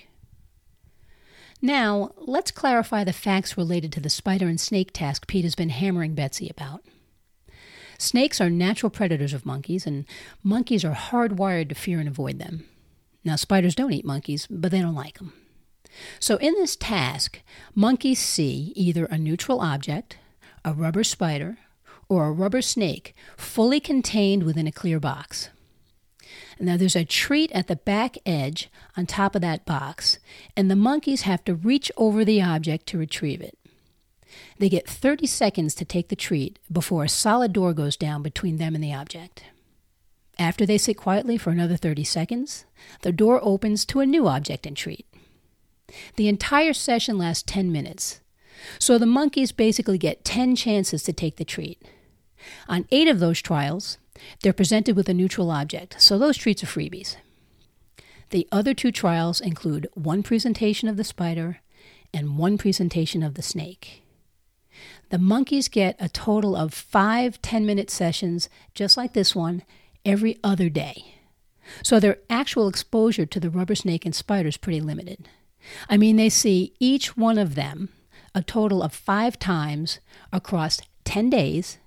Now, 1.62 2.12
let's 2.16 2.50
clarify 2.50 3.04
the 3.04 3.12
facts 3.12 3.58
related 3.58 3.92
to 3.92 4.00
the 4.00 4.08
spider 4.08 4.48
and 4.48 4.58
snake 4.58 4.92
task 4.92 5.26
PETA 5.26 5.46
has 5.46 5.54
been 5.54 5.68
hammering 5.68 6.14
Betsy 6.14 6.48
about. 6.48 6.82
Snakes 7.98 8.40
are 8.40 8.48
natural 8.48 8.88
predators 8.88 9.34
of 9.34 9.44
monkeys, 9.44 9.86
and 9.86 10.06
monkeys 10.42 10.86
are 10.86 10.94
hardwired 10.94 11.68
to 11.68 11.74
fear 11.74 11.98
and 11.98 12.08
avoid 12.08 12.38
them. 12.38 12.66
Now, 13.24 13.36
spiders 13.36 13.74
don't 13.74 13.92
eat 13.92 14.06
monkeys, 14.06 14.46
but 14.48 14.70
they 14.70 14.80
don't 14.80 14.94
like 14.94 15.18
them. 15.18 15.34
So, 16.18 16.36
in 16.36 16.54
this 16.54 16.76
task, 16.76 17.42
monkeys 17.74 18.18
see 18.18 18.72
either 18.74 19.04
a 19.06 19.18
neutral 19.18 19.60
object, 19.60 20.16
a 20.64 20.72
rubber 20.72 21.04
spider, 21.04 21.58
or 22.08 22.26
a 22.26 22.32
rubber 22.32 22.62
snake 22.62 23.14
fully 23.36 23.80
contained 23.80 24.44
within 24.44 24.66
a 24.66 24.72
clear 24.72 24.98
box. 24.98 25.50
Now 26.62 26.76
there's 26.76 26.96
a 26.96 27.06
treat 27.06 27.50
at 27.52 27.68
the 27.68 27.76
back 27.76 28.18
edge 28.26 28.68
on 28.94 29.06
top 29.06 29.34
of 29.34 29.40
that 29.40 29.64
box, 29.64 30.18
and 30.54 30.70
the 30.70 30.76
monkeys 30.76 31.22
have 31.22 31.42
to 31.44 31.54
reach 31.54 31.90
over 31.96 32.22
the 32.22 32.42
object 32.42 32.86
to 32.88 32.98
retrieve 32.98 33.40
it. 33.40 33.56
They 34.58 34.68
get 34.68 34.88
30 34.88 35.26
seconds 35.26 35.74
to 35.76 35.86
take 35.86 36.08
the 36.08 36.16
treat 36.16 36.58
before 36.70 37.02
a 37.02 37.08
solid 37.08 37.54
door 37.54 37.72
goes 37.72 37.96
down 37.96 38.22
between 38.22 38.58
them 38.58 38.74
and 38.74 38.84
the 38.84 38.92
object. 38.92 39.42
After 40.38 40.66
they 40.66 40.78
sit 40.78 40.98
quietly 40.98 41.38
for 41.38 41.50
another 41.50 41.76
30 41.76 42.04
seconds, 42.04 42.66
the 43.02 43.12
door 43.12 43.40
opens 43.42 43.86
to 43.86 44.00
a 44.00 44.06
new 44.06 44.28
object 44.28 44.66
and 44.66 44.76
treat. 44.76 45.06
The 46.16 46.28
entire 46.28 46.74
session 46.74 47.16
lasts 47.16 47.42
10 47.46 47.72
minutes, 47.72 48.20
so 48.78 48.98
the 48.98 49.06
monkeys 49.06 49.50
basically 49.50 49.98
get 49.98 50.24
10 50.24 50.56
chances 50.56 51.02
to 51.04 51.12
take 51.12 51.36
the 51.36 51.44
treat. 51.44 51.82
On 52.68 52.86
eight 52.90 53.08
of 53.08 53.20
those 53.20 53.40
trials, 53.40 53.98
they're 54.42 54.52
presented 54.52 54.96
with 54.96 55.08
a 55.08 55.14
neutral 55.14 55.50
object, 55.50 56.00
so 56.00 56.18
those 56.18 56.36
treats 56.36 56.62
are 56.62 56.66
freebies. 56.66 57.16
The 58.30 58.46
other 58.52 58.74
two 58.74 58.92
trials 58.92 59.40
include 59.40 59.88
one 59.94 60.22
presentation 60.22 60.88
of 60.88 60.96
the 60.96 61.04
spider 61.04 61.60
and 62.14 62.38
one 62.38 62.58
presentation 62.58 63.22
of 63.22 63.34
the 63.34 63.42
snake. 63.42 64.02
The 65.10 65.18
monkeys 65.18 65.68
get 65.68 65.96
a 65.98 66.08
total 66.08 66.54
of 66.56 66.72
five 66.72 67.42
10 67.42 67.66
minute 67.66 67.90
sessions, 67.90 68.48
just 68.74 68.96
like 68.96 69.12
this 69.12 69.34
one, 69.34 69.62
every 70.04 70.38
other 70.42 70.68
day. 70.68 71.16
So 71.82 72.00
their 72.00 72.18
actual 72.28 72.68
exposure 72.68 73.26
to 73.26 73.40
the 73.40 73.50
rubber 73.50 73.74
snake 73.74 74.06
and 74.06 74.14
spider 74.14 74.48
is 74.48 74.56
pretty 74.56 74.80
limited. 74.80 75.28
I 75.88 75.96
mean, 75.96 76.16
they 76.16 76.28
see 76.28 76.72
each 76.78 77.16
one 77.16 77.38
of 77.38 77.54
them 77.54 77.90
a 78.34 78.42
total 78.42 78.82
of 78.82 78.94
five 78.94 79.38
times 79.38 79.98
across 80.32 80.80
10 81.04 81.30
days 81.30 81.78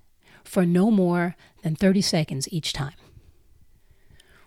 for 0.43 0.65
no 0.65 0.91
more 0.91 1.35
than 1.63 1.75
30 1.75 2.01
seconds 2.01 2.47
each 2.51 2.73
time. 2.73 2.93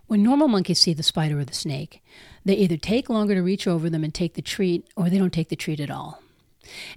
When 0.06 0.22
normal 0.22 0.48
monkeys 0.48 0.80
see 0.80 0.92
the 0.92 1.02
spider 1.02 1.40
or 1.40 1.44
the 1.44 1.52
snake, 1.52 2.02
they 2.44 2.54
either 2.54 2.76
take 2.76 3.10
longer 3.10 3.34
to 3.34 3.42
reach 3.42 3.66
over 3.66 3.90
them 3.90 4.04
and 4.04 4.14
take 4.14 4.34
the 4.34 4.42
treat, 4.42 4.86
or 4.94 5.10
they 5.10 5.18
don't 5.18 5.32
take 5.32 5.48
the 5.48 5.56
treat 5.56 5.80
at 5.80 5.90
all. 5.90 6.22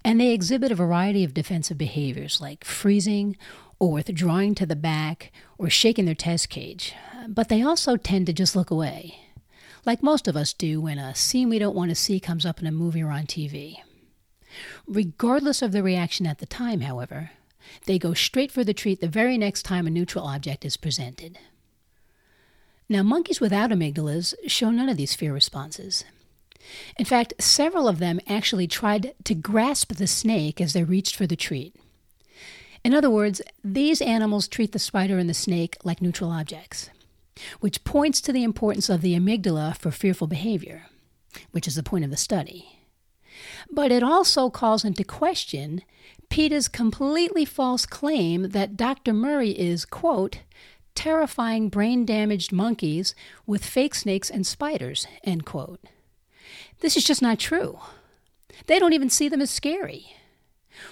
And 0.05 0.19
they 0.19 0.31
exhibit 0.31 0.71
a 0.71 0.75
variety 0.75 1.23
of 1.23 1.33
defensive 1.33 1.77
behaviors 1.77 2.39
like 2.39 2.63
freezing 2.63 3.35
or 3.79 3.93
withdrawing 3.93 4.53
to 4.55 4.65
the 4.65 4.75
back 4.75 5.31
or 5.57 5.69
shaking 5.69 6.05
their 6.05 6.15
test 6.15 6.49
cage. 6.49 6.93
But 7.27 7.49
they 7.49 7.61
also 7.61 7.97
tend 7.97 8.27
to 8.27 8.33
just 8.33 8.55
look 8.55 8.69
away, 8.69 9.19
like 9.85 10.03
most 10.03 10.27
of 10.27 10.35
us 10.35 10.53
do 10.53 10.81
when 10.81 10.99
a 10.99 11.15
scene 11.15 11.49
we 11.49 11.59
don't 11.59 11.75
want 11.75 11.89
to 11.89 11.95
see 11.95 12.19
comes 12.19 12.45
up 12.45 12.59
in 12.59 12.67
a 12.67 12.71
movie 12.71 13.01
or 13.01 13.11
on 13.11 13.25
TV. 13.25 13.77
Regardless 14.87 15.61
of 15.61 15.71
the 15.71 15.83
reaction 15.83 16.25
at 16.27 16.39
the 16.39 16.45
time, 16.45 16.81
however, 16.81 17.31
they 17.85 17.99
go 17.99 18.13
straight 18.13 18.51
for 18.51 18.63
the 18.63 18.73
treat 18.73 19.01
the 19.01 19.07
very 19.07 19.37
next 19.37 19.63
time 19.63 19.87
a 19.87 19.89
neutral 19.89 20.25
object 20.25 20.65
is 20.65 20.77
presented. 20.77 21.37
Now, 22.87 23.03
monkeys 23.03 23.39
without 23.39 23.69
amygdalas 23.69 24.33
show 24.47 24.71
none 24.71 24.89
of 24.89 24.97
these 24.97 25.15
fear 25.15 25.33
responses. 25.33 26.03
In 26.97 27.05
fact, 27.05 27.33
several 27.39 27.87
of 27.87 27.99
them 27.99 28.19
actually 28.27 28.67
tried 28.67 29.13
to 29.23 29.35
grasp 29.35 29.93
the 29.93 30.07
snake 30.07 30.59
as 30.59 30.73
they 30.73 30.83
reached 30.83 31.15
for 31.15 31.27
the 31.27 31.35
treat. 31.35 31.75
In 32.83 32.93
other 32.93 33.09
words, 33.09 33.41
these 33.63 34.01
animals 34.01 34.47
treat 34.47 34.71
the 34.71 34.79
spider 34.79 35.17
and 35.17 35.29
the 35.29 35.33
snake 35.33 35.77
like 35.83 36.01
neutral 36.01 36.31
objects, 36.31 36.89
which 37.59 37.83
points 37.83 38.21
to 38.21 38.33
the 38.33 38.43
importance 38.43 38.89
of 38.89 39.01
the 39.01 39.15
amygdala 39.15 39.77
for 39.77 39.91
fearful 39.91 40.27
behavior, 40.27 40.87
which 41.51 41.67
is 41.67 41.75
the 41.75 41.83
point 41.83 42.05
of 42.05 42.11
the 42.11 42.17
study. 42.17 42.78
But 43.71 43.91
it 43.91 44.03
also 44.03 44.49
calls 44.49 44.83
into 44.83 45.03
question 45.03 45.83
PETA's 46.29 46.67
completely 46.67 47.45
false 47.45 47.85
claim 47.85 48.49
that 48.49 48.77
Dr. 48.77 49.13
Murray 49.13 49.51
is, 49.51 49.85
quote, 49.85 50.39
terrifying 50.95 51.69
brain 51.69 52.05
damaged 52.05 52.51
monkeys 52.51 53.15
with 53.45 53.65
fake 53.65 53.95
snakes 53.95 54.29
and 54.29 54.45
spiders, 54.45 55.07
end 55.23 55.45
quote. 55.45 55.79
This 56.81 56.97
is 56.97 57.03
just 57.03 57.21
not 57.21 57.39
true. 57.39 57.79
They 58.67 58.79
don't 58.79 58.93
even 58.93 59.09
see 59.09 59.29
them 59.29 59.41
as 59.41 59.49
scary. 59.49 60.13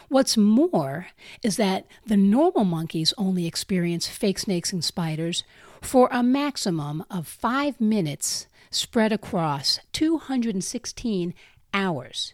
What's 0.09 0.37
more 0.37 1.07
is 1.43 1.57
that 1.57 1.85
the 2.05 2.17
normal 2.17 2.63
monkeys 2.63 3.13
only 3.17 3.45
experience 3.45 4.07
fake 4.07 4.39
snakes 4.39 4.73
and 4.73 4.83
spiders 4.83 5.43
for 5.81 6.09
a 6.11 6.23
maximum 6.23 7.03
of 7.09 7.27
five 7.27 7.79
minutes 7.79 8.47
spread 8.71 9.11
across 9.11 9.79
216 9.93 11.33
hours. 11.73 12.33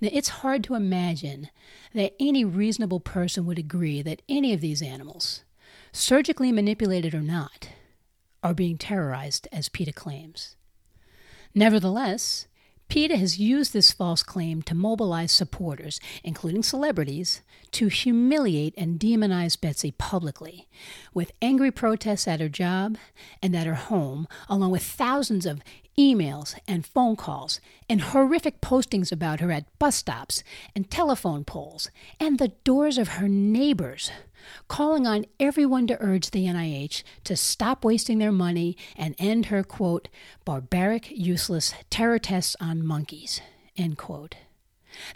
Now, 0.00 0.08
it's 0.12 0.28
hard 0.28 0.64
to 0.64 0.74
imagine 0.74 1.50
that 1.94 2.14
any 2.20 2.44
reasonable 2.44 3.00
person 3.00 3.46
would 3.46 3.58
agree 3.58 4.02
that 4.02 4.22
any 4.28 4.52
of 4.52 4.60
these 4.60 4.82
animals, 4.82 5.42
surgically 5.92 6.52
manipulated 6.52 7.14
or 7.14 7.20
not, 7.20 7.68
are 8.42 8.54
being 8.54 8.78
terrorized, 8.78 9.48
as 9.50 9.68
PETA 9.68 9.92
claims. 9.92 10.56
Nevertheless, 11.54 12.46
PETA 12.88 13.18
has 13.18 13.38
used 13.38 13.72
this 13.72 13.92
false 13.92 14.22
claim 14.22 14.62
to 14.62 14.74
mobilize 14.74 15.30
supporters, 15.30 16.00
including 16.24 16.62
celebrities, 16.62 17.42
to 17.72 17.88
humiliate 17.88 18.72
and 18.78 18.98
demonize 18.98 19.60
Betsy 19.60 19.90
publicly, 19.90 20.68
with 21.12 21.32
angry 21.42 21.70
protests 21.70 22.26
at 22.26 22.40
her 22.40 22.48
job 22.48 22.96
and 23.42 23.54
at 23.54 23.66
her 23.66 23.74
home, 23.74 24.26
along 24.48 24.70
with 24.70 24.82
thousands 24.82 25.44
of 25.44 25.60
emails 25.98 26.54
and 26.68 26.86
phone 26.86 27.16
calls 27.16 27.60
and 27.88 28.00
horrific 28.00 28.60
postings 28.60 29.10
about 29.10 29.40
her 29.40 29.50
at 29.50 29.66
bus 29.78 29.96
stops 29.96 30.44
and 30.74 30.90
telephone 30.90 31.44
poles 31.44 31.90
and 32.20 32.38
the 32.38 32.52
doors 32.62 32.96
of 32.96 33.08
her 33.08 33.28
neighbors 33.28 34.12
calling 34.68 35.06
on 35.06 35.26
everyone 35.40 35.86
to 35.88 35.96
urge 36.00 36.30
the 36.30 36.46
NIH 36.46 37.02
to 37.24 37.36
stop 37.36 37.84
wasting 37.84 38.18
their 38.18 38.32
money 38.32 38.76
and 38.96 39.14
end 39.18 39.46
her, 39.46 39.62
quote, 39.62 40.08
barbaric, 40.44 41.10
useless 41.10 41.74
terror 41.90 42.18
tests 42.18 42.56
on 42.60 42.86
monkeys, 42.86 43.40
end 43.76 43.98
quote. 43.98 44.36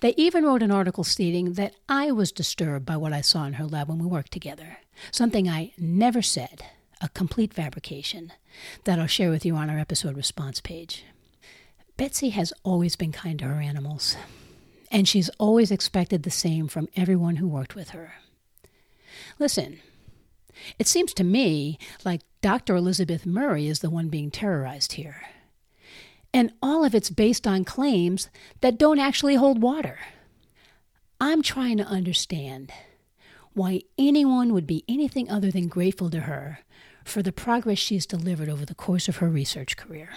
They 0.01 0.15
even 0.17 0.45
wrote 0.45 0.63
an 0.63 0.71
article 0.71 1.05
stating 1.05 1.55
that 1.55 1.75
I 1.89 2.13
was 2.13 2.31
disturbed 2.31 2.85
by 2.85 2.97
what 2.97 3.13
I 3.13 3.21
saw 3.21 3.45
in 3.45 3.55
her 3.55 3.65
lab 3.65 3.89
when 3.89 3.99
we 3.99 4.07
worked 4.07 4.33
together, 4.33 4.79
something 5.11 5.49
I 5.49 5.73
never 5.79 6.23
said, 6.23 6.65
a 7.03 7.09
complete 7.11 7.53
fabrication, 7.53 8.33
that 8.85 8.99
I'll 8.99 9.07
share 9.07 9.31
with 9.31 9.45
you 9.45 9.57
on 9.57 9.69
our 9.69 9.79
episode 9.79 10.17
response 10.17 10.61
page. 10.61 11.05
Betsy 11.97 12.31
has 12.31 12.53
always 12.63 12.97
been 12.97 13.13
kind 13.13 13.39
to 13.41 13.47
her 13.47 13.61
animals, 13.61 14.17
and 14.91 15.09
she's 15.09 15.29
always 15.39 15.71
expected 15.71 16.23
the 16.23 16.31
same 16.31 16.69
from 16.69 16.89
everyone 16.97 17.37
who 17.37 17.49
worked 17.49 17.75
with 17.75 17.91
her. 17.91 18.15
Listen, 19.39 19.81
it 20.79 20.87
seems 20.87 21.13
to 21.15 21.25
me 21.25 21.79
like 22.05 22.23
Dr. 22.41 22.77
Elizabeth 22.77 23.27
Murray 23.27 23.67
is 23.67 23.81
the 23.81 23.91
one 23.91 24.09
being 24.09 24.31
terrorized 24.31 24.93
here. 24.93 25.23
And 26.35 26.53
all 26.63 26.85
of 26.85 26.95
it's 26.95 27.11
based 27.11 27.47
on 27.47 27.65
claims 27.65 28.31
that 28.61 28.79
don't 28.79 28.99
actually 28.99 29.35
hold 29.35 29.61
water. 29.61 29.99
I'm 31.21 31.43
trying 31.43 31.77
to 31.77 31.85
understand 31.85 32.73
why 33.53 33.83
anyone 33.99 34.55
would 34.55 34.67
be 34.67 34.85
anything 34.89 35.31
other 35.31 35.51
than 35.51 35.69
grateful 35.69 36.09
to 36.11 36.21
her 36.21 36.61
for 37.05 37.23
the 37.23 37.33
progress 37.33 37.79
she's 37.79 38.07
delivered 38.07 38.49
over 38.49 38.65
the 38.65 38.75
course 38.75 39.09
of 39.09 39.17
her 39.17 39.29
research 39.29 39.77
career. 39.77 40.11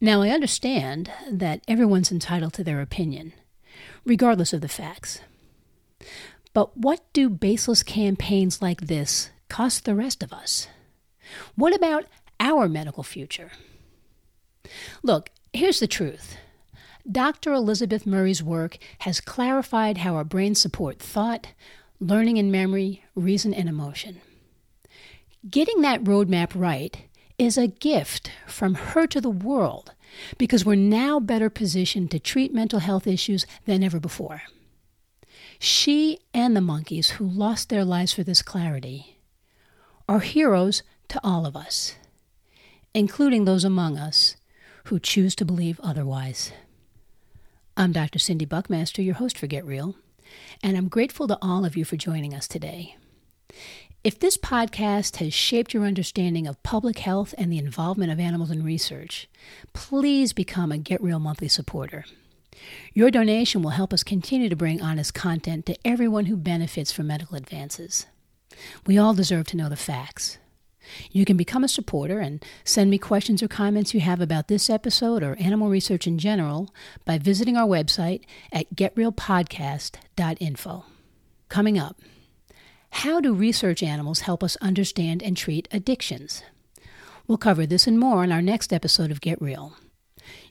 Now, 0.00 0.22
I 0.22 0.30
understand 0.30 1.12
that 1.30 1.62
everyone's 1.68 2.10
entitled 2.10 2.54
to 2.54 2.64
their 2.64 2.80
opinion, 2.80 3.32
regardless 4.04 4.52
of 4.52 4.60
the 4.60 4.68
facts. 4.68 5.20
But 6.52 6.76
what 6.76 7.00
do 7.12 7.30
baseless 7.30 7.82
campaigns 7.82 8.60
like 8.60 8.82
this 8.82 9.30
cost 9.48 9.84
the 9.84 9.94
rest 9.94 10.22
of 10.22 10.32
us? 10.32 10.66
What 11.54 11.74
about 11.74 12.06
our 12.40 12.68
medical 12.68 13.02
future? 13.02 13.52
Look, 15.02 15.30
here's 15.52 15.80
the 15.80 15.86
truth. 15.86 16.36
Dr. 17.10 17.52
Elizabeth 17.52 18.06
Murray's 18.06 18.42
work 18.42 18.78
has 19.00 19.20
clarified 19.20 19.98
how 19.98 20.14
our 20.14 20.24
brains 20.24 20.60
support 20.60 20.98
thought, 20.98 21.48
learning 22.00 22.38
and 22.38 22.50
memory, 22.50 23.04
reason 23.14 23.52
and 23.54 23.68
emotion. 23.68 24.20
Getting 25.50 25.80
that 25.80 26.04
roadmap 26.04 26.52
right 26.54 26.96
is 27.36 27.58
a 27.58 27.66
gift 27.66 28.30
from 28.46 28.74
her 28.74 29.08
to 29.08 29.20
the 29.20 29.28
world 29.28 29.92
because 30.38 30.64
we're 30.64 30.76
now 30.76 31.18
better 31.18 31.50
positioned 31.50 32.12
to 32.12 32.20
treat 32.20 32.54
mental 32.54 32.78
health 32.78 33.08
issues 33.08 33.44
than 33.64 33.82
ever 33.82 33.98
before. 33.98 34.42
She 35.58 36.20
and 36.32 36.54
the 36.54 36.60
monkeys 36.60 37.10
who 37.10 37.26
lost 37.26 37.70
their 37.70 37.84
lives 37.84 38.12
for 38.12 38.22
this 38.22 38.40
clarity 38.40 39.18
are 40.08 40.20
heroes 40.20 40.84
to 41.08 41.20
all 41.24 41.44
of 41.44 41.56
us, 41.56 41.96
including 42.94 43.44
those 43.44 43.64
among 43.64 43.98
us 43.98 44.36
who 44.84 45.00
choose 45.00 45.34
to 45.34 45.44
believe 45.44 45.80
otherwise. 45.82 46.52
I'm 47.76 47.90
Dr. 47.90 48.20
Cindy 48.20 48.44
Buckmaster, 48.44 49.02
your 49.02 49.14
host 49.14 49.36
for 49.36 49.48
Get 49.48 49.66
Real, 49.66 49.96
and 50.62 50.76
I'm 50.76 50.86
grateful 50.86 51.26
to 51.26 51.38
all 51.42 51.64
of 51.64 51.76
you 51.76 51.84
for 51.84 51.96
joining 51.96 52.32
us 52.32 52.46
today. 52.46 52.94
If 54.04 54.18
this 54.18 54.36
podcast 54.36 55.18
has 55.18 55.32
shaped 55.32 55.72
your 55.72 55.84
understanding 55.84 56.48
of 56.48 56.60
public 56.64 56.98
health 56.98 57.36
and 57.38 57.52
the 57.52 57.58
involvement 57.58 58.10
of 58.10 58.18
animals 58.18 58.50
in 58.50 58.64
research, 58.64 59.28
please 59.74 60.32
become 60.32 60.72
a 60.72 60.78
Get 60.78 61.00
Real 61.00 61.20
monthly 61.20 61.46
supporter. 61.46 62.04
Your 62.94 63.12
donation 63.12 63.62
will 63.62 63.70
help 63.70 63.92
us 63.92 64.02
continue 64.02 64.48
to 64.48 64.56
bring 64.56 64.82
honest 64.82 65.14
content 65.14 65.66
to 65.66 65.76
everyone 65.86 66.26
who 66.26 66.36
benefits 66.36 66.90
from 66.90 67.06
medical 67.06 67.36
advances. 67.36 68.06
We 68.86 68.98
all 68.98 69.14
deserve 69.14 69.46
to 69.48 69.56
know 69.56 69.68
the 69.68 69.76
facts. 69.76 70.38
You 71.12 71.24
can 71.24 71.36
become 71.36 71.62
a 71.62 71.68
supporter 71.68 72.18
and 72.18 72.44
send 72.64 72.90
me 72.90 72.98
questions 72.98 73.40
or 73.40 73.46
comments 73.46 73.94
you 73.94 74.00
have 74.00 74.20
about 74.20 74.48
this 74.48 74.68
episode 74.68 75.22
or 75.22 75.36
animal 75.38 75.68
research 75.68 76.08
in 76.08 76.18
general 76.18 76.74
by 77.04 77.18
visiting 77.18 77.56
our 77.56 77.68
website 77.68 78.22
at 78.52 78.74
getrealpodcast.info. 78.74 80.84
Coming 81.48 81.78
up, 81.78 82.00
How 82.92 83.20
do 83.20 83.34
research 83.34 83.82
animals 83.82 84.20
help 84.20 84.44
us 84.44 84.56
understand 84.60 85.22
and 85.22 85.36
treat 85.36 85.66
addictions? 85.72 86.42
We'll 87.26 87.38
cover 87.38 87.66
this 87.66 87.86
and 87.86 87.98
more 87.98 88.22
in 88.22 88.30
our 88.30 88.42
next 88.42 88.72
episode 88.72 89.10
of 89.10 89.20
Get 89.20 89.40
Real. 89.42 89.74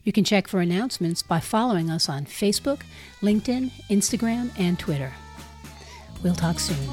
You 0.02 0.12
can 0.12 0.24
check 0.24 0.48
for 0.48 0.60
announcements 0.60 1.22
by 1.22 1.40
following 1.40 1.88
us 1.88 2.08
on 2.08 2.26
Facebook, 2.26 2.80
LinkedIn, 3.22 3.70
Instagram, 3.88 4.50
and 4.58 4.78
Twitter. 4.78 5.12
We'll 6.22 6.34
talk 6.34 6.58
soon. 6.60 6.90